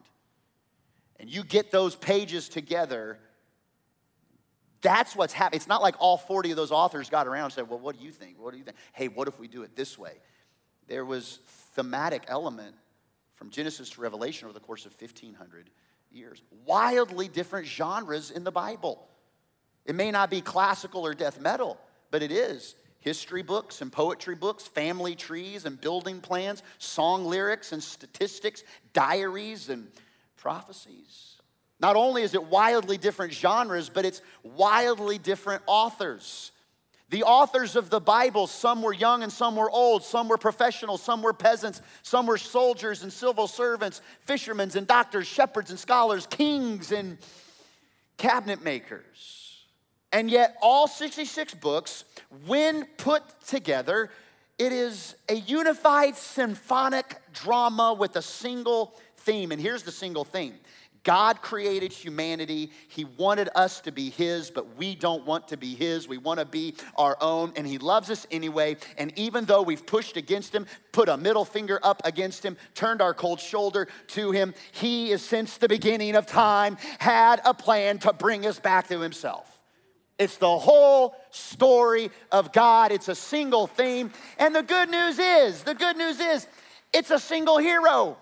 And 1.19 1.30
you 1.30 1.43
get 1.43 1.71
those 1.71 1.95
pages 1.95 2.50
together 2.50 3.19
that's 4.82 5.15
what's 5.15 5.34
happening. 5.34 5.58
It's 5.58 5.67
not 5.67 5.82
like 5.82 5.95
all 6.00 6.17
40 6.17 6.52
of 6.52 6.58
those 6.58 6.71
authors 6.71 7.10
got 7.10 7.28
around 7.28 7.45
and 7.45 7.54
said, 7.54 7.69
Well, 7.69 7.80
what 7.80 7.97
do 7.97 8.04
you 8.04 8.12
think? 8.12 8.39
What 8.39 8.52
do 8.52 8.58
you 8.58 8.63
think? 8.63 8.78
Hey, 8.93 9.08
what 9.08 9.28
if 9.28 9.39
we 9.39 9.47
do 9.47 9.63
it 9.63 9.76
this 9.76 9.97
way? 9.97 10.13
There 10.88 11.06
was 11.06 11.39
thematic 11.76 12.24
element 12.28 12.76
from 13.36 13.50
Genesis 13.50 13.91
to 13.91 14.02
Revelation 14.02 14.45
over 14.45 14.54
the 14.54 14.60
course 14.60 14.86
of 14.86 15.00
1,500 15.00 15.69
years. 16.12 16.41
Wildly 16.65 17.28
different 17.28 17.67
genres 17.67 18.32
in 18.32 18.43
the 18.43 18.52
Bible. 18.52 19.08
It 19.86 19.96
may 19.96 20.12
not 20.12 20.30
be 20.30 20.41
classical 20.41 21.06
or 21.06 21.13
death 21.13 21.39
metal, 21.39 21.78
but 22.12 22.22
it 22.24 22.32
is 22.32 22.76
history 23.00 23.41
books 23.41 23.82
and 23.82 23.91
poetry 23.91 24.36
books, 24.36 24.67
family 24.67 25.15
trees 25.15 25.65
and 25.65 25.80
building 25.82 26.22
plans, 26.22 26.63
song 26.78 27.26
lyrics 27.26 27.72
and 27.72 27.84
statistics, 27.84 28.63
diaries 28.94 29.70
and 29.70 29.88
prophecies. 30.38 31.36
Not 31.80 31.96
only 31.96 32.22
is 32.22 32.36
it 32.36 32.44
wildly 32.44 32.98
different 32.98 33.34
genres, 33.34 33.89
but 33.89 34.06
it's 34.06 34.22
wildly 34.44 35.17
different 35.17 35.63
authors. 35.65 36.52
The 37.10 37.24
authors 37.24 37.76
of 37.76 37.89
the 37.89 38.00
Bible, 38.00 38.48
some 38.48 38.84
were 38.84 38.94
young 38.94 39.24
and 39.24 39.32
some 39.32 39.56
were 39.56 39.70
old, 39.70 40.04
some 40.04 40.30
were 40.30 40.38
professionals, 40.38 41.02
some 41.02 41.22
were 41.24 41.34
peasants, 41.34 41.82
some 42.04 42.28
were 42.28 42.38
soldiers 42.38 43.04
and 43.04 43.12
civil 43.12 43.48
servants, 43.48 44.00
fishermen 44.22 44.72
and 44.76 44.88
doctors, 44.88 45.28
shepherds 45.28 45.72
and 45.72 45.80
scholars, 45.80 46.28
kings 46.28 46.91
and 46.91 47.17
cabinet 48.17 48.63
makers. 48.63 49.40
And 50.12 50.30
yet, 50.30 50.58
all 50.62 50.88
66 50.88 51.54
books, 51.56 52.04
when 52.45 52.86
put 52.97 53.24
together, 53.47 54.10
it 54.58 54.71
is 54.71 55.15
a 55.30 55.36
unified 55.36 56.15
symphonic 56.15 57.15
drama 57.34 57.93
with 57.93 58.15
a 58.15 58.21
single 58.21 58.93
theme. 59.17 59.52
And 59.52 59.62
here's 59.62 59.84
the 59.84 59.91
single 59.91 60.26
theme 60.26 60.56
God 61.04 61.41
created 61.41 61.91
humanity. 61.91 62.71
He 62.88 63.06
wanted 63.06 63.50
us 63.56 63.82
to 63.82 63.91
be 63.91 64.10
His, 64.10 64.52
but 64.52 64.78
we 64.78 64.93
don't 64.93 65.26
want 65.26 65.47
to 65.47 65.58
be 65.58 65.74
His. 65.74 66.08
We 66.08 66.17
want 66.17 66.39
to 66.39 66.45
be 66.45 66.76
our 66.95 67.17
own, 67.21 67.54
and 67.56 67.65
He 67.65 67.80
loves 67.80 68.10
us 68.12 68.28
anyway. 68.30 68.78
And 68.97 69.17
even 69.17 69.45
though 69.45 69.63
we've 69.63 69.86
pushed 69.86 70.17
against 70.17 70.54
Him, 70.54 70.67
put 70.91 71.10
a 71.10 71.17
middle 71.17 71.45
finger 71.45 71.80
up 71.82 72.02
against 72.06 72.45
Him, 72.45 72.58
turned 72.76 73.02
our 73.02 73.13
cold 73.13 73.39
shoulder 73.39 73.88
to 74.10 74.32
Him, 74.32 74.54
He 74.74 75.10
has 75.10 75.21
since 75.21 75.58
the 75.58 75.67
beginning 75.67 76.15
of 76.15 76.28
time 76.28 76.78
had 77.00 77.41
a 77.45 77.54
plan 77.54 77.97
to 78.00 78.13
bring 78.13 78.45
us 78.45 78.60
back 78.60 78.89
to 78.89 79.00
Himself. 79.00 79.61
It's 80.22 80.38
the 80.38 80.58
whole 80.58 81.16
story 81.32 82.12
of 82.32 82.52
God. 82.52 82.92
It's 82.92 83.08
a 83.08 83.16
single 83.16 83.66
theme. 83.66 84.12
And 84.38 84.54
the 84.54 84.62
good 84.62 84.90
news 84.90 85.18
is, 85.18 85.64
the 85.64 85.74
good 85.74 85.98
news 85.98 86.20
is, 86.20 86.48
it's 86.94 87.10
a 87.10 87.18
single 87.18 87.58
hero. 87.58 88.18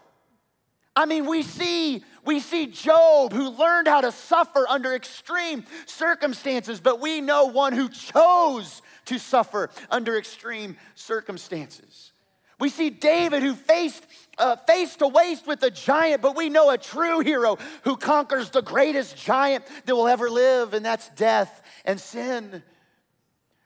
I 0.95 1.05
mean, 1.05 1.25
we 1.25 1.43
see 1.43 2.03
we 2.25 2.39
see 2.39 2.67
Job 2.67 3.33
who 3.33 3.49
learned 3.49 3.87
how 3.87 4.01
to 4.01 4.11
suffer 4.11 4.65
under 4.67 4.93
extreme 4.93 5.65
circumstances, 5.85 6.79
but 6.79 6.99
we 7.01 7.21
know 7.21 7.45
one 7.45 7.73
who 7.73 7.89
chose 7.89 8.81
to 9.05 9.17
suffer 9.17 9.69
under 9.89 10.17
extreme 10.17 10.77
circumstances. 10.95 12.13
We 12.59 12.69
see 12.69 12.89
David 12.89 13.41
who 13.41 13.55
faced 13.55 14.05
uh, 14.39 14.55
face 14.55 14.95
to 14.97 15.07
waist 15.07 15.45
with 15.45 15.61
a 15.63 15.69
giant, 15.69 16.21
but 16.21 16.35
we 16.35 16.49
know 16.49 16.69
a 16.69 16.77
true 16.77 17.19
hero 17.19 17.57
who 17.83 17.97
conquers 17.97 18.49
the 18.49 18.61
greatest 18.61 19.17
giant 19.17 19.65
that 19.85 19.95
will 19.95 20.07
ever 20.07 20.29
live, 20.29 20.73
and 20.73 20.85
that's 20.85 21.09
death 21.09 21.61
and 21.85 21.99
sin. 21.99 22.63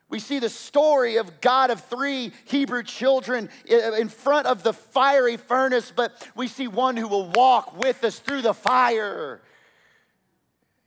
We 0.09 0.19
see 0.19 0.39
the 0.39 0.49
story 0.49 1.17
of 1.17 1.41
God 1.41 1.71
of 1.71 1.83
three 1.85 2.33
Hebrew 2.45 2.83
children 2.83 3.49
in 3.65 4.09
front 4.09 4.47
of 4.47 4.63
the 4.63 4.73
fiery 4.73 5.37
furnace, 5.37 5.91
but 5.95 6.27
we 6.35 6.47
see 6.47 6.67
one 6.67 6.97
who 6.97 7.07
will 7.07 7.29
walk 7.29 7.77
with 7.77 8.03
us 8.03 8.19
through 8.19 8.41
the 8.41 8.53
fire. 8.53 9.41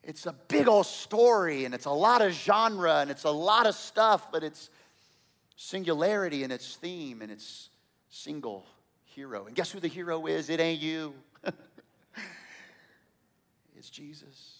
It's 0.03 0.27
a 0.27 0.33
big 0.33 0.68
old 0.68 0.87
story, 0.87 1.64
and 1.64 1.75
it's 1.75 1.87
a 1.87 1.90
lot 1.90 2.22
of 2.22 2.33
genre, 2.33 2.99
and 2.99 3.11
it's 3.11 3.25
a 3.25 3.31
lot 3.31 3.66
of 3.66 3.75
stuff, 3.75 4.31
but 4.31 4.44
it's 4.44 4.70
singularity 5.57 6.44
in 6.44 6.53
its 6.53 6.77
theme, 6.77 7.22
and 7.22 7.33
it's 7.33 7.70
single 8.09 8.66
hero. 9.16 9.46
And 9.46 9.57
guess 9.57 9.70
who 9.70 9.81
the 9.81 9.88
hero 9.88 10.26
is? 10.26 10.50
It 10.50 10.61
ain't 10.61 10.83
you, 10.83 11.14
it's 13.74 13.88
Jesus. 13.88 14.59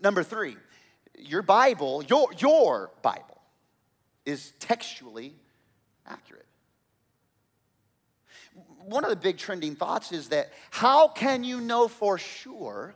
Number 0.00 0.22
three, 0.22 0.56
your 1.18 1.42
Bible, 1.42 2.04
your, 2.04 2.28
your 2.38 2.92
Bible, 3.02 3.40
is 4.24 4.52
textually 4.60 5.34
accurate. 6.06 6.46
one 8.84 9.02
of 9.02 9.10
the 9.10 9.16
big 9.16 9.38
trending 9.38 9.74
thoughts 9.74 10.12
is 10.12 10.28
that 10.28 10.52
how 10.70 11.08
can 11.08 11.42
you 11.42 11.60
know 11.60 11.88
for 11.88 12.16
sure 12.16 12.94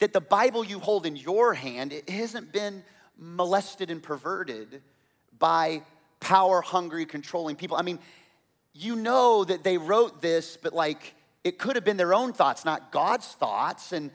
that 0.00 0.12
the 0.12 0.20
Bible 0.20 0.64
you 0.64 0.78
hold 0.78 1.06
in 1.06 1.16
your 1.16 1.54
hand 1.54 1.92
it 1.92 2.10
hasn't 2.10 2.52
been 2.52 2.82
molested 3.16 3.90
and 3.90 4.02
perverted 4.02 4.82
by 5.38 5.82
power 6.22 6.62
hungry, 6.62 7.04
controlling 7.04 7.56
people? 7.56 7.76
I 7.76 7.82
mean, 7.82 7.98
you 8.72 8.96
know 8.96 9.44
that 9.44 9.62
they 9.62 9.76
wrote 9.76 10.22
this, 10.22 10.56
but 10.56 10.72
like 10.72 11.14
it 11.44 11.58
could 11.58 11.76
have 11.76 11.84
been 11.84 11.96
their 11.96 12.14
own 12.14 12.32
thoughts, 12.32 12.64
not 12.64 12.92
God's 12.92 13.26
thoughts. 13.26 13.92
And 13.92 14.10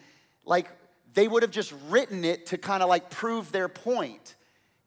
like 0.46 0.70
they 1.14 1.28
would 1.28 1.44
have 1.44 1.52
just 1.52 1.74
written 1.90 2.24
it 2.24 2.48
to 2.48 2.58
kind 2.58 2.82
of 2.82 2.90
like 2.90 3.10
prove 3.10 3.52
their 3.52 3.68
point. 3.68 4.36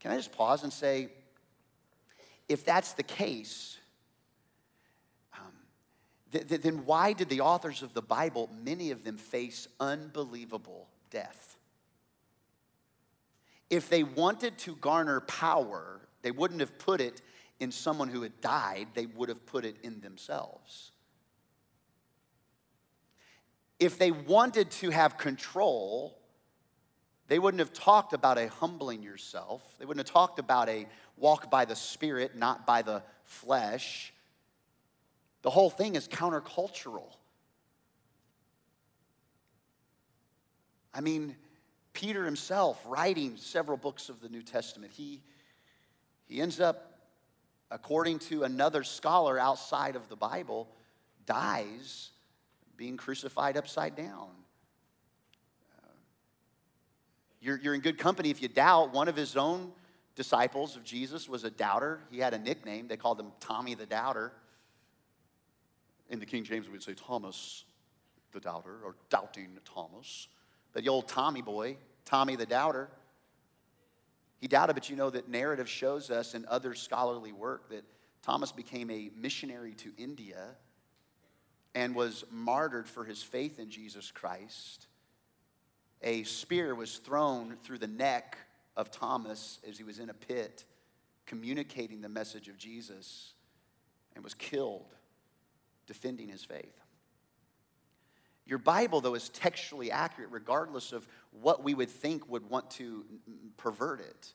Can 0.00 0.10
I 0.10 0.16
just 0.16 0.32
pause 0.32 0.62
and 0.64 0.72
say, 0.72 1.08
if 2.48 2.64
that's 2.64 2.94
the 2.94 3.02
case, 3.02 3.78
um, 5.34 5.52
th- 6.32 6.48
th- 6.48 6.62
then 6.62 6.86
why 6.86 7.12
did 7.12 7.28
the 7.28 7.42
authors 7.42 7.82
of 7.82 7.92
the 7.92 8.02
Bible, 8.02 8.48
many 8.64 8.90
of 8.90 9.04
them, 9.04 9.18
face 9.18 9.68
unbelievable 9.78 10.88
death? 11.10 11.58
If 13.68 13.88
they 13.88 14.02
wanted 14.02 14.58
to 14.58 14.74
garner 14.76 15.20
power, 15.20 16.00
they 16.22 16.30
wouldn't 16.30 16.60
have 16.60 16.78
put 16.78 17.00
it 17.00 17.22
in 17.58 17.70
someone 17.70 18.08
who 18.08 18.22
had 18.22 18.40
died, 18.40 18.88
they 18.94 19.06
would 19.06 19.28
have 19.28 19.44
put 19.46 19.64
it 19.64 19.76
in 19.82 20.00
themselves. 20.00 20.92
If 23.78 23.98
they 23.98 24.10
wanted 24.10 24.70
to 24.72 24.90
have 24.90 25.18
control, 25.18 26.18
they 27.28 27.38
wouldn't 27.38 27.60
have 27.60 27.72
talked 27.72 28.12
about 28.12 28.38
a 28.38 28.48
humbling 28.48 29.02
yourself. 29.02 29.62
They 29.78 29.84
wouldn't 29.84 30.06
have 30.06 30.12
talked 30.12 30.38
about 30.38 30.68
a 30.68 30.86
walk 31.16 31.50
by 31.50 31.64
the 31.64 31.76
Spirit, 31.76 32.36
not 32.36 32.66
by 32.66 32.82
the 32.82 33.02
flesh. 33.24 34.12
The 35.42 35.50
whole 35.50 35.70
thing 35.70 35.94
is 35.94 36.08
countercultural. 36.08 37.14
I 40.92 41.00
mean, 41.00 41.36
Peter 41.92 42.24
himself, 42.24 42.82
writing 42.86 43.36
several 43.36 43.76
books 43.76 44.08
of 44.08 44.20
the 44.20 44.28
New 44.28 44.42
Testament, 44.42 44.92
he, 44.92 45.22
he 46.30 46.40
ends 46.40 46.60
up, 46.60 46.92
according 47.72 48.20
to 48.20 48.44
another 48.44 48.84
scholar 48.84 49.36
outside 49.36 49.96
of 49.96 50.08
the 50.08 50.14
Bible, 50.14 50.68
dies 51.26 52.10
being 52.76 52.96
crucified 52.96 53.56
upside 53.56 53.96
down. 53.96 54.28
Uh, 55.76 55.88
you're, 57.40 57.58
you're 57.58 57.74
in 57.74 57.80
good 57.80 57.98
company 57.98 58.30
if 58.30 58.40
you 58.40 58.46
doubt. 58.46 58.94
One 58.94 59.08
of 59.08 59.16
his 59.16 59.36
own 59.36 59.72
disciples 60.14 60.76
of 60.76 60.84
Jesus 60.84 61.28
was 61.28 61.42
a 61.42 61.50
doubter. 61.50 61.98
He 62.12 62.20
had 62.20 62.32
a 62.32 62.38
nickname. 62.38 62.86
They 62.86 62.96
called 62.96 63.18
him 63.18 63.32
Tommy 63.40 63.74
the 63.74 63.86
Doubter. 63.86 64.30
In 66.10 66.20
the 66.20 66.26
King 66.26 66.44
James, 66.44 66.68
we'd 66.68 66.82
say 66.82 66.94
Thomas 66.94 67.64
the 68.32 68.38
Doubter 68.38 68.76
or 68.84 68.94
Doubting 69.08 69.58
Thomas. 69.64 70.28
But 70.72 70.84
the 70.84 70.90
old 70.90 71.08
Tommy 71.08 71.42
boy, 71.42 71.76
Tommy 72.04 72.36
the 72.36 72.46
Doubter, 72.46 72.88
he 74.40 74.48
doubted, 74.48 74.74
but 74.74 74.88
you 74.88 74.96
know 74.96 75.10
that 75.10 75.28
narrative 75.28 75.68
shows 75.68 76.10
us 76.10 76.34
in 76.34 76.46
other 76.48 76.74
scholarly 76.74 77.32
work 77.32 77.68
that 77.70 77.84
Thomas 78.22 78.52
became 78.52 78.90
a 78.90 79.10
missionary 79.16 79.74
to 79.74 79.92
India 79.96 80.56
and 81.74 81.94
was 81.94 82.24
martyred 82.30 82.88
for 82.88 83.04
his 83.04 83.22
faith 83.22 83.58
in 83.58 83.70
Jesus 83.70 84.10
Christ 84.10 84.88
a 86.02 86.22
spear 86.24 86.74
was 86.74 86.96
thrown 86.98 87.56
through 87.62 87.78
the 87.78 87.86
neck 87.86 88.38
of 88.76 88.90
Thomas 88.90 89.58
as 89.68 89.76
he 89.76 89.84
was 89.84 89.98
in 89.98 90.10
a 90.10 90.14
pit 90.14 90.64
communicating 91.26 92.00
the 92.00 92.08
message 92.08 92.48
of 92.48 92.56
Jesus 92.56 93.34
and 94.14 94.24
was 94.24 94.34
killed 94.34 94.94
defending 95.86 96.28
his 96.28 96.44
faith. 96.44 96.80
Your 98.50 98.58
Bible, 98.58 99.00
though, 99.00 99.14
is 99.14 99.28
textually 99.28 99.92
accurate 99.92 100.32
regardless 100.32 100.90
of 100.90 101.06
what 101.30 101.62
we 101.62 101.72
would 101.72 101.88
think 101.88 102.28
would 102.28 102.50
want 102.50 102.68
to 102.72 103.04
pervert 103.56 104.00
it. 104.00 104.32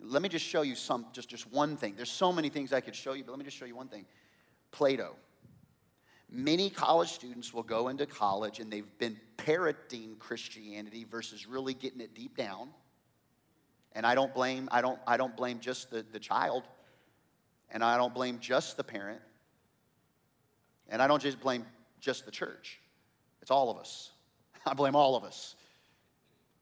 Let 0.00 0.22
me 0.22 0.30
just 0.30 0.46
show 0.46 0.62
you 0.62 0.74
some, 0.74 1.04
just, 1.12 1.28
just 1.28 1.52
one 1.52 1.76
thing. 1.76 1.96
There's 1.96 2.10
so 2.10 2.32
many 2.32 2.48
things 2.48 2.72
I 2.72 2.80
could 2.80 2.96
show 2.96 3.12
you, 3.12 3.22
but 3.22 3.32
let 3.32 3.38
me 3.38 3.44
just 3.44 3.58
show 3.58 3.66
you 3.66 3.76
one 3.76 3.88
thing. 3.88 4.06
Plato. 4.70 5.16
Many 6.30 6.70
college 6.70 7.10
students 7.10 7.52
will 7.52 7.62
go 7.62 7.88
into 7.88 8.06
college 8.06 8.58
and 8.58 8.72
they've 8.72 8.98
been 8.98 9.20
parroting 9.36 10.16
Christianity 10.18 11.04
versus 11.04 11.46
really 11.46 11.74
getting 11.74 12.00
it 12.00 12.14
deep 12.14 12.38
down. 12.38 12.70
And 13.92 14.06
I 14.06 14.14
don't 14.14 14.32
blame, 14.32 14.66
I 14.72 14.80
don't, 14.80 14.98
I 15.06 15.18
don't 15.18 15.36
blame 15.36 15.60
just 15.60 15.90
the, 15.90 16.06
the 16.10 16.18
child, 16.18 16.62
and 17.68 17.84
I 17.84 17.98
don't 17.98 18.14
blame 18.14 18.38
just 18.40 18.78
the 18.78 18.82
parent, 18.82 19.20
and 20.88 21.02
I 21.02 21.06
don't 21.06 21.20
just 21.20 21.38
blame 21.38 21.66
just 22.00 22.24
the 22.24 22.32
church. 22.32 22.80
It's 23.44 23.50
all 23.50 23.68
of 23.68 23.76
us. 23.76 24.10
I 24.66 24.72
blame 24.72 24.96
all 24.96 25.16
of 25.16 25.24
us. 25.24 25.54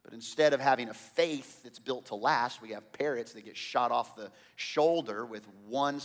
But 0.03 0.15
instead 0.15 0.53
of 0.53 0.59
having 0.59 0.89
a 0.89 0.95
faith 0.95 1.63
that's 1.63 1.79
built 1.79 2.07
to 2.07 2.17
last, 2.17 2.61
we 2.61 2.71
have 2.71 2.91
parrots 2.93 3.35
that 3.35 3.45
get 3.45 3.57
shot 3.57 3.93
off 3.93 4.17
the 4.17 4.33
shoulder 4.57 5.25
with 5.25 5.47
one 5.69 6.01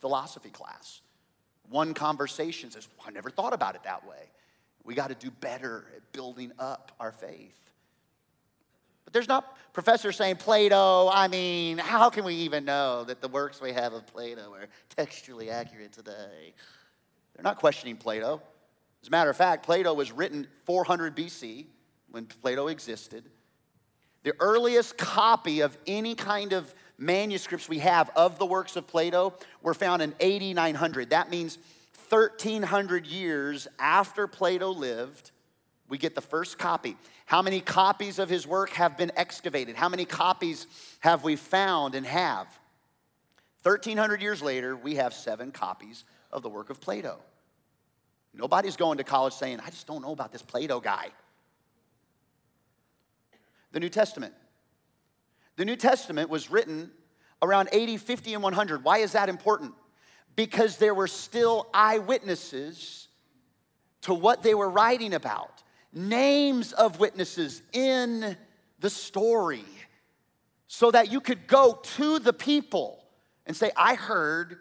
philosophy 0.00 0.50
class. 0.50 1.00
One 1.70 1.94
conversation 1.94 2.72
says, 2.72 2.88
I 3.06 3.12
never 3.12 3.30
thought 3.30 3.52
about 3.52 3.76
it 3.76 3.84
that 3.84 4.04
way. 4.04 4.30
We 4.82 4.96
got 4.96 5.10
to 5.10 5.14
do 5.14 5.30
better 5.30 5.84
at 5.94 6.10
building 6.10 6.50
up 6.58 6.90
our 6.98 7.12
faith. 7.12 7.54
But 9.04 9.12
there's 9.12 9.28
not 9.28 9.56
professors 9.74 10.16
saying 10.16 10.36
Plato, 10.38 11.08
I 11.08 11.28
mean, 11.28 11.78
how 11.78 12.10
can 12.10 12.24
we 12.24 12.34
even 12.34 12.64
know 12.64 13.04
that 13.04 13.20
the 13.20 13.28
works 13.28 13.60
we 13.60 13.72
have 13.74 13.92
of 13.92 14.08
Plato 14.08 14.52
are 14.54 14.66
textually 14.96 15.50
accurate 15.50 15.92
today? 15.92 16.52
They're 17.36 17.44
not 17.44 17.58
questioning 17.58 17.96
Plato. 17.96 18.42
As 19.02 19.08
a 19.08 19.10
matter 19.10 19.30
of 19.30 19.36
fact, 19.36 19.64
Plato 19.64 19.94
was 19.94 20.12
written 20.12 20.46
400 20.64 21.16
BC 21.16 21.66
when 22.10 22.26
Plato 22.26 22.68
existed. 22.68 23.24
The 24.24 24.34
earliest 24.40 24.98
copy 24.98 25.60
of 25.60 25.76
any 25.86 26.14
kind 26.14 26.52
of 26.52 26.74
manuscripts 26.98 27.68
we 27.68 27.78
have 27.78 28.10
of 28.16 28.38
the 28.38 28.46
works 28.46 28.76
of 28.76 28.86
Plato 28.86 29.34
were 29.62 29.74
found 29.74 30.02
in 30.02 30.14
8900. 30.18 31.10
That 31.10 31.30
means 31.30 31.58
1300 32.08 33.06
years 33.06 33.68
after 33.78 34.26
Plato 34.26 34.70
lived, 34.70 35.30
we 35.88 35.98
get 35.98 36.14
the 36.14 36.20
first 36.20 36.58
copy. 36.58 36.96
How 37.26 37.42
many 37.42 37.60
copies 37.60 38.18
of 38.18 38.28
his 38.28 38.46
work 38.46 38.70
have 38.70 38.96
been 38.96 39.12
excavated? 39.16 39.76
How 39.76 39.88
many 39.88 40.04
copies 40.04 40.66
have 41.00 41.24
we 41.24 41.36
found 41.36 41.94
and 41.94 42.06
have? 42.06 42.46
1300 43.62 44.22
years 44.22 44.42
later, 44.42 44.76
we 44.76 44.96
have 44.96 45.12
seven 45.12 45.52
copies 45.52 46.04
of 46.32 46.42
the 46.42 46.48
work 46.48 46.70
of 46.70 46.80
Plato. 46.80 47.18
Nobody's 48.38 48.76
going 48.76 48.98
to 48.98 49.04
college 49.04 49.34
saying, 49.34 49.58
I 49.60 49.70
just 49.70 49.88
don't 49.88 50.00
know 50.00 50.12
about 50.12 50.30
this 50.30 50.42
Plato 50.42 50.78
guy. 50.78 51.08
The 53.72 53.80
New 53.80 53.88
Testament. 53.88 54.32
The 55.56 55.64
New 55.64 55.74
Testament 55.74 56.30
was 56.30 56.48
written 56.48 56.92
around 57.42 57.68
80, 57.72 57.96
50, 57.96 58.34
and 58.34 58.42
100. 58.42 58.84
Why 58.84 58.98
is 58.98 59.12
that 59.12 59.28
important? 59.28 59.74
Because 60.36 60.76
there 60.76 60.94
were 60.94 61.08
still 61.08 61.66
eyewitnesses 61.74 63.08
to 64.02 64.14
what 64.14 64.44
they 64.44 64.54
were 64.54 64.70
writing 64.70 65.14
about, 65.14 65.64
names 65.92 66.72
of 66.72 67.00
witnesses 67.00 67.60
in 67.72 68.36
the 68.78 68.88
story, 68.88 69.64
so 70.68 70.92
that 70.92 71.10
you 71.10 71.20
could 71.20 71.48
go 71.48 71.80
to 71.82 72.20
the 72.20 72.32
people 72.32 73.04
and 73.46 73.56
say, 73.56 73.72
I 73.76 73.94
heard 73.94 74.58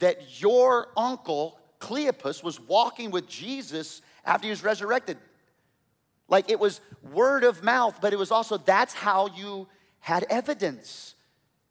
that 0.00 0.40
your 0.40 0.88
uncle 0.96 1.60
Cleopas 1.86 2.42
was 2.42 2.58
walking 2.58 3.12
with 3.12 3.28
Jesus 3.28 4.02
after 4.24 4.46
he 4.46 4.50
was 4.50 4.64
resurrected. 4.64 5.18
Like 6.28 6.50
it 6.50 6.58
was 6.58 6.80
word 7.12 7.44
of 7.44 7.62
mouth, 7.62 8.00
but 8.00 8.12
it 8.12 8.18
was 8.18 8.32
also 8.32 8.56
that's 8.58 8.92
how 8.92 9.28
you 9.28 9.68
had 10.00 10.24
evidence. 10.28 11.14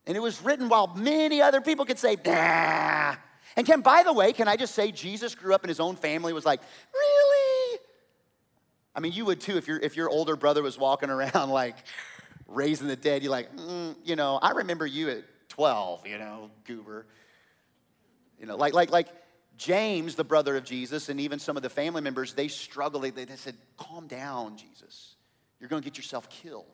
And 0.08 0.16
it 0.16 0.22
was 0.22 0.42
written 0.42 0.70
while 0.70 0.88
many 0.96 1.42
other 1.42 1.60
people 1.60 1.84
could 1.84 2.00
say, 2.00 2.16
nah. 2.26 3.16
And 3.58 3.66
can, 3.66 3.82
by 3.82 4.04
the 4.04 4.14
way, 4.14 4.32
can 4.32 4.48
I 4.48 4.56
just 4.56 4.74
say 4.74 4.92
Jesus 4.92 5.36
grew 5.36 5.54
up 5.54 5.64
in 5.64 5.68
his 5.68 5.80
own 5.80 5.96
family, 5.98 6.32
was 6.32 6.46
like, 6.46 6.62
really? 6.94 7.80
I 8.96 9.02
mean, 9.02 9.12
you 9.12 9.26
would 9.26 9.42
too 9.42 9.58
if, 9.58 9.68
your 9.68 9.80
if 9.80 9.98
your 9.98 10.10
older 10.10 10.38
brother 10.38 10.64
was 10.64 10.78
walking 10.78 11.10
around 11.10 11.50
like 11.50 11.76
raising 12.48 12.88
the 12.88 12.96
dead. 12.96 13.22
You're 13.22 13.32
like, 13.32 13.54
mm, 13.54 13.96
you 14.06 14.16
know, 14.16 14.40
I 14.42 14.52
remember 14.52 14.86
you 14.86 15.10
at 15.10 15.24
12, 15.50 16.08
you 16.08 16.18
know, 16.18 16.52
goober. 16.64 17.06
You 18.40 18.46
know, 18.46 18.56
like, 18.56 18.74
like, 18.74 18.92
like 18.92 19.08
James, 19.58 20.16
the 20.16 20.24
brother 20.24 20.58
of 20.58 20.64
Jesus, 20.64 21.10
and 21.10 21.20
even 21.20 21.40
some 21.40 21.56
of 21.56 21.64
the 21.64 21.70
family 21.70 22.02
members, 22.02 22.34
they 22.34 22.48
struggled. 22.48 23.04
They, 23.04 23.12
they 23.12 23.36
said, 23.36 23.56
calm 23.78 24.08
down, 24.08 24.58
Jesus. 24.58 25.16
You're 25.60 25.70
going 25.70 25.82
to 25.82 25.86
get 25.86 25.98
yourself 25.98 26.30
killed. 26.30 26.66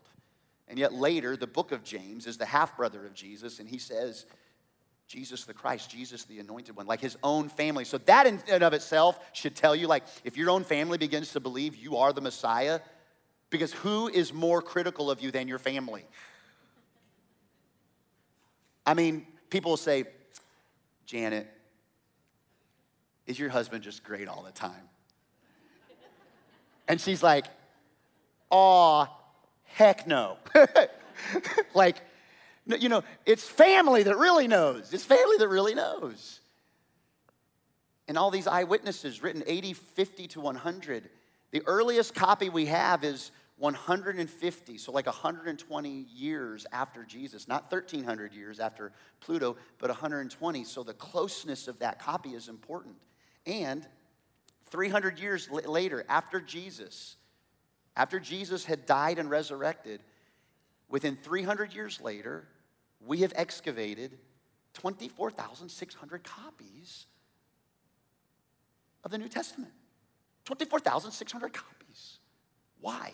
And 0.67 0.79
yet 0.79 0.93
later, 0.93 1.35
the 1.35 1.47
book 1.47 1.71
of 1.71 1.83
James 1.83 2.25
is 2.25 2.37
the 2.37 2.45
half 2.45 2.77
brother 2.77 3.05
of 3.05 3.13
Jesus, 3.13 3.59
and 3.59 3.69
he 3.69 3.77
says, 3.77 4.25
Jesus 5.07 5.43
the 5.43 5.53
Christ, 5.53 5.91
Jesus 5.91 6.23
the 6.23 6.39
anointed 6.39 6.75
one, 6.75 6.87
like 6.87 7.01
his 7.01 7.17
own 7.21 7.49
family. 7.49 7.83
So 7.83 7.97
that 7.99 8.25
in 8.25 8.39
and 8.49 8.63
of 8.63 8.73
itself 8.73 9.19
should 9.33 9.55
tell 9.55 9.75
you, 9.75 9.87
like, 9.87 10.03
if 10.23 10.37
your 10.37 10.49
own 10.49 10.63
family 10.63 10.97
begins 10.97 11.33
to 11.33 11.41
believe 11.41 11.75
you 11.75 11.97
are 11.97 12.13
the 12.13 12.21
Messiah, 12.21 12.79
because 13.49 13.73
who 13.73 14.07
is 14.07 14.31
more 14.31 14.61
critical 14.61 15.11
of 15.11 15.21
you 15.21 15.29
than 15.29 15.49
your 15.49 15.59
family? 15.59 16.05
I 18.85 18.93
mean, 18.93 19.27
people 19.49 19.75
say, 19.75 20.05
Janet, 21.05 21.47
Is 23.31 23.39
your 23.39 23.49
husband 23.49 23.81
just 23.81 24.03
great 24.03 24.27
all 24.27 24.43
the 24.43 24.51
time? 24.51 24.89
And 26.89 26.99
she's 26.99 27.23
like, 27.23 27.45
Aw, 28.49 29.07
heck 29.63 30.05
no. 30.05 30.35
like, 31.73 31.95
you 32.65 32.89
know, 32.89 33.05
it's 33.25 33.47
family 33.47 34.03
that 34.03 34.17
really 34.17 34.49
knows. 34.49 34.91
It's 34.91 35.05
family 35.05 35.37
that 35.37 35.47
really 35.47 35.73
knows. 35.73 36.41
And 38.09 38.17
all 38.17 38.31
these 38.31 38.47
eyewitnesses 38.47 39.23
written 39.23 39.43
80, 39.47 39.75
50 39.75 40.27
to 40.27 40.41
100. 40.41 41.09
The 41.51 41.63
earliest 41.65 42.13
copy 42.13 42.49
we 42.49 42.65
have 42.65 43.05
is 43.05 43.31
150, 43.59 44.77
so 44.77 44.91
like 44.91 45.05
120 45.05 45.89
years 45.89 46.65
after 46.73 47.05
Jesus, 47.05 47.47
not 47.47 47.71
1300 47.71 48.33
years 48.33 48.59
after 48.59 48.91
Pluto, 49.21 49.55
but 49.77 49.89
120. 49.89 50.65
So 50.65 50.83
the 50.83 50.93
closeness 50.95 51.69
of 51.69 51.79
that 51.79 51.97
copy 51.97 52.31
is 52.31 52.49
important. 52.49 52.97
And 53.45 53.85
300 54.69 55.19
years 55.19 55.49
later, 55.49 56.05
after 56.07 56.39
Jesus, 56.39 57.15
after 57.95 58.19
Jesus 58.19 58.65
had 58.65 58.85
died 58.85 59.19
and 59.19 59.29
resurrected, 59.29 60.01
within 60.89 61.17
300 61.17 61.73
years 61.73 61.99
later, 62.01 62.47
we 63.05 63.19
have 63.19 63.33
excavated 63.35 64.17
24,600 64.73 66.23
copies 66.23 67.05
of 69.03 69.11
the 69.11 69.17
New 69.17 69.27
Testament. 69.27 69.73
24,600 70.45 71.53
copies. 71.53 72.19
Why? 72.79 73.13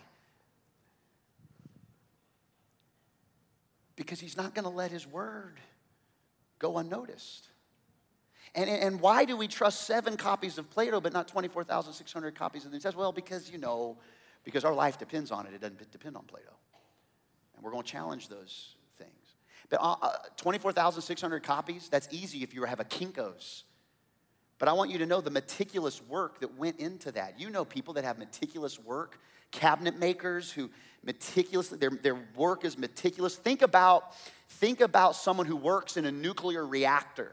Because 3.96 4.20
he's 4.20 4.36
not 4.36 4.54
going 4.54 4.64
to 4.64 4.70
let 4.70 4.90
his 4.90 5.06
word 5.06 5.58
go 6.58 6.78
unnoticed. 6.78 7.48
And, 8.54 8.68
and 8.68 9.00
why 9.00 9.24
do 9.24 9.36
we 9.36 9.48
trust 9.48 9.82
seven 9.82 10.16
copies 10.16 10.58
of 10.58 10.70
Plato 10.70 11.00
but 11.00 11.12
not 11.12 11.28
24,600 11.28 12.34
copies 12.34 12.64
of 12.64 12.70
the 12.70 12.76
New 12.76 12.80
Testament? 12.80 12.98
Well, 12.98 13.12
because 13.12 13.50
you 13.50 13.58
know, 13.58 13.96
because 14.44 14.64
our 14.64 14.74
life 14.74 14.98
depends 14.98 15.30
on 15.30 15.46
it. 15.46 15.54
It 15.54 15.60
doesn't 15.60 15.90
depend 15.92 16.16
on 16.16 16.24
Plato. 16.24 16.52
And 17.54 17.64
we're 17.64 17.70
going 17.70 17.82
to 17.82 17.90
challenge 17.90 18.28
those 18.28 18.74
things. 18.96 19.10
But 19.68 19.80
uh, 19.80 19.96
uh, 20.00 20.12
24,600 20.36 21.42
copies, 21.42 21.88
that's 21.88 22.08
easy 22.10 22.42
if 22.42 22.54
you 22.54 22.64
have 22.64 22.80
a 22.80 22.84
Kinko's. 22.84 23.64
But 24.58 24.68
I 24.68 24.72
want 24.72 24.90
you 24.90 24.98
to 24.98 25.06
know 25.06 25.20
the 25.20 25.30
meticulous 25.30 26.02
work 26.02 26.40
that 26.40 26.56
went 26.56 26.80
into 26.80 27.12
that. 27.12 27.38
You 27.38 27.50
know 27.50 27.64
people 27.64 27.94
that 27.94 28.04
have 28.04 28.18
meticulous 28.18 28.78
work, 28.78 29.18
cabinet 29.50 29.98
makers 29.98 30.50
who 30.50 30.70
meticulously, 31.04 31.78
their, 31.78 31.90
their 31.90 32.18
work 32.34 32.64
is 32.64 32.76
meticulous. 32.76 33.36
Think 33.36 33.62
about, 33.62 34.14
think 34.48 34.80
about 34.80 35.14
someone 35.14 35.46
who 35.46 35.56
works 35.56 35.96
in 35.96 36.06
a 36.06 36.12
nuclear 36.12 36.66
reactor 36.66 37.32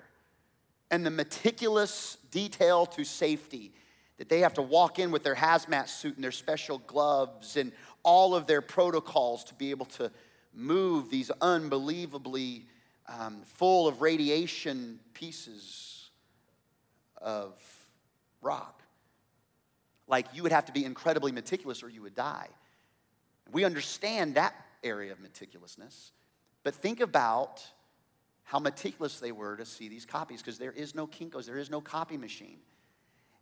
and 0.92 1.06
the 1.06 1.12
meticulous 1.12 2.18
detail 2.32 2.86
to 2.86 3.04
safety 3.04 3.74
that 4.18 4.30
they 4.30 4.40
have 4.40 4.54
to 4.54 4.62
walk 4.62 5.00
in 5.00 5.12
with 5.12 5.24
their 5.24 5.36
hazmat 5.36 5.90
suit 5.90 6.16
and 6.16 6.24
their 6.24 6.32
special 6.32 6.78
gloves 6.80 7.58
and 7.58 7.72
all 8.04 8.36
of 8.36 8.48
their 8.48 8.62
protocols 8.62 9.44
to 9.44 9.54
be 9.56 9.72
able 9.72 9.86
to 9.86 10.12
move 10.54 11.10
these 11.10 11.32
unbelievably 11.42 12.66
um, 13.08 13.42
full 13.44 13.88
of 13.88 14.02
radiation 14.02 15.00
pieces 15.14 16.10
of 17.22 17.54
rock. 18.42 18.82
Like 20.08 20.28
you 20.34 20.44
would 20.44 20.52
have 20.52 20.66
to 20.66 20.72
be 20.72 20.86
incredibly 20.86 21.32
meticulous 21.32 21.84
or 21.84 21.90
you 21.90 22.02
would 22.04 22.16
die. 22.16 22.48
We 23.52 23.64
understand 23.64 24.36
that 24.36 24.54
area 24.84 25.12
of 25.12 25.20
meticulousness, 25.20 26.12
but 26.64 26.74
think 26.74 27.00
about 27.00 27.64
how 28.46 28.60
meticulous 28.60 29.20
they 29.20 29.32
were 29.32 29.58
to 29.58 29.66
see 29.66 29.90
these 29.90 30.06
copies 30.06 30.42
because 30.42 30.58
there 30.58 30.72
is 30.72 30.96
no 30.96 31.06
Kinko's, 31.06 31.46
there 31.46 31.58
is 31.58 31.70
no 31.70 31.82
copy 31.82 32.18
machine. 32.18 32.60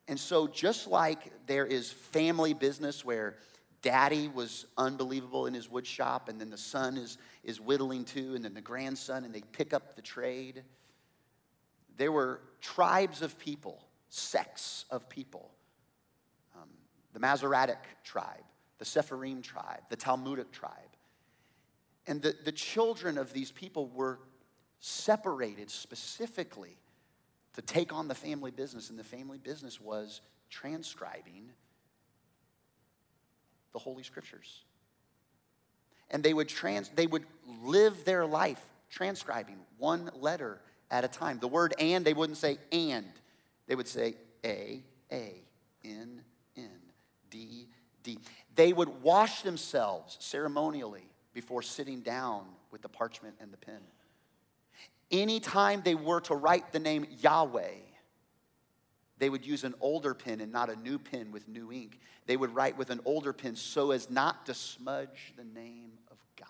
And 0.07 0.19
so, 0.19 0.47
just 0.47 0.87
like 0.87 1.31
there 1.45 1.65
is 1.65 1.91
family 1.91 2.53
business 2.53 3.05
where 3.05 3.35
daddy 3.81 4.27
was 4.27 4.65
unbelievable 4.77 5.45
in 5.45 5.53
his 5.53 5.69
wood 5.69 5.85
shop, 5.85 6.27
and 6.27 6.41
then 6.41 6.49
the 6.49 6.57
son 6.57 6.97
is, 6.97 7.17
is 7.43 7.61
whittling 7.61 8.03
too, 8.03 8.33
and 8.35 8.43
then 8.43 8.53
the 8.53 8.61
grandson, 8.61 9.23
and 9.23 9.33
they 9.33 9.43
pick 9.51 9.73
up 9.73 9.95
the 9.95 10.01
trade 10.01 10.63
there 11.97 12.11
were 12.11 12.41
tribes 12.61 13.21
of 13.21 13.37
people, 13.37 13.83
sects 14.09 14.85
of 14.89 15.07
people. 15.09 15.51
Um, 16.55 16.69
the 17.13 17.19
Masoretic 17.19 17.79
tribe, 18.03 18.43
the 18.79 18.85
Sopherim 18.85 19.41
tribe, 19.43 19.81
the 19.89 19.95
Talmudic 19.95 20.51
tribe. 20.51 20.73
And 22.07 22.21
the, 22.21 22.35
the 22.43 22.51
children 22.51 23.17
of 23.17 23.31
these 23.31 23.51
people 23.51 23.87
were 23.89 24.19
separated 24.85 25.69
specifically 25.69 26.75
to 27.53 27.61
take 27.61 27.93
on 27.93 28.09
the 28.09 28.15
family 28.15 28.51
business, 28.51 28.89
and 28.89 28.99
the 28.99 29.03
family 29.03 29.37
business 29.37 29.79
was 29.79 30.19
transcribing 30.49 31.49
the 33.71 33.79
Holy 33.79 34.03
Scriptures. 34.03 34.65
And 36.11 36.21
they 36.21 36.33
would, 36.33 36.49
trans, 36.49 36.89
they 36.89 37.07
would 37.07 37.23
live 37.63 38.03
their 38.03 38.25
life 38.25 38.61
transcribing 38.89 39.55
one 39.77 40.11
letter 40.19 40.59
at 40.91 41.05
a 41.05 41.07
time. 41.07 41.39
The 41.39 41.47
word 41.47 41.73
and, 41.79 42.03
they 42.03 42.13
wouldn't 42.13 42.37
say 42.37 42.57
and. 42.73 43.07
They 43.67 43.75
would 43.75 43.87
say 43.87 44.15
A, 44.43 44.83
A, 45.13 45.31
N, 45.85 46.21
N, 46.57 46.69
D, 47.29 47.69
D. 48.03 48.19
They 48.53 48.73
would 48.73 49.01
wash 49.01 49.43
themselves 49.43 50.17
ceremonially 50.19 51.07
before 51.33 51.61
sitting 51.61 52.01
down 52.01 52.43
with 52.69 52.81
the 52.81 52.89
parchment 52.89 53.35
and 53.39 53.53
the 53.53 53.57
pen. 53.57 53.79
Anytime 55.13 55.83
they 55.83 55.93
were 55.93 56.21
to 56.21 56.35
write 56.35 56.73
the 56.73 56.79
name 56.79 57.05
Yahweh, 57.19 57.75
they 59.19 59.29
would 59.29 59.45
use 59.45 59.63
an 59.63 59.75
older 59.79 60.15
pen 60.15 60.41
and 60.41 60.51
not 60.51 60.71
a 60.71 60.75
new 60.75 60.97
pen 60.97 61.31
with 61.31 61.47
new 61.47 61.71
ink. 61.71 61.99
They 62.25 62.35
would 62.35 62.53
write 62.53 62.77
with 62.77 62.89
an 62.89 62.99
older 63.05 63.31
pen 63.31 63.55
so 63.55 63.91
as 63.91 64.09
not 64.09 64.47
to 64.47 64.55
smudge 64.55 65.33
the 65.37 65.43
name 65.43 65.91
of 66.09 66.17
God. 66.35 66.47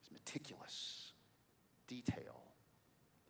It's 0.00 0.12
meticulous 0.12 1.10
detail. 1.88 2.40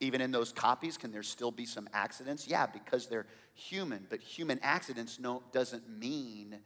Even 0.01 0.21
in 0.21 0.31
those 0.31 0.53
copies, 0.53 0.99
can 0.99 1.11
there 1.11 1.23
still 1.23 1.51
be 1.51 1.65
some 1.65 1.89
accidents? 1.95 2.47
Yeah, 2.47 2.67
because 2.67 3.07
they're 3.07 3.27
human, 3.55 4.07
but 4.11 4.21
human 4.21 4.61
accidents 4.63 5.19
no, 5.19 5.43
doesn't 5.51 5.89
mean 5.99 6.59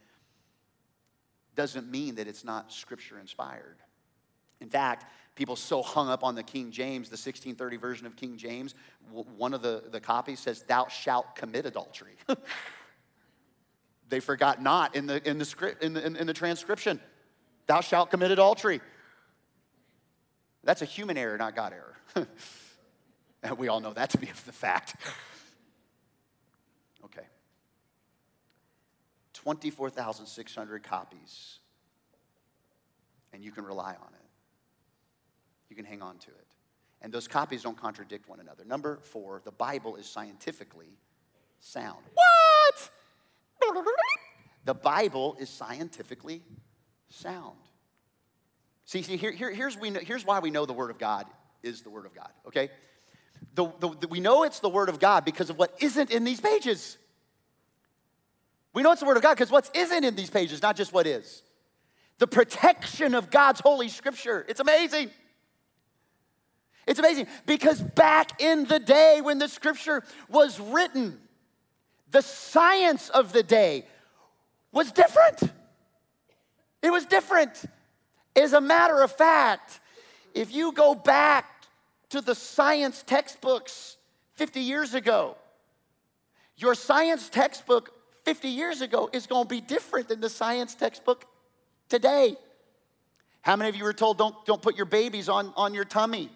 doesn't 1.55 1.91
mean 1.91 2.15
that 2.15 2.29
it's 2.29 2.45
not 2.45 2.73
scripture 2.73 3.19
inspired. 3.19 3.79
In 4.61 4.69
fact, 4.69 5.07
people 5.39 5.57
so 5.57 5.83
hung 5.83 6.09
up 6.09 6.25
on 6.25 6.35
the 6.35 6.43
King 6.43 6.73
James, 6.73 7.09
the 7.09 7.13
1630 7.13 7.77
version 7.77 8.07
of 8.07 8.17
King 8.17 8.37
James, 8.37 8.75
one 9.13 9.55
of 9.55 9.63
the, 9.63 9.85
the 9.91 10.01
copies 10.01 10.41
says, 10.41 10.63
Thou 10.63 10.89
shalt 10.89 11.37
commit 11.37 11.65
adultery. 11.65 12.17
they 14.09 14.19
forgot 14.19 14.61
not 14.61 14.97
in 14.97 15.07
the, 15.07 15.27
in 15.27 15.39
the 15.39 15.45
script 15.45 15.83
in 15.83 15.95
the, 15.95 16.05
in, 16.05 16.17
in 16.17 16.27
the 16.27 16.35
transcription. 16.35 17.01
Thou 17.69 17.81
shalt 17.81 18.11
commit 18.11 18.33
adultery. 18.33 18.81
That's 20.65 20.83
a 20.83 20.87
human 20.87 21.17
error, 21.17 21.39
not 21.39 21.55
God 21.55 21.73
error. 21.73 22.27
and 23.45 23.59
we 23.59 23.69
all 23.69 23.81
know 23.81 23.93
that 23.93 24.11
to 24.11 24.19
be 24.19 24.27
the 24.27 24.53
fact. 24.53 24.97
okay. 27.05 27.27
24,600 29.35 30.83
copies, 30.83 31.59
and 33.33 33.45
you 33.45 33.53
can 33.53 33.65
rely 33.65 33.93
on 33.93 34.15
it. 34.15 34.18
You 35.69 35.77
can 35.77 35.85
hang 35.85 36.03
on 36.03 36.19
to 36.19 36.31
it. 36.31 36.47
And 37.01 37.13
those 37.13 37.29
copies 37.29 37.63
don't 37.63 37.77
contradict 37.77 38.29
one 38.29 38.41
another. 38.41 38.65
Number 38.65 38.99
four, 39.03 39.43
the 39.45 39.53
Bible 39.53 39.97
is 39.97 40.07
scientifically 40.07 40.99
sound. 41.61 42.05
What? 42.15 42.91
The 44.65 44.75
Bible 44.75 45.37
is 45.39 45.49
scientifically 45.49 46.43
sound. 47.09 47.57
See, 48.85 49.03
see 49.03 49.17
here, 49.17 49.33
here, 49.33 49.53
here's, 49.53 49.77
we 49.77 49.91
know, 49.91 50.01
here's 50.01 50.25
why 50.25 50.41
we 50.41 50.51
know 50.51 50.67
the 50.67 50.73
Word 50.73 50.91
of 50.91 50.99
God 50.99 51.27
is 51.63 51.83
the 51.83 51.91
Word 51.91 52.07
of 52.07 52.15
God, 52.15 52.31
okay? 52.47 52.71
The, 53.55 53.73
the, 53.81 53.91
the, 54.01 54.09
we 54.09 54.21
know 54.21 54.45
it's 54.45 54.61
the 54.61 54.69
Word 54.69 54.89
of 54.89 54.99
God 54.99 55.25
because 55.25 55.51
of 55.51 55.59
what 55.59 55.75
isn't 55.81 56.11
in 56.11 56.25
these 56.25 56.41
pages. 56.41 56.97
We 58.73 58.83
know 58.83 58.93
it's 58.93 59.01
the 59.01 59.07
Word 59.07 59.17
of 59.17 59.23
God 59.23 59.35
because 59.35 59.51
what 59.51 59.71
isn't 59.75 60.05
in 60.05 60.15
these 60.15 60.31
pages, 60.31 60.63
not 60.63 60.77
just 60.77 60.93
what 60.93 61.07
is. 61.07 61.43
The 62.19 62.27
protection 62.27 63.15
of 63.15 63.31
God's 63.31 63.61
Holy 63.61 63.89
Scripture. 63.89 64.45
It's 64.49 64.61
amazing. 64.61 65.11
It's 66.89 66.99
amazing 66.99 67.27
because 67.45 67.83
back 67.83 68.41
in 68.41 68.65
the 68.65 68.79
day 68.79 69.21
when 69.23 69.39
the 69.39 69.47
Scripture 69.47 70.03
was 70.31 70.59
written, 70.59 71.19
the 72.11 72.23
science 72.23 73.11
of 73.11 73.35
the 73.35 73.43
day 73.43 73.85
was 74.73 74.91
different. 74.91 75.43
It 76.83 76.91
was 76.91 77.05
different. 77.05 77.63
As 78.35 78.55
a 78.55 78.61
matter 78.61 79.03
of 79.03 79.13
fact, 79.13 79.81
if 80.33 80.51
you 80.55 80.73
go 80.73 80.95
back 80.95 81.45
to 82.09 82.23
the 82.23 82.35
science 82.35 83.05
textbooks 83.07 83.99
50 84.37 84.61
years 84.61 84.95
ago, 84.95 85.37
your 86.57 86.75
science 86.75 87.29
textbook 87.29 87.93
50 88.25 88.49
years 88.49 88.81
ago 88.81 89.11
is 89.13 89.27
going 89.27 89.45
to 89.45 89.49
be 89.49 89.61
different 89.61 90.09
than 90.09 90.21
the 90.21 90.31
science 90.31 90.75
textbook 90.75 91.27
today. 91.91 92.37
How 93.43 93.57
many 93.57 93.69
of 93.69 93.77
you 93.77 93.85
were 93.85 93.93
told 93.93 94.17
don't, 94.17 94.35
don't 94.47 94.63
put 94.63 94.75
your 94.75 94.87
babies 94.87 95.29
on, 95.29 95.53
on 95.55 95.75
your 95.75 95.85
tummy? 95.85 96.31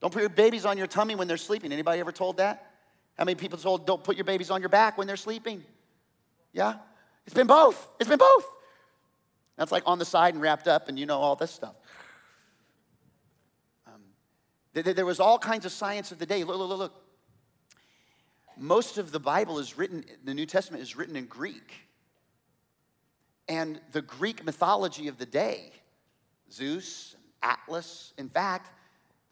Don't 0.00 0.12
put 0.12 0.20
your 0.20 0.30
babies 0.30 0.64
on 0.64 0.78
your 0.78 0.86
tummy 0.86 1.14
when 1.14 1.28
they're 1.28 1.36
sleeping. 1.36 1.72
Anybody 1.72 2.00
ever 2.00 2.12
told 2.12 2.36
that? 2.36 2.72
How 3.16 3.24
many 3.24 3.34
people 3.34 3.58
told 3.58 3.86
don't 3.86 4.02
put 4.04 4.16
your 4.16 4.24
babies 4.24 4.50
on 4.50 4.60
your 4.60 4.68
back 4.68 4.96
when 4.96 5.06
they're 5.06 5.16
sleeping? 5.16 5.64
Yeah? 6.52 6.76
It's 7.26 7.34
been 7.34 7.48
both. 7.48 7.88
It's 7.98 8.08
been 8.08 8.18
both. 8.18 8.46
That's 9.56 9.72
like 9.72 9.82
on 9.86 9.98
the 9.98 10.04
side 10.04 10.34
and 10.34 10.42
wrapped 10.42 10.68
up, 10.68 10.88
and 10.88 10.96
you 10.98 11.04
know 11.04 11.18
all 11.18 11.34
this 11.34 11.50
stuff. 11.50 11.74
Um, 13.88 14.02
there 14.72 15.04
was 15.04 15.18
all 15.18 15.36
kinds 15.38 15.66
of 15.66 15.72
science 15.72 16.12
of 16.12 16.18
the 16.18 16.26
day. 16.26 16.44
Look, 16.44 16.56
look, 16.56 16.68
look, 16.68 16.78
look. 16.78 16.94
Most 18.56 18.98
of 18.98 19.10
the 19.10 19.20
Bible 19.20 19.58
is 19.58 19.76
written, 19.76 20.04
the 20.24 20.34
New 20.34 20.46
Testament 20.46 20.82
is 20.82 20.96
written 20.96 21.16
in 21.16 21.26
Greek. 21.26 21.74
And 23.48 23.80
the 23.92 24.02
Greek 24.02 24.44
mythology 24.44 25.08
of 25.08 25.18
the 25.18 25.26
day, 25.26 25.72
Zeus, 26.52 27.16
Atlas, 27.42 28.12
in 28.18 28.28
fact, 28.28 28.70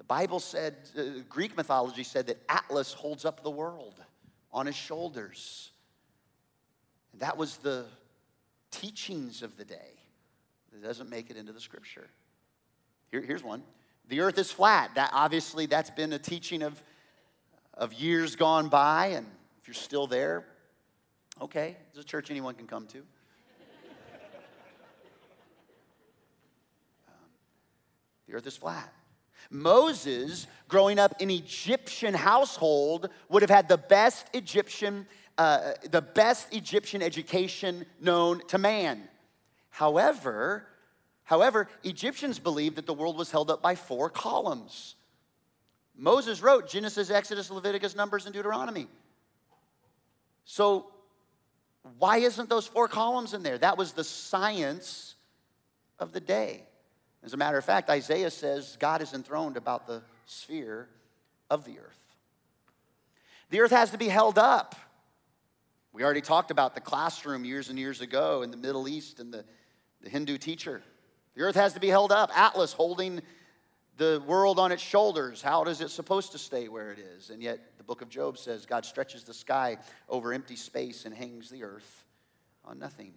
Bible 0.09 0.41
said, 0.41 0.77
uh, 0.97 1.03
Greek 1.29 1.57
mythology 1.57 2.05
said 2.05 2.27
that 2.29 2.41
Atlas 2.49 2.93
holds 2.93 3.25
up 3.25 3.43
the 3.43 3.51
world 3.51 4.01
on 4.53 4.67
his 4.67 4.77
shoulders. 4.77 5.71
And 7.13 7.21
that 7.21 7.37
was 7.37 7.57
the 7.59 7.87
teachings 8.71 9.43
of 9.43 9.57
the 9.57 9.65
day. 9.65 9.93
It 10.73 10.83
doesn't 10.83 11.09
make 11.09 11.31
it 11.31 11.37
into 11.37 11.53
the 11.53 11.61
scripture. 11.61 12.09
Here, 13.11 13.21
here's 13.21 13.43
one. 13.43 13.63
The 14.09 14.21
earth 14.21 14.39
is 14.39 14.53
flat. 14.53 14.95
That 14.95 15.11
obviously 15.13 15.67
that's 15.67 15.91
been 15.91 16.13
a 16.13 16.19
teaching 16.19 16.63
of, 16.63 16.81
of 17.75 17.93
years 17.95 18.37
gone 18.37 18.69
by, 18.69 19.07
and 19.09 19.27
if 19.61 19.67
you're 19.67 19.75
still 19.75 20.07
there, 20.07 20.45
okay, 21.41 21.77
it's 21.89 21.99
a 21.99 22.05
church 22.05 22.31
anyone 22.31 22.55
can 22.55 22.67
come 22.67 22.87
to. 22.89 22.99
um, 27.09 27.15
the 28.29 28.35
earth 28.35 28.47
is 28.47 28.57
flat. 28.57 28.93
Moses, 29.51 30.47
growing 30.69 30.99
up 30.99 31.21
in 31.21 31.31
Egyptian 31.31 32.15
household, 32.15 33.11
would 33.29 33.43
have 33.43 33.51
had 33.51 33.69
the 33.69 33.79
best 33.79 34.29
Egyptian, 34.35 35.07
uh, 35.39 35.73
the 35.91 36.03
best 36.03 36.53
Egyptian 36.53 37.03
education 37.03 37.87
known 38.01 38.41
to 38.49 38.59
man. 38.59 39.09
However, 39.71 40.67
however, 41.25 41.69
Egyptians 41.85 42.39
believed 42.39 42.77
that 42.77 42.87
the 42.87 42.95
world 42.95 43.17
was 43.17 43.31
held 43.31 43.51
up 43.51 43.63
by 43.63 43.75
four 43.75 44.11
columns. 44.11 44.95
Moses 45.97 46.43
wrote 46.43 46.69
Genesis, 46.69 47.11
Exodus, 47.11 47.51
Leviticus, 47.51 47.97
Numbers, 47.97 48.27
and 48.27 48.35
Deuteronomy. 48.35 48.87
So, 50.45 50.87
why 51.99 52.19
isn't 52.19 52.49
those 52.49 52.67
four 52.67 52.89
columns 52.89 53.33
in 53.33 53.43
there? 53.43 53.59
That 53.59 53.79
was 53.79 53.93
the 53.93 54.05
science 54.05 55.15
of 55.99 56.13
the 56.13 56.21
day. 56.21 56.65
As 57.27 57.35
a 57.35 57.37
matter 57.37 57.59
of 57.59 57.65
fact, 57.65 57.91
Isaiah 57.91 58.31
says 58.31 58.79
God 58.81 59.03
is 59.03 59.13
enthroned 59.13 59.59
about 59.59 59.87
the 59.87 60.03
sphere 60.25 60.89
of 61.51 61.65
the 61.65 61.79
earth. 61.79 62.01
The 63.51 63.61
earth 63.61 63.73
has 63.73 63.91
to 63.91 63.99
be 63.99 64.09
held 64.09 64.39
up. 64.39 64.75
We 65.93 66.03
already 66.03 66.23
talked 66.23 66.51
about 66.51 66.75
the 66.75 66.81
classroom 66.81 67.45
years 67.45 67.69
and 67.69 67.79
years 67.79 68.01
ago 68.01 68.43
in 68.43 68.51
the 68.51 68.57
Middle 68.57 68.89
East 68.89 69.21
and 69.21 69.33
the 69.35 69.45
the 70.07 70.11
Hindu 70.11 70.39
teacher. 70.39 70.83
The 71.35 71.43
earth 71.43 71.57
has 71.57 71.75
to 71.75 71.81
be 71.81 71.89
held 71.89 72.13
up. 72.13 72.31
Atlas 72.37 72.73
holding 72.73 73.21
the 73.97 74.23
world 74.27 74.59
on 74.59 74.73
its 74.73 74.83
shoulders. 74.83 75.43
How 75.43 75.65
is 75.65 75.81
it 75.81 75.91
supposed 75.91 76.33
to 76.33 76.39
stay 76.39 76.69
where 76.69 76.93
it 76.93 76.99
is? 76.99 77.31
And 77.31 77.43
yet, 77.43 77.59
the 77.77 77.85
book 77.85 78.03
of 78.03 78.09
Job 78.09 78.39
says 78.39 78.67
God 78.67 78.85
stretches 78.85 79.25
the 79.25 79.35
sky 79.35 79.79
over 80.09 80.33
empty 80.33 80.57
space 80.57 81.05
and 81.05 81.15
hangs 81.15 81.51
the 81.51 81.65
earth 81.65 82.05
on 82.65 82.79
nothing. 82.79 83.15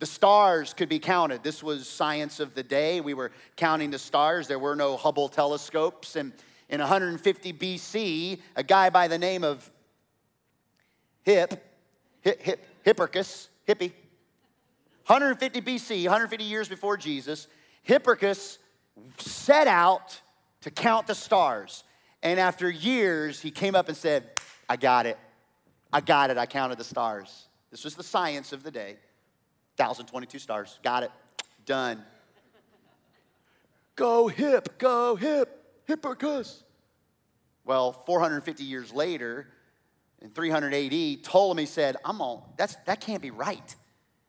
The 0.00 0.06
stars 0.06 0.72
could 0.72 0.88
be 0.88 0.98
counted. 0.98 1.42
This 1.42 1.62
was 1.62 1.86
science 1.86 2.40
of 2.40 2.54
the 2.54 2.62
day. 2.62 3.02
We 3.02 3.12
were 3.12 3.32
counting 3.56 3.90
the 3.90 3.98
stars. 3.98 4.48
There 4.48 4.58
were 4.58 4.74
no 4.74 4.96
Hubble 4.96 5.28
telescopes. 5.28 6.16
And 6.16 6.32
in 6.70 6.80
150 6.80 7.52
BC, 7.52 8.40
a 8.56 8.62
guy 8.62 8.88
by 8.88 9.08
the 9.08 9.18
name 9.18 9.44
of 9.44 9.70
Hip, 11.24 11.62
Hip, 12.22 12.40
Hip 12.40 12.66
Hipparchus, 12.84 13.48
Hippie, 13.68 13.92
150 15.06 15.60
BC, 15.60 16.04
150 16.04 16.44
years 16.44 16.66
before 16.66 16.96
Jesus, 16.96 17.46
Hipparchus 17.86 18.56
set 19.18 19.66
out 19.66 20.18
to 20.62 20.70
count 20.70 21.08
the 21.08 21.14
stars. 21.14 21.84
And 22.22 22.40
after 22.40 22.70
years, 22.70 23.38
he 23.38 23.50
came 23.50 23.74
up 23.74 23.88
and 23.88 23.96
said, 23.96 24.30
I 24.66 24.76
got 24.76 25.04
it. 25.04 25.18
I 25.92 26.00
got 26.00 26.30
it. 26.30 26.38
I 26.38 26.46
counted 26.46 26.78
the 26.78 26.84
stars. 26.84 27.48
This 27.70 27.84
was 27.84 27.96
the 27.96 28.02
science 28.02 28.54
of 28.54 28.62
the 28.62 28.70
day. 28.70 28.96
1,022 29.80 30.38
stars. 30.38 30.78
Got 30.82 31.04
it. 31.04 31.10
Done. 31.64 32.04
Go 33.96 34.28
hip, 34.28 34.78
go 34.78 35.16
hip, 35.16 35.64
Hipparchus. 35.88 36.62
Well, 37.64 37.92
450 37.92 38.64
years 38.64 38.92
later, 38.92 39.46
in 40.20 40.30
300 40.30 40.74
AD, 40.74 41.22
Ptolemy 41.22 41.66
said, 41.66 41.96
I'm 42.04 42.20
on, 42.20 42.42
that's, 42.56 42.76
that 42.86 43.00
can't 43.00 43.22
be 43.22 43.30
right. 43.30 43.74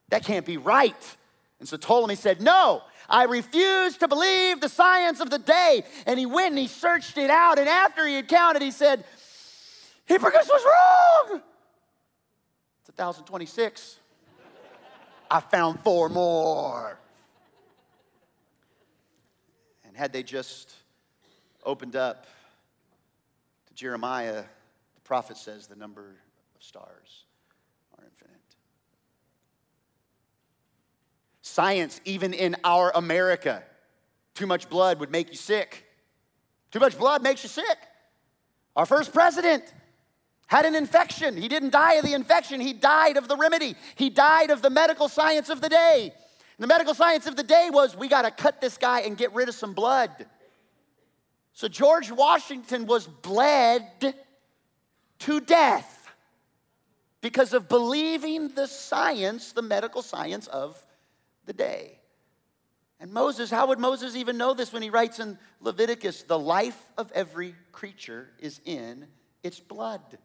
That 0.10 0.24
can't 0.26 0.46
be 0.46 0.58
right. 0.58 1.18
And 1.60 1.68
so 1.68 1.78
Ptolemy 1.78 2.16
said, 2.16 2.42
No, 2.42 2.82
I 3.10 3.24
refuse 3.24 3.98
to 3.98 4.08
believe 4.08 4.60
the 4.62 4.70
science 4.70 5.20
of 5.20 5.30
the 5.30 5.40
day. 5.40 5.84
And 6.06 6.20
he 6.20 6.26
went 6.26 6.50
and 6.50 6.60
he 6.60 6.68
searched 6.68 7.18
it 7.18 7.30
out. 7.30 7.60
And 7.60 7.70
after 7.70 8.06
he 8.06 8.16
had 8.16 8.28
counted, 8.28 8.62
he 8.62 8.72
said, 8.72 9.04
Hipparchus 10.10 10.50
was 10.50 10.66
wrong. 10.66 11.42
It's 12.82 12.90
1026. 12.90 14.01
I 15.32 15.40
found 15.40 15.80
four 15.80 16.10
more. 16.10 17.00
And 19.86 19.96
had 19.96 20.12
they 20.12 20.24
just 20.24 20.74
opened 21.64 21.96
up 21.96 22.28
to 23.68 23.74
Jeremiah, 23.74 24.44
the 24.96 25.02
prophet 25.06 25.38
says 25.38 25.68
the 25.68 25.78
number 25.78 26.18
of 26.56 26.62
stars 26.62 27.24
are 27.98 28.04
infinite. 28.04 28.42
Science, 31.42 32.02
even 32.04 32.34
in 32.34 32.58
our 32.66 32.92
America, 32.94 33.64
too 34.36 34.48
much 34.48 34.70
blood 34.70 35.00
would 35.00 35.12
make 35.12 35.30
you 35.30 35.38
sick. 35.38 35.86
Too 36.72 36.80
much 36.80 36.98
blood 36.98 37.24
makes 37.24 37.42
you 37.44 37.50
sick. 37.50 37.78
Our 38.76 38.86
first 38.86 39.14
president 39.14 39.64
had 40.52 40.66
an 40.66 40.76
infection. 40.76 41.38
He 41.38 41.48
didn't 41.48 41.70
die 41.70 41.94
of 41.94 42.04
the 42.04 42.14
infection, 42.14 42.60
he 42.60 42.74
died 42.74 43.16
of 43.16 43.30
the 43.30 43.38
remedy. 43.38 43.74
He 43.96 44.10
died 44.10 44.50
of 44.50 44.62
the 44.62 44.70
medical 44.70 45.08
science 45.08 45.50
of 45.50 45.62
the 45.62 45.70
day. 45.70 46.12
And 46.58 46.64
the 46.64 46.68
medical 46.68 46.94
science 46.94 47.26
of 47.26 47.38
the 47.38 47.44
day 47.44 47.70
was 47.72 47.96
we 47.96 48.10
got 48.10 48.24
to 48.24 48.32
cut 48.32 48.60
this 48.60 48.78
guy 48.78 49.00
and 49.00 49.16
get 49.16 49.34
rid 49.34 49.48
of 49.48 49.56
some 49.56 49.74
blood. 49.74 50.12
So 51.54 51.70
George 51.70 52.12
Washington 52.12 52.86
was 52.86 53.08
bled 53.08 54.14
to 55.20 55.40
death 55.40 56.10
because 57.22 57.54
of 57.54 57.70
believing 57.70 58.50
the 58.50 58.68
science, 58.68 59.54
the 59.54 59.62
medical 59.62 60.02
science 60.02 60.48
of 60.48 60.78
the 61.46 61.54
day. 61.54 61.98
And 63.00 63.14
Moses, 63.14 63.50
how 63.50 63.68
would 63.68 63.80
Moses 63.80 64.18
even 64.18 64.38
know 64.38 64.54
this 64.54 64.74
when 64.74 64.84
he 64.84 64.90
writes 64.90 65.20
in 65.20 65.40
Leviticus, 65.62 66.24
the 66.24 66.38
life 66.38 66.92
of 66.98 67.10
every 67.14 67.56
creature 67.72 68.28
is 68.38 68.60
in 68.66 69.08
its 69.44 69.62
blood? 69.62 70.18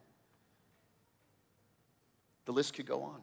The 2.46 2.52
list 2.52 2.74
could 2.74 2.86
go 2.86 3.02
on. 3.02 3.20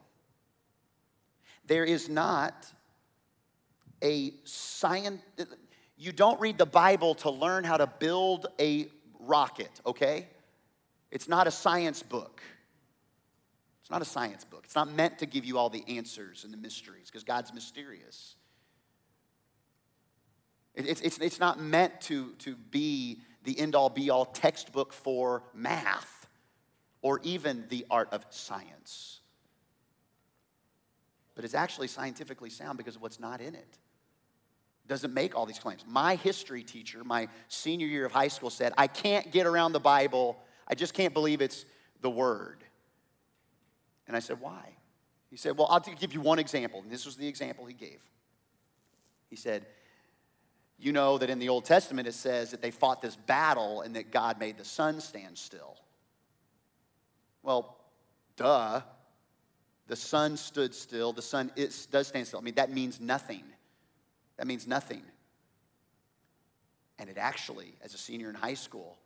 There 1.65 1.85
is 1.85 2.09
not 2.09 2.67
a 4.03 4.33
science, 4.43 5.21
you 5.97 6.11
don't 6.11 6.39
read 6.39 6.57
the 6.57 6.65
Bible 6.65 7.15
to 7.15 7.29
learn 7.29 7.63
how 7.63 7.77
to 7.77 7.87
build 7.87 8.47
a 8.59 8.87
rocket, 9.19 9.71
okay? 9.85 10.27
It's 11.09 11.29
not 11.29 11.47
a 11.47 11.51
science 11.51 12.03
book. 12.03 12.41
It's 13.81 13.89
not 13.89 14.01
a 14.01 14.05
science 14.05 14.43
book. 14.43 14.61
It's 14.65 14.75
not 14.75 14.91
meant 14.91 15.19
to 15.19 15.25
give 15.25 15.45
you 15.45 15.57
all 15.57 15.69
the 15.69 15.83
answers 15.87 16.43
and 16.43 16.51
the 16.51 16.57
mysteries 16.57 17.07
because 17.07 17.23
God's 17.23 17.53
mysterious. 17.53 18.35
It's, 20.75 21.01
it's, 21.01 21.17
it's 21.19 21.39
not 21.39 21.61
meant 21.61 22.01
to, 22.01 22.33
to 22.39 22.55
be 22.55 23.21
the 23.43 23.57
end 23.57 23.75
all 23.75 23.89
be 23.89 24.09
all 24.09 24.25
textbook 24.25 24.91
for 24.91 25.43
math 25.53 26.12
or 27.03 27.19
even 27.21 27.65
the 27.69 27.85
art 27.91 28.07
of 28.11 28.25
science. 28.31 29.19
But 31.35 31.45
it's 31.45 31.53
actually 31.53 31.89
scientifically 31.89 32.49
sound 32.49 32.79
because 32.79 32.95
of 32.95 33.01
what's 33.01 33.19
not 33.19 33.41
in 33.41 33.53
it. 33.53 33.77
Doesn't 34.87 35.13
make 35.13 35.35
all 35.35 35.45
these 35.45 35.59
claims. 35.59 35.83
My 35.87 36.15
history 36.15 36.63
teacher, 36.63 37.03
my 37.03 37.27
senior 37.47 37.87
year 37.87 38.05
of 38.05 38.11
high 38.11 38.27
school, 38.29 38.49
said, 38.49 38.73
I 38.77 38.87
can't 38.87 39.31
get 39.31 39.45
around 39.45 39.73
the 39.73 39.79
Bible. 39.79 40.37
I 40.67 40.75
just 40.75 40.93
can't 40.93 41.13
believe 41.13 41.41
it's 41.41 41.65
the 42.01 42.09
Word. 42.09 42.63
And 44.07 44.15
I 44.15 44.19
said, 44.19 44.39
Why? 44.39 44.75
He 45.29 45.37
said, 45.37 45.57
Well, 45.57 45.67
I'll 45.69 45.79
give 45.79 46.13
you 46.13 46.21
one 46.21 46.39
example. 46.39 46.81
And 46.81 46.91
this 46.91 47.05
was 47.05 47.15
the 47.15 47.27
example 47.27 47.65
he 47.65 47.73
gave. 47.73 48.01
He 49.29 49.35
said, 49.35 49.65
You 50.77 50.91
know 50.91 51.17
that 51.17 51.29
in 51.29 51.39
the 51.39 51.49
Old 51.49 51.65
Testament 51.65 52.07
it 52.07 52.13
says 52.13 52.51
that 52.51 52.61
they 52.61 52.71
fought 52.71 53.01
this 53.01 53.15
battle 53.15 53.81
and 53.81 53.95
that 53.95 54.11
God 54.11 54.39
made 54.39 54.57
the 54.57 54.65
sun 54.65 54.99
stand 54.99 55.37
still. 55.37 55.77
Well, 57.43 57.77
duh. 58.37 58.81
The 59.87 59.95
sun 59.95 60.37
stood 60.37 60.73
still. 60.73 61.11
The 61.11 61.21
sun 61.21 61.51
is, 61.55 61.85
does 61.87 62.07
stand 62.07 62.25
still. 62.25 62.39
I 62.39 62.41
mean, 62.41 62.55
that 62.55 62.71
means 62.71 62.99
nothing. 62.99 63.43
That 64.37 64.47
means 64.47 64.65
nothing. 64.65 65.03
And 66.97 67.09
it 67.09 67.17
actually, 67.17 67.73
as 67.83 67.93
a 67.93 67.97
senior 67.97 68.29
in 68.29 68.35
high 68.35 68.53
school, 68.53 68.97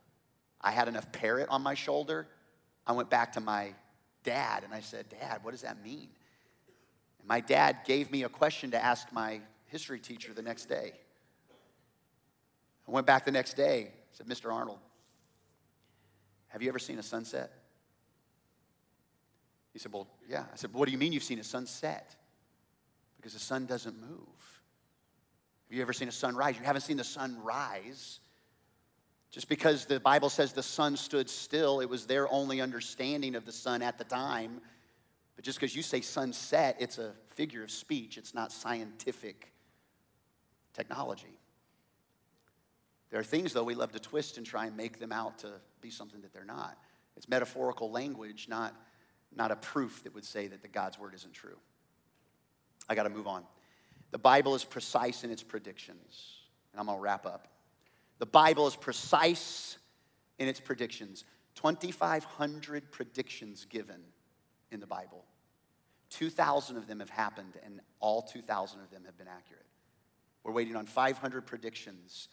I 0.61 0.71
had 0.71 0.87
enough 0.87 1.11
parrot 1.11 1.49
on 1.49 1.61
my 1.61 1.73
shoulder. 1.73 2.27
I 2.85 2.91
went 2.93 3.09
back 3.09 3.33
to 3.33 3.41
my 3.41 3.73
dad 4.23 4.63
and 4.63 4.73
I 4.73 4.81
said, 4.81 5.09
Dad, 5.09 5.39
what 5.43 5.51
does 5.51 5.61
that 5.61 5.83
mean? 5.83 6.09
And 7.19 7.27
my 7.27 7.39
dad 7.39 7.77
gave 7.85 8.11
me 8.11 8.23
a 8.23 8.29
question 8.29 8.71
to 8.71 8.83
ask 8.83 9.11
my 9.11 9.41
history 9.65 9.99
teacher 9.99 10.33
the 10.33 10.41
next 10.41 10.65
day. 10.65 10.93
I 12.87 12.91
went 12.91 13.07
back 13.07 13.25
the 13.25 13.31
next 13.31 13.55
day, 13.55 13.91
said, 14.11 14.27
Mr. 14.27 14.53
Arnold, 14.53 14.79
have 16.47 16.61
you 16.61 16.69
ever 16.69 16.79
seen 16.79 16.99
a 16.99 17.03
sunset? 17.03 17.51
He 19.77 19.79
said, 19.79 19.93
Well, 19.93 20.07
yeah. 20.27 20.45
I 20.51 20.55
said, 20.55 20.73
What 20.73 20.87
do 20.87 20.91
you 20.91 20.97
mean 20.97 21.13
you've 21.13 21.21
seen 21.21 21.37
a 21.37 21.43
sunset? 21.43 22.15
Because 23.15 23.33
the 23.33 23.39
sun 23.39 23.67
doesn't 23.67 23.95
move. 24.01 24.09
Have 25.69 25.77
you 25.77 25.83
ever 25.83 25.93
seen 25.93 26.07
a 26.07 26.11
sunrise? 26.11 26.57
You 26.57 26.65
haven't 26.65 26.81
seen 26.81 26.97
the 26.97 27.03
sun 27.03 27.37
rise. 27.43 28.19
Just 29.29 29.47
because 29.47 29.85
the 29.85 29.99
Bible 29.99 30.31
says 30.31 30.51
the 30.51 30.63
sun 30.63 30.97
stood 30.97 31.29
still, 31.29 31.79
it 31.79 31.87
was 31.87 32.07
their 32.07 32.27
only 32.33 32.59
understanding 32.59 33.35
of 33.35 33.45
the 33.45 33.51
sun 33.51 33.83
at 33.83 33.99
the 33.99 34.03
time. 34.03 34.61
But 35.35 35.45
just 35.45 35.59
because 35.59 35.75
you 35.75 35.83
say 35.83 36.01
sunset, 36.01 36.77
it's 36.79 36.97
a 36.97 37.13
figure 37.35 37.61
of 37.61 37.69
speech, 37.69 38.17
it's 38.17 38.33
not 38.33 38.51
scientific 38.51 39.53
technology. 40.73 41.37
There 43.11 43.19
are 43.19 43.23
things, 43.23 43.53
though, 43.53 43.63
we 43.63 43.75
love 43.75 43.91
to 43.91 43.99
twist 43.99 44.37
and 44.37 44.45
try 44.45 44.65
and 44.65 44.75
make 44.75 44.97
them 44.97 45.11
out 45.11 45.37
to 45.39 45.51
be 45.81 45.91
something 45.91 46.21
that 46.21 46.33
they're 46.33 46.45
not. 46.45 46.79
It's 47.15 47.29
metaphorical 47.29 47.91
language, 47.91 48.47
not, 48.49 48.73
not 49.35 49.51
a 49.51 49.55
proof 49.55 50.03
that 50.03 50.13
would 50.15 50.25
say 50.25 50.47
that 50.47 50.61
the 50.61 50.67
God's 50.67 50.97
word 50.97 51.13
isn't 51.13 51.33
true. 51.33 51.57
I 52.89 52.95
got 52.95 53.03
to 53.03 53.09
move 53.09 53.27
on. 53.27 53.43
The 54.11 54.17
Bible 54.17 54.55
is 54.55 54.63
precise 54.63 55.23
in 55.23 55.31
its 55.31 55.43
predictions. 55.43 56.37
And 56.71 56.79
I'm 56.79 56.85
going 56.85 56.97
to 56.97 57.01
wrap 57.01 57.25
up. 57.25 57.47
The 58.19 58.25
Bible 58.25 58.67
is 58.67 58.75
precise 58.75 59.77
in 60.39 60.47
its 60.47 60.59
predictions. 60.59 61.23
2,500 61.55 62.91
predictions 62.91 63.65
given 63.69 64.01
in 64.71 64.79
the 64.79 64.87
Bible. 64.87 65.25
2,000 66.09 66.77
of 66.77 66.87
them 66.87 66.99
have 66.99 67.09
happened, 67.09 67.53
and 67.65 67.81
all 67.99 68.21
2,000 68.21 68.79
of 68.79 68.89
them 68.91 69.03
have 69.05 69.17
been 69.17 69.27
accurate. 69.27 69.65
We're 70.43 70.53
waiting 70.53 70.75
on 70.75 70.85
500 70.85 71.45
predictions. 71.45 72.29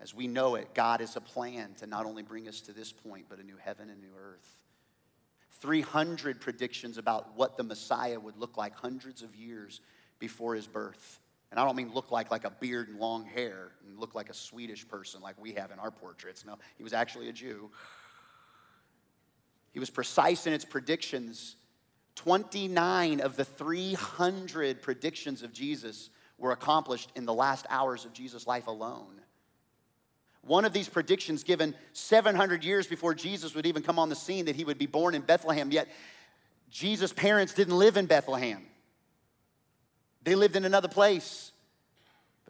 As 0.00 0.14
we 0.14 0.26
know 0.26 0.54
it, 0.54 0.74
God 0.74 1.00
has 1.00 1.16
a 1.16 1.20
plan 1.20 1.74
to 1.78 1.86
not 1.86 2.06
only 2.06 2.22
bring 2.22 2.48
us 2.48 2.60
to 2.62 2.72
this 2.72 2.92
point, 2.92 3.26
but 3.28 3.38
a 3.38 3.42
new 3.42 3.58
heaven 3.58 3.90
and 3.90 4.00
new 4.00 4.14
earth. 4.18 4.61
300 5.62 6.40
predictions 6.40 6.98
about 6.98 7.36
what 7.36 7.56
the 7.56 7.62
Messiah 7.62 8.18
would 8.18 8.36
look 8.36 8.56
like 8.56 8.74
hundreds 8.74 9.22
of 9.22 9.34
years 9.36 9.80
before 10.18 10.56
his 10.56 10.66
birth. 10.66 11.20
And 11.52 11.60
I 11.60 11.64
don't 11.64 11.76
mean 11.76 11.92
look 11.94 12.10
like 12.10 12.30
like 12.30 12.44
a 12.44 12.50
beard 12.50 12.88
and 12.88 12.98
long 12.98 13.24
hair 13.24 13.70
and 13.86 13.98
look 13.98 14.14
like 14.14 14.28
a 14.28 14.34
Swedish 14.34 14.86
person 14.88 15.20
like 15.20 15.40
we 15.40 15.52
have 15.52 15.70
in 15.70 15.78
our 15.78 15.92
portraits. 15.92 16.44
No, 16.44 16.58
he 16.76 16.82
was 16.82 16.92
actually 16.92 17.28
a 17.28 17.32
Jew. 17.32 17.70
He 19.72 19.78
was 19.78 19.88
precise 19.88 20.46
in 20.46 20.52
its 20.52 20.64
predictions. 20.64 21.56
29 22.16 23.20
of 23.20 23.36
the 23.36 23.44
300 23.44 24.82
predictions 24.82 25.42
of 25.42 25.52
Jesus 25.52 26.10
were 26.38 26.52
accomplished 26.52 27.12
in 27.14 27.24
the 27.24 27.32
last 27.32 27.66
hours 27.70 28.04
of 28.04 28.12
Jesus' 28.12 28.46
life 28.46 28.66
alone. 28.66 29.21
One 30.44 30.64
of 30.64 30.72
these 30.72 30.88
predictions 30.88 31.44
given 31.44 31.74
700 31.92 32.64
years 32.64 32.86
before 32.86 33.14
Jesus 33.14 33.54
would 33.54 33.66
even 33.66 33.82
come 33.82 33.98
on 33.98 34.08
the 34.08 34.16
scene 34.16 34.46
that 34.46 34.56
he 34.56 34.64
would 34.64 34.78
be 34.78 34.86
born 34.86 35.14
in 35.14 35.22
Bethlehem, 35.22 35.70
yet 35.70 35.88
Jesus' 36.70 37.12
parents 37.12 37.54
didn't 37.54 37.78
live 37.78 37.96
in 37.96 38.06
Bethlehem. 38.06 38.64
They 40.24 40.34
lived 40.34 40.56
in 40.56 40.64
another 40.64 40.88
place. 40.88 41.52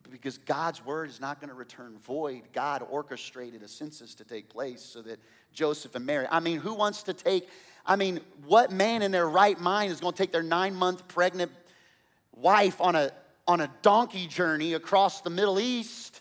But 0.02 0.10
because 0.10 0.38
God's 0.38 0.84
word 0.84 1.10
is 1.10 1.20
not 1.20 1.40
going 1.40 1.48
to 1.48 1.54
return 1.54 1.98
void, 1.98 2.42
God 2.52 2.82
orchestrated 2.88 3.62
a 3.62 3.68
census 3.68 4.14
to 4.16 4.24
take 4.24 4.48
place 4.48 4.82
so 4.82 5.02
that 5.02 5.20
Joseph 5.52 5.94
and 5.94 6.06
Mary, 6.06 6.26
I 6.30 6.40
mean, 6.40 6.58
who 6.58 6.74
wants 6.74 7.02
to 7.04 7.12
take, 7.12 7.48
I 7.84 7.96
mean, 7.96 8.20
what 8.46 8.72
man 8.72 9.02
in 9.02 9.10
their 9.10 9.28
right 9.28 9.58
mind 9.58 9.92
is 9.92 10.00
going 10.00 10.12
to 10.12 10.18
take 10.18 10.32
their 10.32 10.42
nine 10.42 10.74
month 10.74 11.06
pregnant 11.08 11.52
wife 12.34 12.80
on 12.80 12.96
a, 12.96 13.12
on 13.46 13.60
a 13.60 13.70
donkey 13.82 14.26
journey 14.26 14.74
across 14.74 15.20
the 15.20 15.30
Middle 15.30 15.60
East? 15.60 16.11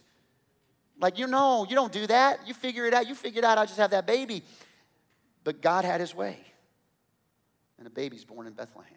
Like, 1.01 1.17
you 1.17 1.25
know, 1.25 1.65
you 1.67 1.75
don't 1.75 1.91
do 1.91 2.05
that. 2.07 2.47
You 2.47 2.53
figure 2.53 2.85
it 2.85 2.93
out. 2.93 3.07
You 3.07 3.15
figure 3.15 3.39
it 3.39 3.43
out. 3.43 3.57
I'll 3.57 3.65
just 3.65 3.79
have 3.79 3.91
that 3.91 4.05
baby. 4.05 4.43
But 5.43 5.61
God 5.61 5.83
had 5.83 5.99
his 5.99 6.15
way. 6.15 6.37
And 7.79 7.87
a 7.87 7.89
baby's 7.89 8.23
born 8.23 8.45
in 8.45 8.53
Bethlehem. 8.53 8.93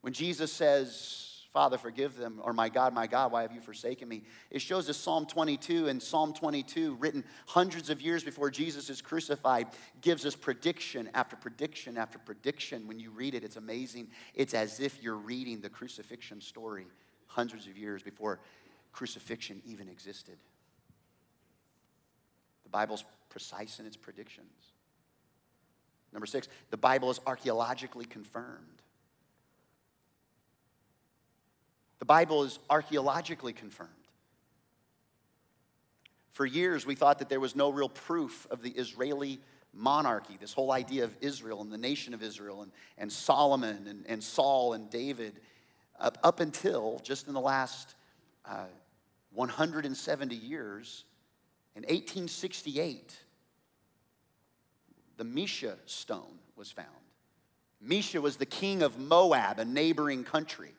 When 0.00 0.14
Jesus 0.14 0.50
says, 0.50 1.42
Father, 1.52 1.76
forgive 1.76 2.16
them, 2.16 2.40
or 2.42 2.54
my 2.54 2.70
God, 2.70 2.94
my 2.94 3.06
God, 3.06 3.32
why 3.32 3.42
have 3.42 3.52
you 3.52 3.60
forsaken 3.60 4.08
me? 4.08 4.22
It 4.50 4.62
shows 4.62 4.88
us 4.88 4.96
Psalm 4.96 5.26
22, 5.26 5.88
and 5.88 6.02
Psalm 6.02 6.32
22, 6.32 6.94
written 6.94 7.24
hundreds 7.46 7.90
of 7.90 8.00
years 8.00 8.24
before 8.24 8.50
Jesus 8.50 8.88
is 8.88 9.02
crucified, 9.02 9.66
gives 10.00 10.24
us 10.24 10.34
prediction 10.34 11.10
after 11.12 11.36
prediction 11.36 11.98
after 11.98 12.18
prediction. 12.18 12.86
When 12.86 12.98
you 12.98 13.10
read 13.10 13.34
it, 13.34 13.44
it's 13.44 13.56
amazing. 13.56 14.08
It's 14.34 14.54
as 14.54 14.80
if 14.80 15.02
you're 15.02 15.16
reading 15.16 15.60
the 15.60 15.68
crucifixion 15.68 16.40
story 16.40 16.86
hundreds 17.26 17.66
of 17.66 17.76
years 17.76 18.02
before 18.02 18.40
crucifixion 18.92 19.60
even 19.66 19.88
existed. 19.88 20.38
The 22.70 22.78
Bible's 22.78 23.04
precise 23.30 23.80
in 23.80 23.86
its 23.86 23.96
predictions. 23.96 24.46
Number 26.12 26.26
six, 26.26 26.46
the 26.70 26.76
Bible 26.76 27.10
is 27.10 27.18
archaeologically 27.26 28.04
confirmed. 28.04 28.82
The 31.98 32.04
Bible 32.04 32.44
is 32.44 32.60
archaeologically 32.70 33.52
confirmed. 33.52 33.90
For 36.30 36.46
years, 36.46 36.86
we 36.86 36.94
thought 36.94 37.18
that 37.18 37.28
there 37.28 37.40
was 37.40 37.56
no 37.56 37.70
real 37.70 37.88
proof 37.88 38.46
of 38.52 38.62
the 38.62 38.70
Israeli 38.70 39.40
monarchy, 39.74 40.36
this 40.40 40.52
whole 40.52 40.70
idea 40.70 41.02
of 41.02 41.16
Israel 41.20 41.60
and 41.60 41.72
the 41.72 41.78
nation 41.78 42.14
of 42.14 42.22
Israel 42.22 42.62
and, 42.62 42.70
and 42.98 43.10
Solomon 43.12 43.88
and, 43.88 44.04
and 44.08 44.22
Saul 44.22 44.74
and 44.74 44.88
David, 44.90 45.40
up, 45.98 46.18
up 46.22 46.38
until 46.38 47.00
just 47.02 47.26
in 47.26 47.34
the 47.34 47.40
last 47.40 47.96
uh, 48.44 48.66
170 49.32 50.36
years. 50.36 51.04
In 51.76 51.82
1868, 51.82 53.16
the 55.16 55.24
Mesha 55.24 55.76
stone 55.86 56.38
was 56.56 56.70
found. 56.70 56.88
Mesha 57.86 58.20
was 58.20 58.36
the 58.36 58.46
king 58.46 58.82
of 58.82 58.98
Moab, 58.98 59.58
a 59.58 59.64
neighboring 59.64 60.24
country. 60.24 60.72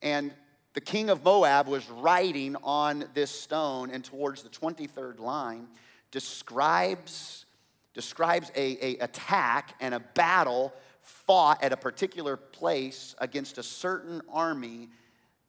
And 0.00 0.32
the 0.74 0.80
king 0.80 1.10
of 1.10 1.24
Moab 1.24 1.68
was 1.68 1.88
writing 1.90 2.56
on 2.62 3.04
this 3.14 3.30
stone, 3.30 3.90
and 3.90 4.04
towards 4.04 4.42
the 4.42 4.48
23rd 4.48 5.18
line, 5.18 5.66
describes, 6.10 7.46
describes 7.94 8.50
a, 8.54 8.78
a 8.84 8.98
attack 8.98 9.74
and 9.80 9.94
a 9.94 10.00
battle 10.00 10.72
fought 11.02 11.62
at 11.64 11.72
a 11.72 11.76
particular 11.76 12.36
place 12.36 13.14
against 13.18 13.58
a 13.58 13.62
certain 13.62 14.22
army, 14.30 14.88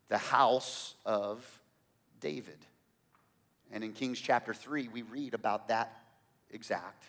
the 0.07 0.17
house 0.17 0.95
of 1.05 1.45
David. 2.19 2.57
And 3.71 3.83
in 3.83 3.93
Kings 3.93 4.19
chapter 4.19 4.53
3, 4.53 4.87
we 4.87 5.03
read 5.03 5.33
about 5.33 5.67
that 5.67 6.01
exact 6.51 7.05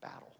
battle. 0.00 0.32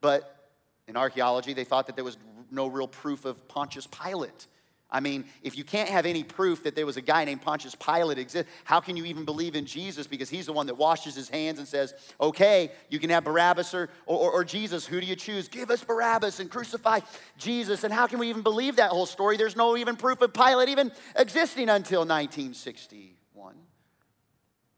But 0.00 0.48
in 0.86 0.96
archaeology, 0.96 1.52
they 1.52 1.64
thought 1.64 1.86
that 1.86 1.96
there 1.96 2.04
was 2.04 2.16
no 2.50 2.66
real 2.66 2.88
proof 2.88 3.24
of 3.24 3.46
Pontius 3.48 3.86
Pilate. 3.86 4.46
I 4.90 5.00
mean, 5.00 5.26
if 5.42 5.58
you 5.58 5.64
can't 5.64 5.90
have 5.90 6.06
any 6.06 6.24
proof 6.24 6.62
that 6.62 6.74
there 6.74 6.86
was 6.86 6.96
a 6.96 7.02
guy 7.02 7.26
named 7.26 7.42
Pontius 7.42 7.74
Pilate 7.74 8.16
exist, 8.16 8.48
how 8.64 8.80
can 8.80 8.96
you 8.96 9.04
even 9.04 9.26
believe 9.26 9.54
in 9.54 9.66
Jesus? 9.66 10.06
Because 10.06 10.30
he's 10.30 10.46
the 10.46 10.54
one 10.54 10.66
that 10.66 10.76
washes 10.76 11.14
his 11.14 11.28
hands 11.28 11.58
and 11.58 11.68
says, 11.68 11.92
okay, 12.18 12.72
you 12.88 12.98
can 12.98 13.10
have 13.10 13.24
Barabbas 13.24 13.74
or, 13.74 13.90
or, 14.06 14.32
or, 14.32 14.44
Jesus. 14.44 14.86
Who 14.86 14.98
do 14.98 15.06
you 15.06 15.14
choose? 15.14 15.46
Give 15.46 15.70
us 15.70 15.84
Barabbas 15.84 16.40
and 16.40 16.50
crucify 16.50 17.00
Jesus. 17.36 17.84
And 17.84 17.92
how 17.92 18.06
can 18.06 18.18
we 18.18 18.30
even 18.30 18.40
believe 18.40 18.76
that 18.76 18.90
whole 18.90 19.04
story? 19.04 19.36
There's 19.36 19.56
no 19.56 19.76
even 19.76 19.94
proof 19.94 20.22
of 20.22 20.32
Pilate 20.32 20.70
even 20.70 20.90
existing 21.16 21.68
until 21.68 22.00
1961, 22.00 23.17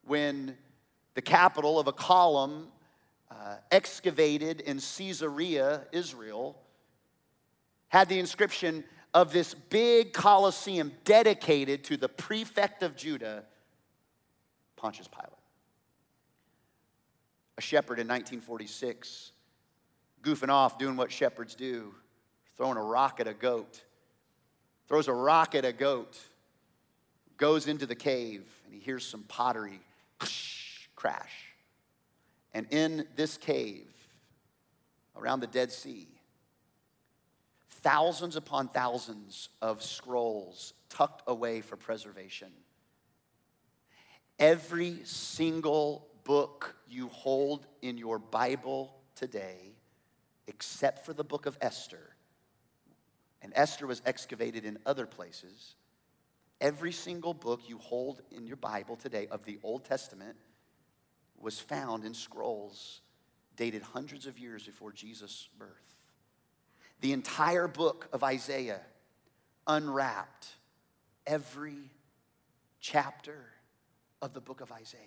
when 0.06 0.56
the 1.14 1.22
capital 1.22 1.78
of 1.78 1.86
a 1.86 1.92
column 1.92 2.68
uh, 3.30 3.56
excavated 3.70 4.60
in 4.60 4.78
Caesarea, 4.78 5.82
Israel, 5.92 6.58
had 7.88 8.08
the 8.08 8.18
inscription 8.18 8.84
of 9.12 9.32
this 9.32 9.54
big 9.54 10.12
Colosseum 10.12 10.92
dedicated 11.04 11.84
to 11.84 11.96
the 11.96 12.08
prefect 12.08 12.82
of 12.82 12.96
Judah, 12.96 13.44
Pontius 14.76 15.08
Pilate. 15.08 15.32
A 17.58 17.60
shepherd 17.60 17.98
in 17.98 18.06
1946, 18.06 19.32
goofing 20.22 20.48
off, 20.48 20.78
doing 20.78 20.96
what 20.96 21.10
shepherds 21.10 21.54
do, 21.54 21.94
throwing 22.56 22.78
a 22.78 22.82
rock 22.82 23.20
at 23.20 23.26
a 23.26 23.34
goat, 23.34 23.82
throws 24.88 25.08
a 25.08 25.12
rock 25.12 25.54
at 25.54 25.64
a 25.64 25.72
goat, 25.72 26.18
goes 27.36 27.66
into 27.66 27.86
the 27.86 27.94
cave, 27.94 28.46
and 28.64 28.72
he 28.72 28.80
hears 28.80 29.04
some 29.04 29.24
pottery 29.24 29.80
crash. 30.96 31.54
And 32.52 32.66
in 32.70 33.06
this 33.16 33.36
cave, 33.36 33.88
around 35.16 35.40
the 35.40 35.46
Dead 35.46 35.70
Sea, 35.72 36.08
thousands 37.68 38.36
upon 38.36 38.68
thousands 38.68 39.48
of 39.62 39.82
scrolls 39.82 40.74
tucked 40.88 41.22
away 41.26 41.60
for 41.60 41.76
preservation. 41.76 42.50
Every 44.38 44.98
single 45.04 46.08
book 46.24 46.74
you 46.88 47.08
hold 47.08 47.66
in 47.82 47.98
your 47.98 48.18
Bible 48.18 48.94
today, 49.14 49.74
except 50.46 51.04
for 51.06 51.12
the 51.12 51.24
book 51.24 51.46
of 51.46 51.56
Esther, 51.60 52.14
and 53.42 53.52
Esther 53.54 53.86
was 53.86 54.02
excavated 54.04 54.64
in 54.64 54.78
other 54.84 55.06
places, 55.06 55.74
every 56.60 56.92
single 56.92 57.34
book 57.34 57.62
you 57.66 57.78
hold 57.78 58.20
in 58.30 58.46
your 58.46 58.56
Bible 58.56 58.96
today 58.96 59.26
of 59.30 59.44
the 59.44 59.58
Old 59.62 59.84
Testament 59.84 60.36
was 61.38 61.58
found 61.58 62.04
in 62.04 62.14
scrolls 62.14 63.00
dated 63.56 63.82
hundreds 63.82 64.26
of 64.26 64.38
years 64.38 64.64
before 64.64 64.92
Jesus' 64.92 65.48
birth. 65.58 65.68
The 67.00 67.12
entire 67.12 67.66
book 67.66 68.08
of 68.12 68.22
Isaiah, 68.22 68.80
unwrapped, 69.66 70.48
every 71.26 71.90
chapter 72.80 73.46
of 74.20 74.34
the 74.34 74.40
book 74.40 74.60
of 74.60 74.70
Isaiah. 74.72 75.00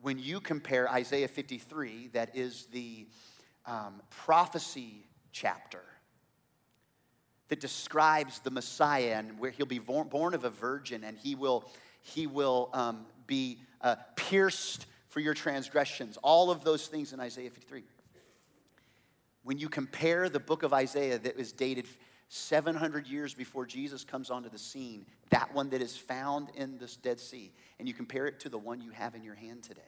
When 0.00 0.18
you 0.18 0.40
compare 0.40 0.90
Isaiah 0.90 1.28
53, 1.28 2.08
that 2.08 2.36
is 2.36 2.66
the 2.72 3.06
um, 3.66 4.00
prophecy 4.10 5.06
chapter 5.32 5.82
that 7.48 7.60
describes 7.60 8.40
the 8.40 8.50
Messiah 8.50 9.16
and 9.18 9.38
where 9.38 9.50
he'll 9.50 9.66
be 9.66 9.78
born, 9.78 10.34
of 10.34 10.44
a 10.44 10.50
virgin 10.50 11.04
and 11.04 11.16
he 11.16 11.34
will, 11.34 11.64
he 12.02 12.26
will 12.26 12.70
um, 12.72 13.06
be 13.26 13.58
uh, 13.80 13.96
pierced 14.16 14.86
for 15.08 15.20
your 15.20 15.34
transgressions. 15.34 16.18
All 16.22 16.50
of 16.50 16.64
those 16.64 16.86
things 16.88 17.12
in 17.12 17.20
Isaiah 17.20 17.50
53. 17.50 17.84
When 19.44 19.58
you 19.58 19.68
compare 19.68 20.28
the 20.28 20.40
book 20.40 20.64
of 20.64 20.72
Isaiah 20.72 21.18
that 21.18 21.36
was 21.36 21.52
dated 21.52 21.86
700 22.28 23.06
years 23.06 23.32
before 23.32 23.64
Jesus 23.64 24.04
comes 24.04 24.30
onto 24.30 24.48
the 24.48 24.58
scene, 24.58 25.06
that 25.30 25.54
one 25.54 25.70
that 25.70 25.80
is 25.80 25.96
found 25.96 26.50
in 26.56 26.78
this 26.78 26.96
Dead 26.96 27.20
Sea, 27.20 27.52
and 27.78 27.86
you 27.86 27.94
compare 27.94 28.26
it 28.26 28.40
to 28.40 28.48
the 28.48 28.58
one 28.58 28.80
you 28.80 28.90
have 28.90 29.14
in 29.14 29.22
your 29.22 29.36
hand 29.36 29.62
today, 29.62 29.80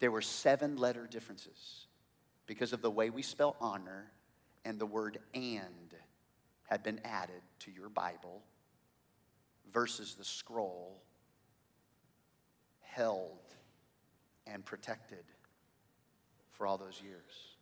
there 0.00 0.10
were 0.10 0.22
seven 0.22 0.76
letter 0.76 1.06
differences 1.06 1.86
because 2.46 2.72
of 2.72 2.82
the 2.82 2.90
way 2.90 3.10
we 3.10 3.22
spell 3.22 3.56
honor 3.60 4.10
and 4.64 4.78
the 4.78 4.86
word 4.86 5.18
and 5.34 5.83
had 6.64 6.82
been 6.82 7.00
added 7.04 7.42
to 7.60 7.70
your 7.70 7.88
Bible 7.88 8.42
versus 9.72 10.14
the 10.14 10.24
scroll 10.24 11.02
held 12.80 13.38
and 14.46 14.64
protected 14.64 15.24
for 16.52 16.66
all 16.66 16.78
those 16.78 17.00
years. 17.02 17.56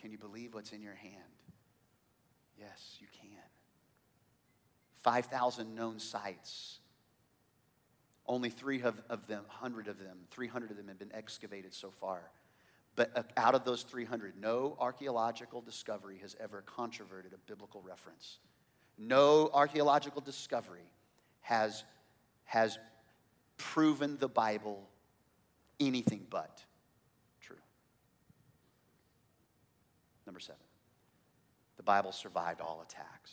Can 0.00 0.10
you 0.10 0.18
believe 0.18 0.54
what's 0.54 0.72
in 0.72 0.82
your 0.82 0.94
hand? 0.94 1.14
Yes, 2.58 2.96
you 3.00 3.06
can. 3.12 3.42
5,000 5.02 5.74
known 5.74 5.98
sites. 5.98 6.80
Only 8.26 8.50
three 8.50 8.82
of, 8.82 9.00
of 9.08 9.26
them, 9.28 9.44
100 9.46 9.88
of 9.88 9.98
them, 9.98 10.18
300 10.30 10.70
of 10.70 10.76
them 10.76 10.88
have 10.88 10.98
been 10.98 11.14
excavated 11.14 11.72
so 11.72 11.90
far. 11.90 12.30
But 12.96 13.30
out 13.36 13.54
of 13.54 13.64
those 13.64 13.82
300, 13.82 14.40
no 14.40 14.74
archaeological 14.80 15.60
discovery 15.60 16.18
has 16.22 16.34
ever 16.40 16.62
controverted 16.62 17.34
a 17.34 17.38
biblical 17.46 17.82
reference. 17.82 18.38
No 18.98 19.50
archaeological 19.52 20.22
discovery 20.22 20.90
has, 21.42 21.84
has 22.46 22.78
proven 23.58 24.16
the 24.18 24.28
Bible 24.28 24.88
anything 25.78 26.26
but 26.30 26.64
true. 27.42 27.56
Number 30.24 30.40
seven, 30.40 30.56
the 31.76 31.82
Bible 31.82 32.12
survived 32.12 32.62
all 32.62 32.82
attacks. 32.82 33.32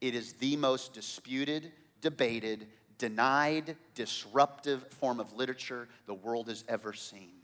It 0.00 0.14
is 0.14 0.32
the 0.34 0.56
most 0.56 0.94
disputed, 0.94 1.70
debated, 2.00 2.66
denied, 2.96 3.76
disruptive 3.94 4.86
form 4.88 5.20
of 5.20 5.34
literature 5.34 5.86
the 6.06 6.14
world 6.14 6.48
has 6.48 6.64
ever 6.66 6.94
seen. 6.94 7.35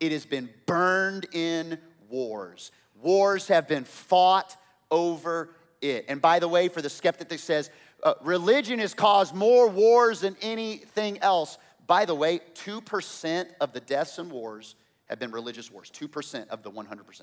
It 0.00 0.12
has 0.12 0.26
been 0.26 0.48
burned 0.66 1.26
in 1.32 1.78
wars. 2.08 2.70
Wars 3.02 3.48
have 3.48 3.68
been 3.68 3.84
fought 3.84 4.56
over 4.90 5.50
it. 5.80 6.06
And 6.08 6.20
by 6.20 6.38
the 6.38 6.48
way, 6.48 6.68
for 6.68 6.82
the 6.82 6.90
skeptic 6.90 7.28
that 7.28 7.40
says 7.40 7.70
uh, 8.02 8.14
religion 8.22 8.78
has 8.78 8.94
caused 8.94 9.34
more 9.34 9.68
wars 9.68 10.20
than 10.20 10.36
anything 10.42 11.18
else, 11.20 11.58
by 11.86 12.04
the 12.04 12.14
way, 12.14 12.40
2% 12.54 13.46
of 13.60 13.72
the 13.72 13.80
deaths 13.80 14.18
in 14.18 14.28
wars 14.28 14.74
have 15.06 15.18
been 15.18 15.30
religious 15.30 15.70
wars, 15.70 15.90
2% 15.90 16.48
of 16.48 16.62
the 16.62 16.70
100%. 16.70 17.22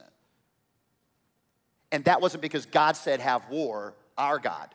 And 1.91 2.03
that 2.05 2.21
wasn't 2.21 2.41
because 2.41 2.65
God 2.65 2.95
said, 2.95 3.19
have 3.19 3.47
war, 3.49 3.93
our 4.17 4.39
God. 4.39 4.73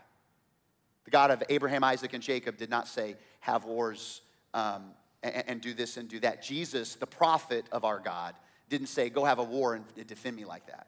The 1.05 1.11
God 1.11 1.31
of 1.31 1.43
Abraham, 1.49 1.83
Isaac, 1.83 2.13
and 2.13 2.23
Jacob 2.23 2.59
did 2.59 2.71
not 2.71 2.87
say, 2.87 3.17
have 3.41 3.65
wars 3.65 4.21
um, 4.55 4.91
and, 5.23 5.45
and, 5.49 5.61
do 5.61 5.75
this 5.75 5.97
and 5.97 6.09
do 6.09 6.21
that. 6.21 6.43
Jesus, 6.43 6.95
the 6.95 7.07
prophet 7.07 7.67
of 7.73 7.85
our 7.85 7.99
God, 7.99 8.35
didn't 8.69 8.89
say, 8.89 9.11
go 9.11 9.25
have 9.25 9.39
a 9.39 9.45
war 9.45 9.75
and 9.75 9.85
defend 10.07 10.37
me 10.37 10.45
like 10.45 10.67
that. 10.67 10.87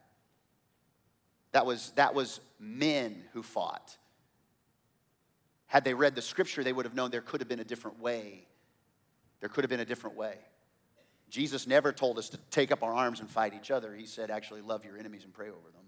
That 1.53 1.67
was, 1.67 1.93
that 1.97 2.15
was 2.15 2.41
men 2.59 3.25
who 3.33 3.43
fought. 3.43 3.97
Had 5.67 5.85
they 5.85 5.95
read 5.95 6.15
the 6.15 6.23
scripture, 6.23 6.63
they 6.63 6.73
would 6.73 6.85
have 6.85 6.95
known 6.95 7.11
there 7.11 7.21
could 7.21 7.41
have 7.41 7.49
been 7.49 7.61
a 7.61 7.65
different 7.65 8.01
way 8.01 8.47
there 9.41 9.49
could 9.49 9.65
have 9.65 9.71
been 9.71 9.81
a 9.81 9.85
different 9.85 10.17
way. 10.17 10.35
Jesus 11.29 11.67
never 11.67 11.93
told 11.93 12.19
us 12.19 12.29
to 12.31 12.39
take 12.51 12.71
up 12.71 12.83
our 12.83 12.93
arms 12.93 13.21
and 13.21 13.31
fight 13.31 13.55
each 13.55 13.71
other. 13.71 13.95
He 13.95 14.07
said, 14.07 14.31
actually, 14.31 14.61
love 14.61 14.85
your 14.85 14.99
enemies 14.99 15.25
and 15.25 15.33
pray 15.33 15.49
over 15.49 15.71
them. 15.73 15.85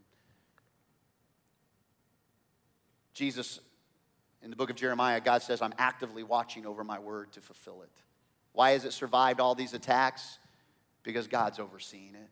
Jesus, 3.12 3.60
in 4.42 4.50
the 4.50 4.56
book 4.56 4.70
of 4.70 4.76
Jeremiah, 4.76 5.20
God 5.20 5.42
says, 5.42 5.60
I'm 5.60 5.74
actively 5.78 6.22
watching 6.22 6.64
over 6.64 6.82
my 6.82 6.98
word 6.98 7.32
to 7.32 7.40
fulfill 7.40 7.82
it. 7.82 7.90
Why 8.52 8.72
has 8.72 8.84
it 8.84 8.92
survived 8.92 9.40
all 9.40 9.54
these 9.54 9.74
attacks? 9.74 10.38
Because 11.02 11.26
God's 11.26 11.58
overseeing 11.58 12.14
it, 12.14 12.30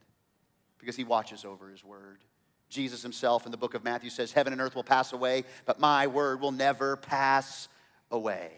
because 0.79 0.97
He 0.97 1.05
watches 1.05 1.45
over 1.45 1.69
His 1.69 1.85
word. 1.85 2.19
Jesus 2.69 3.03
Himself 3.03 3.47
in 3.47 3.53
the 3.53 3.59
book 3.59 3.75
of 3.75 3.83
Matthew 3.83 4.11
says, 4.11 4.33
Heaven 4.33 4.53
and 4.53 4.63
earth 4.63 4.75
will 4.75 4.85
pass 4.85 5.13
away, 5.13 5.45
but 5.67 5.81
my 5.81 6.07
word 6.07 6.41
will 6.41 6.53
never 6.53 6.97
pass 6.97 7.69
away. 8.11 8.53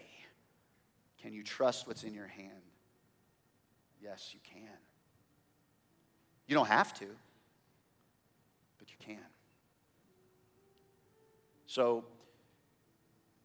Can 1.23 1.33
you 1.33 1.43
trust 1.43 1.87
what's 1.87 2.03
in 2.03 2.15
your 2.15 2.27
hand? 2.27 2.51
Yes, 4.03 4.31
you 4.33 4.41
can. 4.45 4.69
You 6.47 6.57
don't 6.57 6.67
have 6.67 6.93
to, 6.95 7.07
but 8.79 8.91
you 8.91 8.97
can. 8.99 9.19
So, 11.67 12.05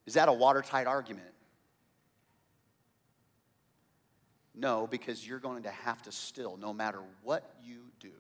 is 0.06 0.16
that 0.16 0.28
a 0.28 0.34
watertight 0.34 0.88
argument? 0.88 1.30
No, 4.58 4.88
because 4.88 5.26
you're 5.26 5.40
going 5.40 5.64
to 5.64 5.70
have 5.70 6.02
to 6.04 6.12
still, 6.12 6.58
no 6.58 6.74
matter 6.74 7.00
what 7.22 7.56
you 7.64 7.84
do, 8.00 8.12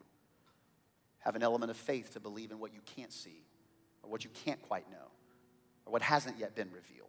have 1.19 1.35
an 1.35 1.41
element 1.41 1.71
of 1.71 1.77
faith 1.77 2.13
to 2.13 2.19
believe 2.19 2.51
in 2.51 2.59
what 2.59 2.73
you 2.73 2.79
can't 2.95 3.11
see, 3.11 3.43
or 4.03 4.11
what 4.11 4.23
you 4.23 4.29
can't 4.45 4.61
quite 4.61 4.89
know, 4.91 5.11
or 5.85 5.93
what 5.93 6.03
hasn't 6.03 6.37
yet 6.37 6.55
been 6.55 6.69
revealed. 6.71 7.07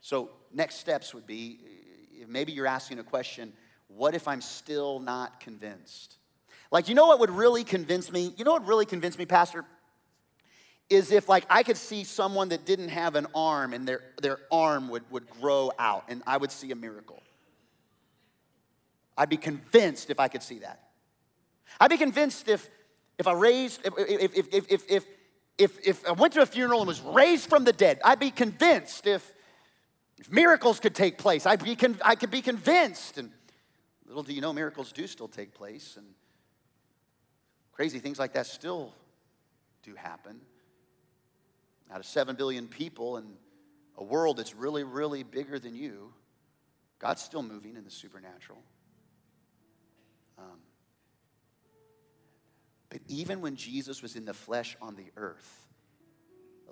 So, 0.00 0.30
next 0.52 0.76
steps 0.76 1.12
would 1.12 1.26
be 1.26 1.58
eh, 2.20 2.24
maybe 2.26 2.52
you're 2.52 2.66
asking 2.66 3.00
a 3.00 3.04
question 3.04 3.52
what 3.88 4.14
if 4.14 4.26
I'm 4.26 4.40
still 4.40 4.98
not 4.98 5.40
convinced? 5.40 6.16
Like, 6.72 6.88
you 6.88 6.94
know 6.94 7.06
what 7.06 7.20
would 7.20 7.30
really 7.30 7.64
convince 7.64 8.10
me? 8.10 8.32
You 8.36 8.44
know 8.44 8.52
what 8.52 8.66
really 8.66 8.86
convinced 8.86 9.18
me, 9.18 9.26
Pastor? 9.26 9.64
Is 10.88 11.10
if, 11.10 11.28
like, 11.28 11.44
I 11.50 11.62
could 11.62 11.76
see 11.76 12.04
someone 12.04 12.50
that 12.50 12.64
didn't 12.64 12.90
have 12.90 13.16
an 13.16 13.26
arm 13.34 13.74
and 13.74 13.88
their, 13.88 14.02
their 14.22 14.38
arm 14.52 14.88
would, 14.90 15.02
would 15.10 15.28
grow 15.28 15.72
out 15.78 16.04
and 16.08 16.22
I 16.26 16.36
would 16.36 16.52
see 16.52 16.70
a 16.70 16.76
miracle. 16.76 17.22
I'd 19.18 19.28
be 19.28 19.36
convinced 19.36 20.10
if 20.10 20.20
I 20.20 20.28
could 20.28 20.42
see 20.42 20.60
that. 20.60 20.80
I'd 21.80 21.90
be 21.90 21.96
convinced 21.96 22.48
if, 22.48 22.68
if 23.18 23.26
I 23.26 23.32
raised, 23.32 23.80
if, 23.84 23.94
if, 23.98 24.34
if, 24.36 24.68
if, 24.70 24.82
if, 24.88 25.06
if, 25.58 25.86
if 25.86 26.08
I 26.08 26.12
went 26.12 26.34
to 26.34 26.42
a 26.42 26.46
funeral 26.46 26.80
and 26.80 26.88
was 26.88 27.00
raised 27.00 27.48
from 27.48 27.64
the 27.64 27.72
dead, 27.72 28.00
I'd 28.04 28.20
be 28.20 28.30
convinced 28.30 29.06
if 29.06 29.32
if 30.18 30.30
miracles 30.30 30.80
could 30.80 30.94
take 30.94 31.18
place, 31.18 31.46
I'd 31.46 31.62
be 31.62 31.76
con- 31.76 31.98
I 32.04 32.14
could 32.14 32.30
be 32.30 32.40
convinced. 32.40 33.18
And 33.18 33.30
little 34.06 34.22
do 34.22 34.32
you 34.32 34.40
know, 34.40 34.52
miracles 34.52 34.92
do 34.92 35.06
still 35.06 35.28
take 35.28 35.54
place, 35.54 35.96
and 35.96 36.06
crazy 37.72 37.98
things 37.98 38.18
like 38.18 38.32
that 38.32 38.46
still 38.46 38.94
do 39.82 39.94
happen. 39.94 40.40
Out 41.90 42.00
of 42.00 42.06
7 42.06 42.36
billion 42.36 42.68
people 42.68 43.16
and 43.16 43.28
a 43.96 44.04
world 44.04 44.36
that's 44.36 44.54
really, 44.54 44.84
really 44.84 45.22
bigger 45.22 45.58
than 45.58 45.74
you, 45.74 46.12
God's 46.98 47.22
still 47.22 47.42
moving 47.42 47.76
in 47.76 47.84
the 47.84 47.90
supernatural. 47.90 48.62
Um, 50.38 50.58
but 52.90 53.00
even 53.08 53.40
when 53.40 53.56
Jesus 53.56 54.02
was 54.02 54.16
in 54.16 54.24
the 54.24 54.34
flesh 54.34 54.76
on 54.80 54.96
the 54.96 55.06
earth, 55.16 55.66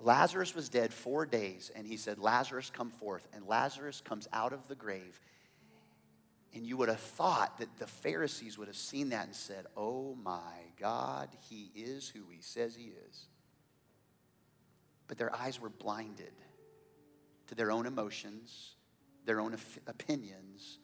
Lazarus 0.01 0.53
was 0.53 0.69
dead 0.69 0.93
four 0.93 1.25
days, 1.25 1.71
and 1.75 1.87
he 1.87 1.97
said, 1.97 2.19
Lazarus, 2.19 2.69
come 2.69 2.89
forth. 2.89 3.27
And 3.33 3.47
Lazarus 3.47 4.01
comes 4.01 4.27
out 4.33 4.53
of 4.53 4.67
the 4.67 4.75
grave. 4.75 5.19
And 6.53 6.65
you 6.65 6.77
would 6.77 6.89
have 6.89 6.99
thought 6.99 7.57
that 7.59 7.77
the 7.77 7.87
Pharisees 7.87 8.57
would 8.57 8.67
have 8.67 8.77
seen 8.77 9.09
that 9.09 9.25
and 9.25 9.35
said, 9.35 9.65
Oh 9.75 10.15
my 10.23 10.71
God, 10.79 11.29
he 11.49 11.69
is 11.75 12.07
who 12.07 12.23
he 12.29 12.41
says 12.41 12.75
he 12.75 12.93
is. 13.09 13.25
But 15.07 15.17
their 15.17 15.33
eyes 15.35 15.59
were 15.59 15.69
blinded 15.69 16.33
to 17.47 17.55
their 17.55 17.71
own 17.71 17.85
emotions, 17.85 18.75
their 19.25 19.39
own 19.39 19.55
opinions, 19.87 20.79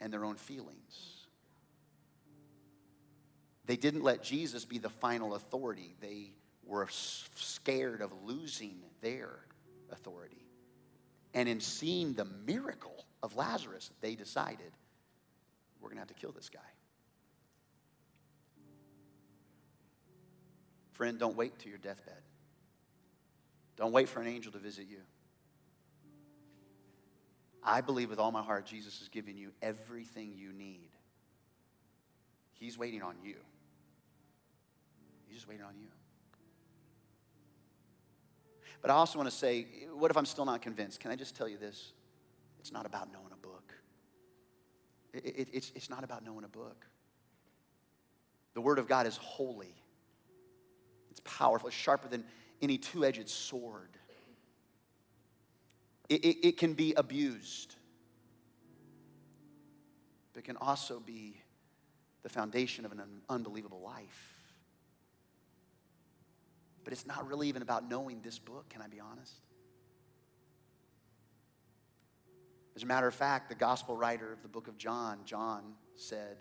and 0.00 0.12
their 0.12 0.24
own 0.24 0.36
feelings. 0.36 1.26
They 3.64 3.76
didn't 3.76 4.02
let 4.02 4.22
Jesus 4.22 4.64
be 4.64 4.78
the 4.78 4.90
final 4.90 5.34
authority. 5.34 5.94
They 6.00 6.32
were 6.64 6.88
scared 6.90 8.02
of 8.02 8.12
losing 8.24 8.80
their 9.00 9.38
authority. 9.90 10.44
And 11.32 11.48
in 11.48 11.60
seeing 11.60 12.14
the 12.14 12.24
miracle 12.24 13.04
of 13.22 13.36
Lazarus, 13.36 13.90
they 14.00 14.16
decided, 14.16 14.72
we're 15.80 15.88
going 15.88 15.96
to 15.96 16.00
have 16.00 16.08
to 16.08 16.14
kill 16.14 16.32
this 16.32 16.48
guy. 16.48 16.60
Friend, 20.92 21.18
don't 21.18 21.36
wait 21.36 21.58
till 21.58 21.70
your 21.70 21.78
deathbed. 21.78 22.20
Don't 23.82 23.90
wait 23.90 24.08
for 24.08 24.20
an 24.20 24.28
angel 24.28 24.52
to 24.52 24.58
visit 24.60 24.86
you. 24.88 25.00
I 27.64 27.80
believe 27.80 28.10
with 28.10 28.20
all 28.20 28.30
my 28.30 28.40
heart 28.40 28.64
Jesus 28.64 29.02
is 29.02 29.08
giving 29.08 29.36
you 29.36 29.50
everything 29.60 30.34
you 30.36 30.52
need. 30.52 30.90
He's 32.52 32.78
waiting 32.78 33.02
on 33.02 33.16
you. 33.24 33.34
He's 35.26 35.34
just 35.34 35.48
waiting 35.48 35.64
on 35.64 35.74
you. 35.80 35.88
But 38.80 38.92
I 38.92 38.94
also 38.94 39.18
want 39.18 39.28
to 39.28 39.34
say, 39.34 39.66
what 39.92 40.12
if 40.12 40.16
I'm 40.16 40.26
still 40.26 40.44
not 40.44 40.62
convinced? 40.62 41.00
Can 41.00 41.10
I 41.10 41.16
just 41.16 41.34
tell 41.34 41.48
you 41.48 41.58
this? 41.58 41.90
It's 42.60 42.70
not 42.70 42.86
about 42.86 43.12
knowing 43.12 43.32
a 43.32 43.36
book. 43.36 43.74
It, 45.12 45.24
it, 45.24 45.48
it's, 45.52 45.72
it's 45.74 45.90
not 45.90 46.04
about 46.04 46.24
knowing 46.24 46.44
a 46.44 46.48
book. 46.48 46.86
The 48.54 48.60
Word 48.60 48.78
of 48.78 48.86
God 48.86 49.08
is 49.08 49.16
holy, 49.16 49.74
it's 51.10 51.20
powerful, 51.24 51.66
it's 51.66 51.76
sharper 51.76 52.06
than 52.06 52.22
any 52.62 52.78
two 52.78 53.04
edged 53.04 53.28
sword. 53.28 53.90
It, 56.08 56.24
it, 56.24 56.46
it, 56.48 56.56
can 56.58 56.74
be 56.74 56.94
abused, 56.94 57.74
but 60.32 60.44
can 60.44 60.56
also 60.56 61.00
be 61.00 61.40
the 62.22 62.28
foundation 62.28 62.84
of 62.84 62.92
an 62.92 63.02
unbelievable 63.28 63.80
life. 63.80 64.34
But 66.84 66.92
it's 66.92 67.06
not 67.06 67.28
really 67.28 67.48
even 67.48 67.62
about 67.62 67.88
knowing 67.88 68.20
this 68.22 68.38
book, 68.38 68.68
can 68.68 68.82
I 68.82 68.88
be 68.88 69.00
honest? 69.00 69.40
As 72.76 72.82
a 72.82 72.86
matter 72.86 73.06
of 73.06 73.14
fact, 73.14 73.48
the 73.48 73.54
gospel 73.54 73.96
writer 73.96 74.32
of 74.32 74.42
the 74.42 74.48
book 74.48 74.68
of 74.68 74.78
John, 74.78 75.20
John, 75.24 75.74
said, 75.94 76.36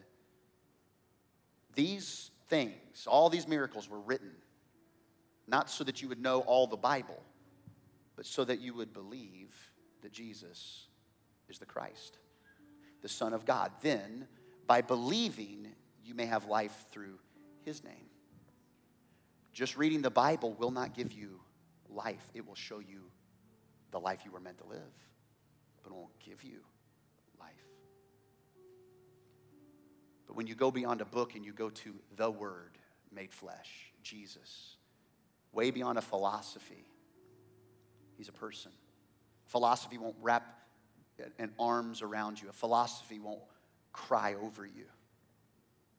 These 1.75 2.31
things, 2.47 3.05
all 3.07 3.29
these 3.29 3.47
miracles 3.47 3.89
were 3.89 3.99
written 3.99 4.31
not 5.47 5.69
so 5.69 5.83
that 5.83 6.01
you 6.01 6.09
would 6.09 6.21
know 6.21 6.41
all 6.41 6.67
the 6.67 6.77
Bible, 6.77 7.21
but 8.15 8.25
so 8.25 8.43
that 8.45 8.59
you 8.59 8.73
would 8.73 8.93
believe 8.93 9.53
that 10.01 10.11
Jesus 10.11 10.87
is 11.49 11.59
the 11.59 11.65
Christ, 11.65 12.17
the 13.01 13.09
Son 13.09 13.33
of 13.33 13.45
God. 13.45 13.71
Then, 13.81 14.27
by 14.67 14.81
believing, 14.81 15.67
you 16.03 16.13
may 16.13 16.25
have 16.25 16.45
life 16.45 16.85
through 16.91 17.19
his 17.63 17.83
name. 17.83 18.09
Just 19.53 19.77
reading 19.77 20.01
the 20.01 20.09
Bible 20.09 20.53
will 20.53 20.71
not 20.71 20.93
give 20.93 21.11
you 21.11 21.39
life, 21.89 22.31
it 22.33 22.47
will 22.47 22.55
show 22.55 22.79
you 22.79 23.01
the 23.91 23.99
life 23.99 24.21
you 24.23 24.31
were 24.31 24.39
meant 24.39 24.57
to 24.59 24.67
live, 24.67 24.79
but 25.83 25.91
it 25.91 25.95
won't 25.95 26.17
give 26.19 26.43
you 26.43 26.59
life. 27.39 27.49
But 30.25 30.37
when 30.37 30.47
you 30.47 30.55
go 30.55 30.71
beyond 30.71 31.01
a 31.01 31.05
book 31.05 31.35
and 31.35 31.43
you 31.43 31.51
go 31.51 31.69
to 31.69 31.93
the 32.15 32.31
Word 32.31 32.77
made 33.13 33.33
flesh, 33.33 33.91
Jesus, 34.01 34.77
way 35.53 35.71
beyond 35.71 35.97
a 35.97 36.01
philosophy, 36.01 36.85
He's 38.17 38.29
a 38.29 38.33
person. 38.33 38.71
Philosophy 39.47 39.97
won't 39.97 40.15
wrap 40.21 40.59
an 41.39 41.51
arms 41.59 42.03
around 42.03 42.39
you. 42.39 42.49
A 42.49 42.53
philosophy 42.53 43.17
won't 43.17 43.41
cry 43.93 44.35
over 44.35 44.63
you. 44.63 44.85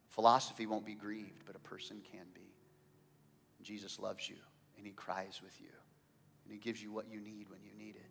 Philosophy 0.09 0.67
won't 0.67 0.87
be 0.87 0.95
grieved, 0.95 1.43
but 1.47 1.57
a 1.57 1.59
person 1.59 2.01
can 2.13 2.27
be. 2.33 2.55
Jesus 3.63 3.99
loves 3.99 4.29
you 4.29 4.37
and 4.77 4.87
he 4.87 4.93
cries 4.93 5.41
with 5.43 5.61
you 5.61 5.69
and 6.45 6.53
he 6.53 6.59
gives 6.59 6.83
you 6.83 6.93
what 6.93 7.11
you 7.11 7.21
need 7.21 7.49
when 7.49 7.61
you 7.63 7.71
need 7.77 7.97
it. 7.97 8.11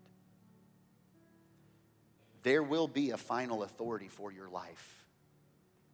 There 2.44 2.64
will 2.64 2.90
be 2.90 3.12
a 3.12 3.18
final 3.18 3.64
authority 3.64 4.08
for 4.08 4.32
your 4.32 4.50
life. 4.50 5.06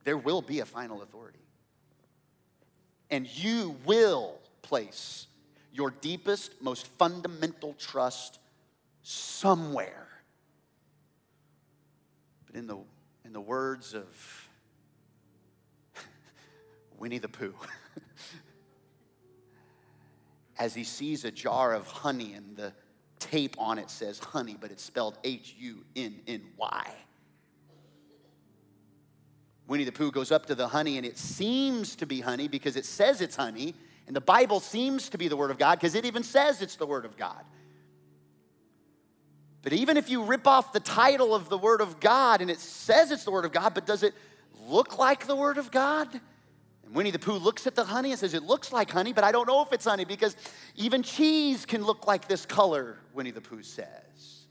There 0.05 0.17
will 0.17 0.41
be 0.41 0.61
a 0.61 0.65
final 0.65 1.01
authority. 1.01 1.45
And 3.09 3.27
you 3.27 3.75
will 3.85 4.39
place 4.61 5.27
your 5.77 5.91
deepest, 5.91 6.59
most 6.59 6.87
fundamental 6.87 7.73
trust 7.73 8.39
somewhere. 9.03 10.07
But 12.47 12.55
in 12.55 12.65
the, 12.65 12.79
in 13.23 13.31
the 13.31 13.39
words 13.39 13.93
of 13.93 14.49
Winnie 16.97 17.19
the 17.19 17.29
Pooh, 17.29 17.53
as 20.57 20.73
he 20.73 20.83
sees 20.83 21.25
a 21.25 21.31
jar 21.31 21.75
of 21.75 21.85
honey 21.85 22.33
and 22.33 22.57
the 22.57 22.73
tape 23.19 23.55
on 23.59 23.77
it 23.77 23.91
says 23.91 24.17
honey, 24.17 24.57
but 24.59 24.71
it's 24.71 24.83
spelled 24.83 25.19
H 25.23 25.55
U 25.59 25.85
N 25.95 26.15
N 26.27 26.41
Y. 26.57 26.91
Winnie 29.67 29.83
the 29.83 29.91
Pooh 29.91 30.11
goes 30.11 30.31
up 30.31 30.47
to 30.47 30.55
the 30.55 30.67
honey 30.67 30.97
and 30.97 31.05
it 31.05 31.19
seems 31.19 31.95
to 31.97 32.07
be 32.07 32.21
honey 32.21 32.47
because 32.47 32.77
it 32.77 32.85
says 32.85 33.21
it's 33.21 33.35
honey, 33.35 33.75
and 34.07 34.15
the 34.15 34.21
Bible 34.21 34.61
seems 34.61 35.09
to 35.09 35.17
be 35.17 35.27
the 35.27 35.35
Word 35.35 35.51
of 35.51 35.57
God 35.57 35.79
because 35.79 35.93
it 35.93 36.05
even 36.05 36.23
says 36.23 36.61
it's 36.61 36.77
the 36.77 36.87
Word 36.87 37.05
of 37.05 37.17
God. 37.17 37.43
But 39.61 39.73
even 39.73 39.97
if 39.97 40.09
you 40.09 40.23
rip 40.23 40.47
off 40.47 40.71
the 40.71 40.79
title 40.79 41.35
of 41.35 41.49
the 41.49 41.57
Word 41.57 41.81
of 41.81 41.99
God 41.99 42.39
and 42.41 42.49
it 42.49 42.59
says 42.59 43.11
it's 43.11 43.25
the 43.25 43.31
Word 43.31 43.43
of 43.43 43.51
God, 43.51 43.73
but 43.73 43.85
does 43.85 44.03
it 44.03 44.13
look 44.65 44.97
like 44.97 45.27
the 45.27 45.35
Word 45.35 45.57
of 45.57 45.71
God? 45.71 46.07
And 46.85 46.95
Winnie 46.95 47.11
the 47.11 47.19
Pooh 47.19 47.33
looks 47.33 47.67
at 47.67 47.75
the 47.75 47.83
honey 47.83 48.11
and 48.11 48.19
says, 48.19 48.33
It 48.33 48.43
looks 48.43 48.71
like 48.71 48.89
honey, 48.89 49.11
but 49.11 49.25
I 49.25 49.33
don't 49.33 49.45
know 49.45 49.61
if 49.61 49.73
it's 49.73 49.83
honey 49.83 50.05
because 50.05 50.37
even 50.77 51.03
cheese 51.03 51.65
can 51.65 51.83
look 51.83 52.07
like 52.07 52.29
this 52.29 52.45
color, 52.45 52.97
Winnie 53.13 53.31
the 53.31 53.41
Pooh 53.41 53.61
says. 53.61 54.45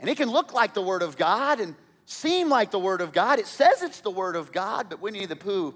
And 0.00 0.10
it 0.10 0.16
can 0.16 0.28
look 0.28 0.52
like 0.52 0.74
the 0.74 0.82
Word 0.82 1.02
of 1.02 1.16
God 1.16 1.60
and 1.60 1.76
seem 2.06 2.48
like 2.48 2.72
the 2.72 2.80
Word 2.80 3.00
of 3.00 3.12
God. 3.12 3.38
It 3.38 3.46
says 3.46 3.82
it's 3.82 4.00
the 4.00 4.10
Word 4.10 4.34
of 4.34 4.50
God, 4.50 4.88
but 4.90 5.00
Winnie 5.00 5.26
the 5.26 5.36
Pooh 5.36 5.74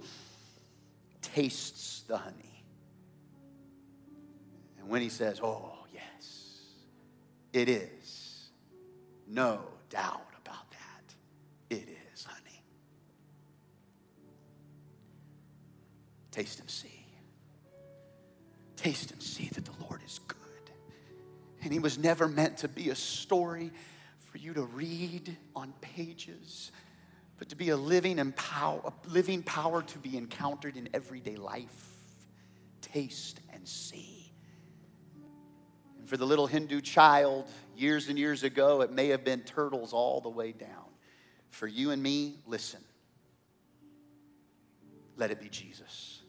tastes 1.34 2.02
the 2.02 2.16
honey. 2.16 2.64
And 4.78 4.88
when 4.88 5.02
he 5.02 5.08
says, 5.08 5.40
Oh, 5.42 5.72
yes, 5.92 6.60
it 7.52 7.68
is. 7.68 8.48
No 9.26 9.60
doubt 9.90 10.28
about 10.44 10.70
that. 10.70 11.14
It 11.70 11.88
is. 12.12 12.24
Honey. 12.24 12.62
Taste 16.30 16.60
and 16.60 16.70
see. 16.70 17.06
Taste 18.76 19.10
and 19.10 19.22
see 19.22 19.48
that 19.54 19.64
the 19.64 19.84
Lord 19.84 20.02
is 20.06 20.20
good. 20.28 20.38
And 21.62 21.72
He 21.72 21.78
was 21.78 21.98
never 21.98 22.28
meant 22.28 22.58
to 22.58 22.68
be 22.68 22.90
a 22.90 22.94
story 22.94 23.72
for 24.30 24.38
you 24.38 24.54
to 24.54 24.62
read 24.62 25.36
on 25.56 25.72
pages, 25.80 26.70
but 27.38 27.48
to 27.50 27.56
be 27.56 27.70
a 27.70 27.76
living 27.76 28.18
and 28.18 28.34
power, 28.36 28.80
a 28.84 29.08
living 29.08 29.42
power 29.42 29.82
to 29.82 29.98
be 29.98 30.16
encountered 30.16 30.76
in 30.76 30.88
everyday 30.94 31.36
life. 31.36 31.90
Taste 32.80 33.40
and 33.52 33.66
see. 33.66 34.32
And 35.98 36.08
for 36.08 36.16
the 36.16 36.24
little 36.24 36.46
Hindu 36.46 36.80
child, 36.80 37.48
years 37.76 38.08
and 38.08 38.18
years 38.18 38.42
ago, 38.42 38.80
it 38.80 38.90
may 38.92 39.08
have 39.08 39.24
been 39.24 39.40
turtles 39.40 39.92
all 39.92 40.20
the 40.20 40.30
way 40.30 40.52
down. 40.52 40.86
For 41.50 41.66
you 41.66 41.90
and 41.90 42.02
me, 42.02 42.36
listen. 42.46 42.80
Let 45.16 45.30
it 45.30 45.40
be 45.40 45.48
Jesus 45.48 46.20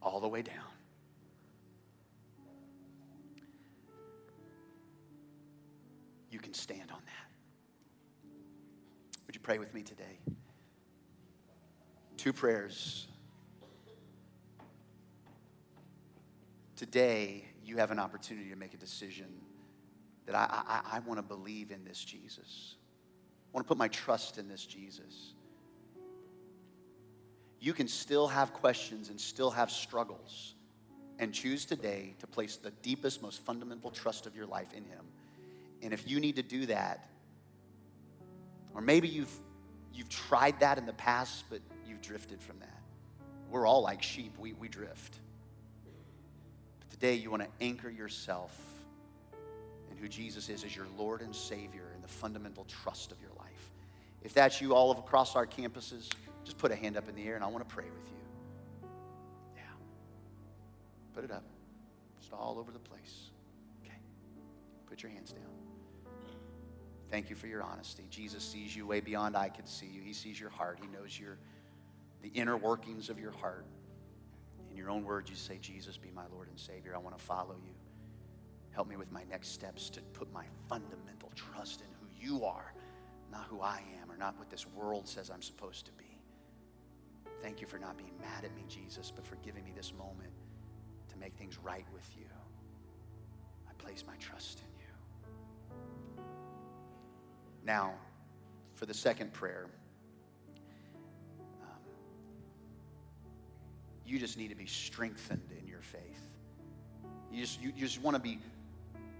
all 0.00 0.20
the 0.20 0.28
way 0.28 0.42
down. 0.42 0.54
You 6.30 6.38
can 6.38 6.52
stand 6.52 6.90
on 6.90 6.97
pray 9.48 9.56
with 9.56 9.72
me 9.72 9.82
today? 9.82 10.18
Two 12.18 12.34
prayers. 12.34 13.08
Today, 16.76 17.46
you 17.64 17.78
have 17.78 17.90
an 17.90 17.98
opportunity 17.98 18.50
to 18.50 18.56
make 18.56 18.74
a 18.74 18.76
decision 18.76 19.24
that 20.26 20.34
I, 20.34 20.64
I, 20.68 20.96
I 20.96 20.98
want 20.98 21.16
to 21.16 21.22
believe 21.22 21.70
in 21.70 21.82
this 21.82 22.04
Jesus. 22.04 22.74
I 23.50 23.56
want 23.56 23.66
to 23.66 23.68
put 23.68 23.78
my 23.78 23.88
trust 23.88 24.36
in 24.36 24.48
this 24.48 24.66
Jesus 24.66 25.32
you 27.58 27.72
can 27.72 27.88
still 27.88 28.28
have 28.28 28.52
questions 28.52 29.08
and 29.08 29.18
still 29.18 29.50
have 29.50 29.70
struggles 29.70 30.54
and 31.18 31.32
choose 31.32 31.64
today 31.64 32.14
to 32.18 32.26
place 32.26 32.56
the 32.56 32.70
deepest, 32.82 33.22
most 33.22 33.40
fundamental 33.40 33.90
trust 33.90 34.26
of 34.26 34.36
your 34.36 34.46
life 34.46 34.74
in 34.74 34.84
Him. 34.84 35.06
And 35.82 35.92
if 35.94 36.06
you 36.06 36.20
need 36.20 36.36
to 36.36 36.42
do 36.42 36.66
that, 36.66 37.08
or 38.74 38.80
maybe 38.80 39.08
you've, 39.08 39.32
you've 39.92 40.08
tried 40.08 40.60
that 40.60 40.78
in 40.78 40.86
the 40.86 40.92
past, 40.92 41.44
but 41.50 41.60
you've 41.86 42.00
drifted 42.00 42.40
from 42.40 42.58
that. 42.60 42.80
We're 43.50 43.66
all 43.66 43.82
like 43.82 44.02
sheep, 44.02 44.38
we, 44.38 44.52
we 44.52 44.68
drift. 44.68 45.16
But 46.80 46.90
Today, 46.90 47.14
you 47.14 47.30
want 47.30 47.42
to 47.42 47.48
anchor 47.60 47.90
yourself 47.90 48.56
in 49.90 49.96
who 49.96 50.08
Jesus 50.08 50.48
is 50.48 50.64
as 50.64 50.76
your 50.76 50.86
Lord 50.96 51.22
and 51.22 51.34
Savior 51.34 51.90
and 51.94 52.02
the 52.02 52.08
fundamental 52.08 52.64
trust 52.64 53.12
of 53.12 53.20
your 53.20 53.30
life. 53.38 53.70
If 54.22 54.34
that's 54.34 54.60
you 54.60 54.74
all 54.74 54.90
across 54.90 55.36
our 55.36 55.46
campuses, 55.46 56.10
just 56.44 56.58
put 56.58 56.72
a 56.72 56.76
hand 56.76 56.96
up 56.96 57.08
in 57.08 57.14
the 57.14 57.26
air 57.26 57.34
and 57.34 57.44
I 57.44 57.46
want 57.46 57.66
to 57.66 57.74
pray 57.74 57.84
with 57.84 58.08
you. 58.10 58.88
Yeah. 59.56 59.62
Put 61.14 61.24
it 61.24 61.30
up. 61.30 61.44
Just 62.20 62.32
all 62.32 62.58
over 62.58 62.72
the 62.72 62.78
place. 62.78 63.30
Okay. 63.84 63.96
Put 64.86 65.02
your 65.02 65.12
hands 65.12 65.32
down. 65.32 65.67
Thank 67.10 67.30
you 67.30 67.36
for 67.36 67.46
your 67.46 67.62
honesty. 67.62 68.06
Jesus 68.10 68.44
sees 68.44 68.76
you 68.76 68.86
way 68.86 69.00
beyond 69.00 69.36
I 69.36 69.48
could 69.48 69.66
see 69.66 69.86
you. 69.86 70.02
He 70.02 70.12
sees 70.12 70.38
your 70.38 70.50
heart. 70.50 70.78
He 70.80 70.88
knows 70.88 71.18
your 71.18 71.38
the 72.22 72.28
inner 72.28 72.56
workings 72.56 73.08
of 73.10 73.18
your 73.18 73.30
heart. 73.30 73.64
In 74.70 74.76
your 74.76 74.90
own 74.90 75.04
words, 75.04 75.30
you 75.30 75.36
say, 75.36 75.58
Jesus, 75.60 75.96
be 75.96 76.10
my 76.10 76.24
Lord 76.32 76.48
and 76.48 76.58
Savior. 76.58 76.94
I 76.94 76.98
want 76.98 77.16
to 77.16 77.24
follow 77.24 77.54
you. 77.64 77.72
Help 78.70 78.88
me 78.88 78.96
with 78.96 79.10
my 79.10 79.24
next 79.30 79.48
steps 79.48 79.88
to 79.90 80.00
put 80.12 80.32
my 80.32 80.44
fundamental 80.68 81.32
trust 81.34 81.80
in 81.80 81.86
who 82.00 82.06
you 82.20 82.44
are, 82.44 82.72
not 83.32 83.46
who 83.48 83.60
I 83.60 83.82
am, 84.02 84.10
or 84.10 84.16
not 84.16 84.38
what 84.38 84.50
this 84.50 84.66
world 84.66 85.08
says 85.08 85.30
I'm 85.30 85.42
supposed 85.42 85.86
to 85.86 85.92
be. 85.92 86.04
Thank 87.40 87.60
you 87.60 87.66
for 87.66 87.78
not 87.78 87.96
being 87.96 88.12
mad 88.20 88.44
at 88.44 88.54
me, 88.54 88.64
Jesus, 88.68 89.12
but 89.14 89.24
for 89.24 89.36
giving 89.36 89.64
me 89.64 89.72
this 89.74 89.92
moment 89.96 90.32
to 91.08 91.18
make 91.18 91.34
things 91.34 91.58
right 91.58 91.86
with 91.92 92.08
you. 92.18 92.26
I 93.68 93.72
place 93.82 94.04
my 94.06 94.16
trust 94.16 94.60
in 94.60 94.77
you. 94.77 94.77
Now, 97.68 97.92
for 98.76 98.86
the 98.86 98.94
second 98.94 99.34
prayer, 99.34 99.66
um, 101.60 101.68
you 104.06 104.18
just 104.18 104.38
need 104.38 104.48
to 104.48 104.54
be 104.54 104.64
strengthened 104.64 105.52
in 105.60 105.68
your 105.68 105.82
faith. 105.82 106.00
You 107.30 107.42
just, 107.42 107.60
you, 107.60 107.70
you 107.76 107.82
just 107.82 108.00
want 108.00 108.16
to 108.16 108.22
be 108.22 108.38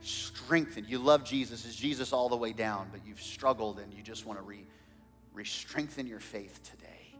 strengthened. 0.01 0.89
You 0.89 0.99
love 0.99 1.25
Jesus. 1.25 1.67
Is 1.67 1.77
Jesus 1.77 2.15
all 2.15 2.31
the 2.31 2.39
way 2.39 2.55
down, 2.55 2.89
but 2.91 3.03
you've 3.07 3.21
struggled 3.21 3.81
and 3.81 3.93
you 3.93 4.03
just 4.03 4.25
want 4.25 4.39
to 4.39 4.43
re, 4.43 4.65
re-strengthen 5.35 6.07
your 6.07 6.21
faith 6.21 6.63
today. 6.63 7.15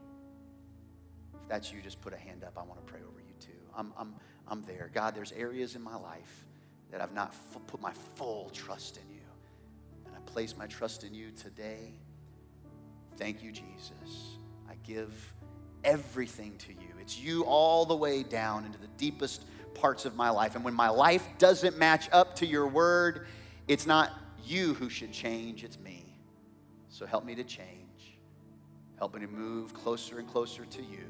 If 1.43 1.47
that's 1.47 1.71
you, 1.71 1.79
just 1.79 2.01
put 2.01 2.11
a 2.11 2.17
hand 2.17 2.43
up. 2.43 2.57
I 2.57 2.63
want 2.63 2.83
to 2.83 2.91
pray 2.91 3.01
over 3.07 3.19
you 3.19 3.35
too. 3.39 3.51
I'm, 3.77 3.93
I'm, 3.99 4.15
I'm 4.47 4.63
there. 4.63 4.89
God, 4.95 5.13
there's 5.13 5.33
areas 5.33 5.75
in 5.75 5.83
my 5.83 5.95
life 5.95 6.47
that 6.89 7.01
I've 7.01 7.13
not 7.13 7.35
f- 7.53 7.59
put 7.67 7.79
my 7.79 7.93
full 8.15 8.49
trust 8.49 8.97
in 8.97 9.13
you. 9.13 9.18
I 10.19 10.31
place 10.31 10.57
my 10.57 10.67
trust 10.67 11.03
in 11.03 11.13
you 11.13 11.31
today. 11.31 11.93
Thank 13.17 13.41
you, 13.41 13.51
Jesus. 13.51 14.37
I 14.69 14.75
give 14.83 15.33
everything 15.83 16.57
to 16.57 16.73
you. 16.73 16.89
It's 16.99 17.17
you 17.19 17.43
all 17.43 17.85
the 17.85 17.95
way 17.95 18.23
down 18.23 18.65
into 18.65 18.79
the 18.79 18.87
deepest 18.97 19.45
parts 19.73 20.05
of 20.05 20.15
my 20.15 20.29
life. 20.29 20.55
And 20.55 20.63
when 20.63 20.73
my 20.73 20.89
life 20.89 21.25
doesn't 21.37 21.77
match 21.77 22.09
up 22.11 22.35
to 22.37 22.45
your 22.45 22.67
word, 22.67 23.27
it's 23.67 23.85
not 23.85 24.11
you 24.45 24.73
who 24.73 24.89
should 24.89 25.11
change, 25.11 25.63
it's 25.63 25.79
me. 25.79 26.15
So 26.89 27.05
help 27.05 27.23
me 27.23 27.35
to 27.35 27.43
change. 27.43 28.19
Help 28.97 29.13
me 29.13 29.21
to 29.21 29.27
move 29.27 29.73
closer 29.73 30.19
and 30.19 30.27
closer 30.27 30.65
to 30.65 30.81
you, 30.81 31.05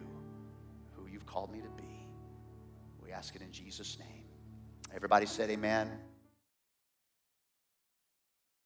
who 0.96 1.08
you've 1.08 1.26
called 1.26 1.52
me 1.52 1.60
to 1.60 1.70
be. 1.70 2.08
We 3.04 3.12
ask 3.12 3.36
it 3.36 3.42
in 3.42 3.52
Jesus' 3.52 3.98
name. 3.98 4.26
Everybody 4.94 5.26
said, 5.26 5.50
Amen. 5.50 5.90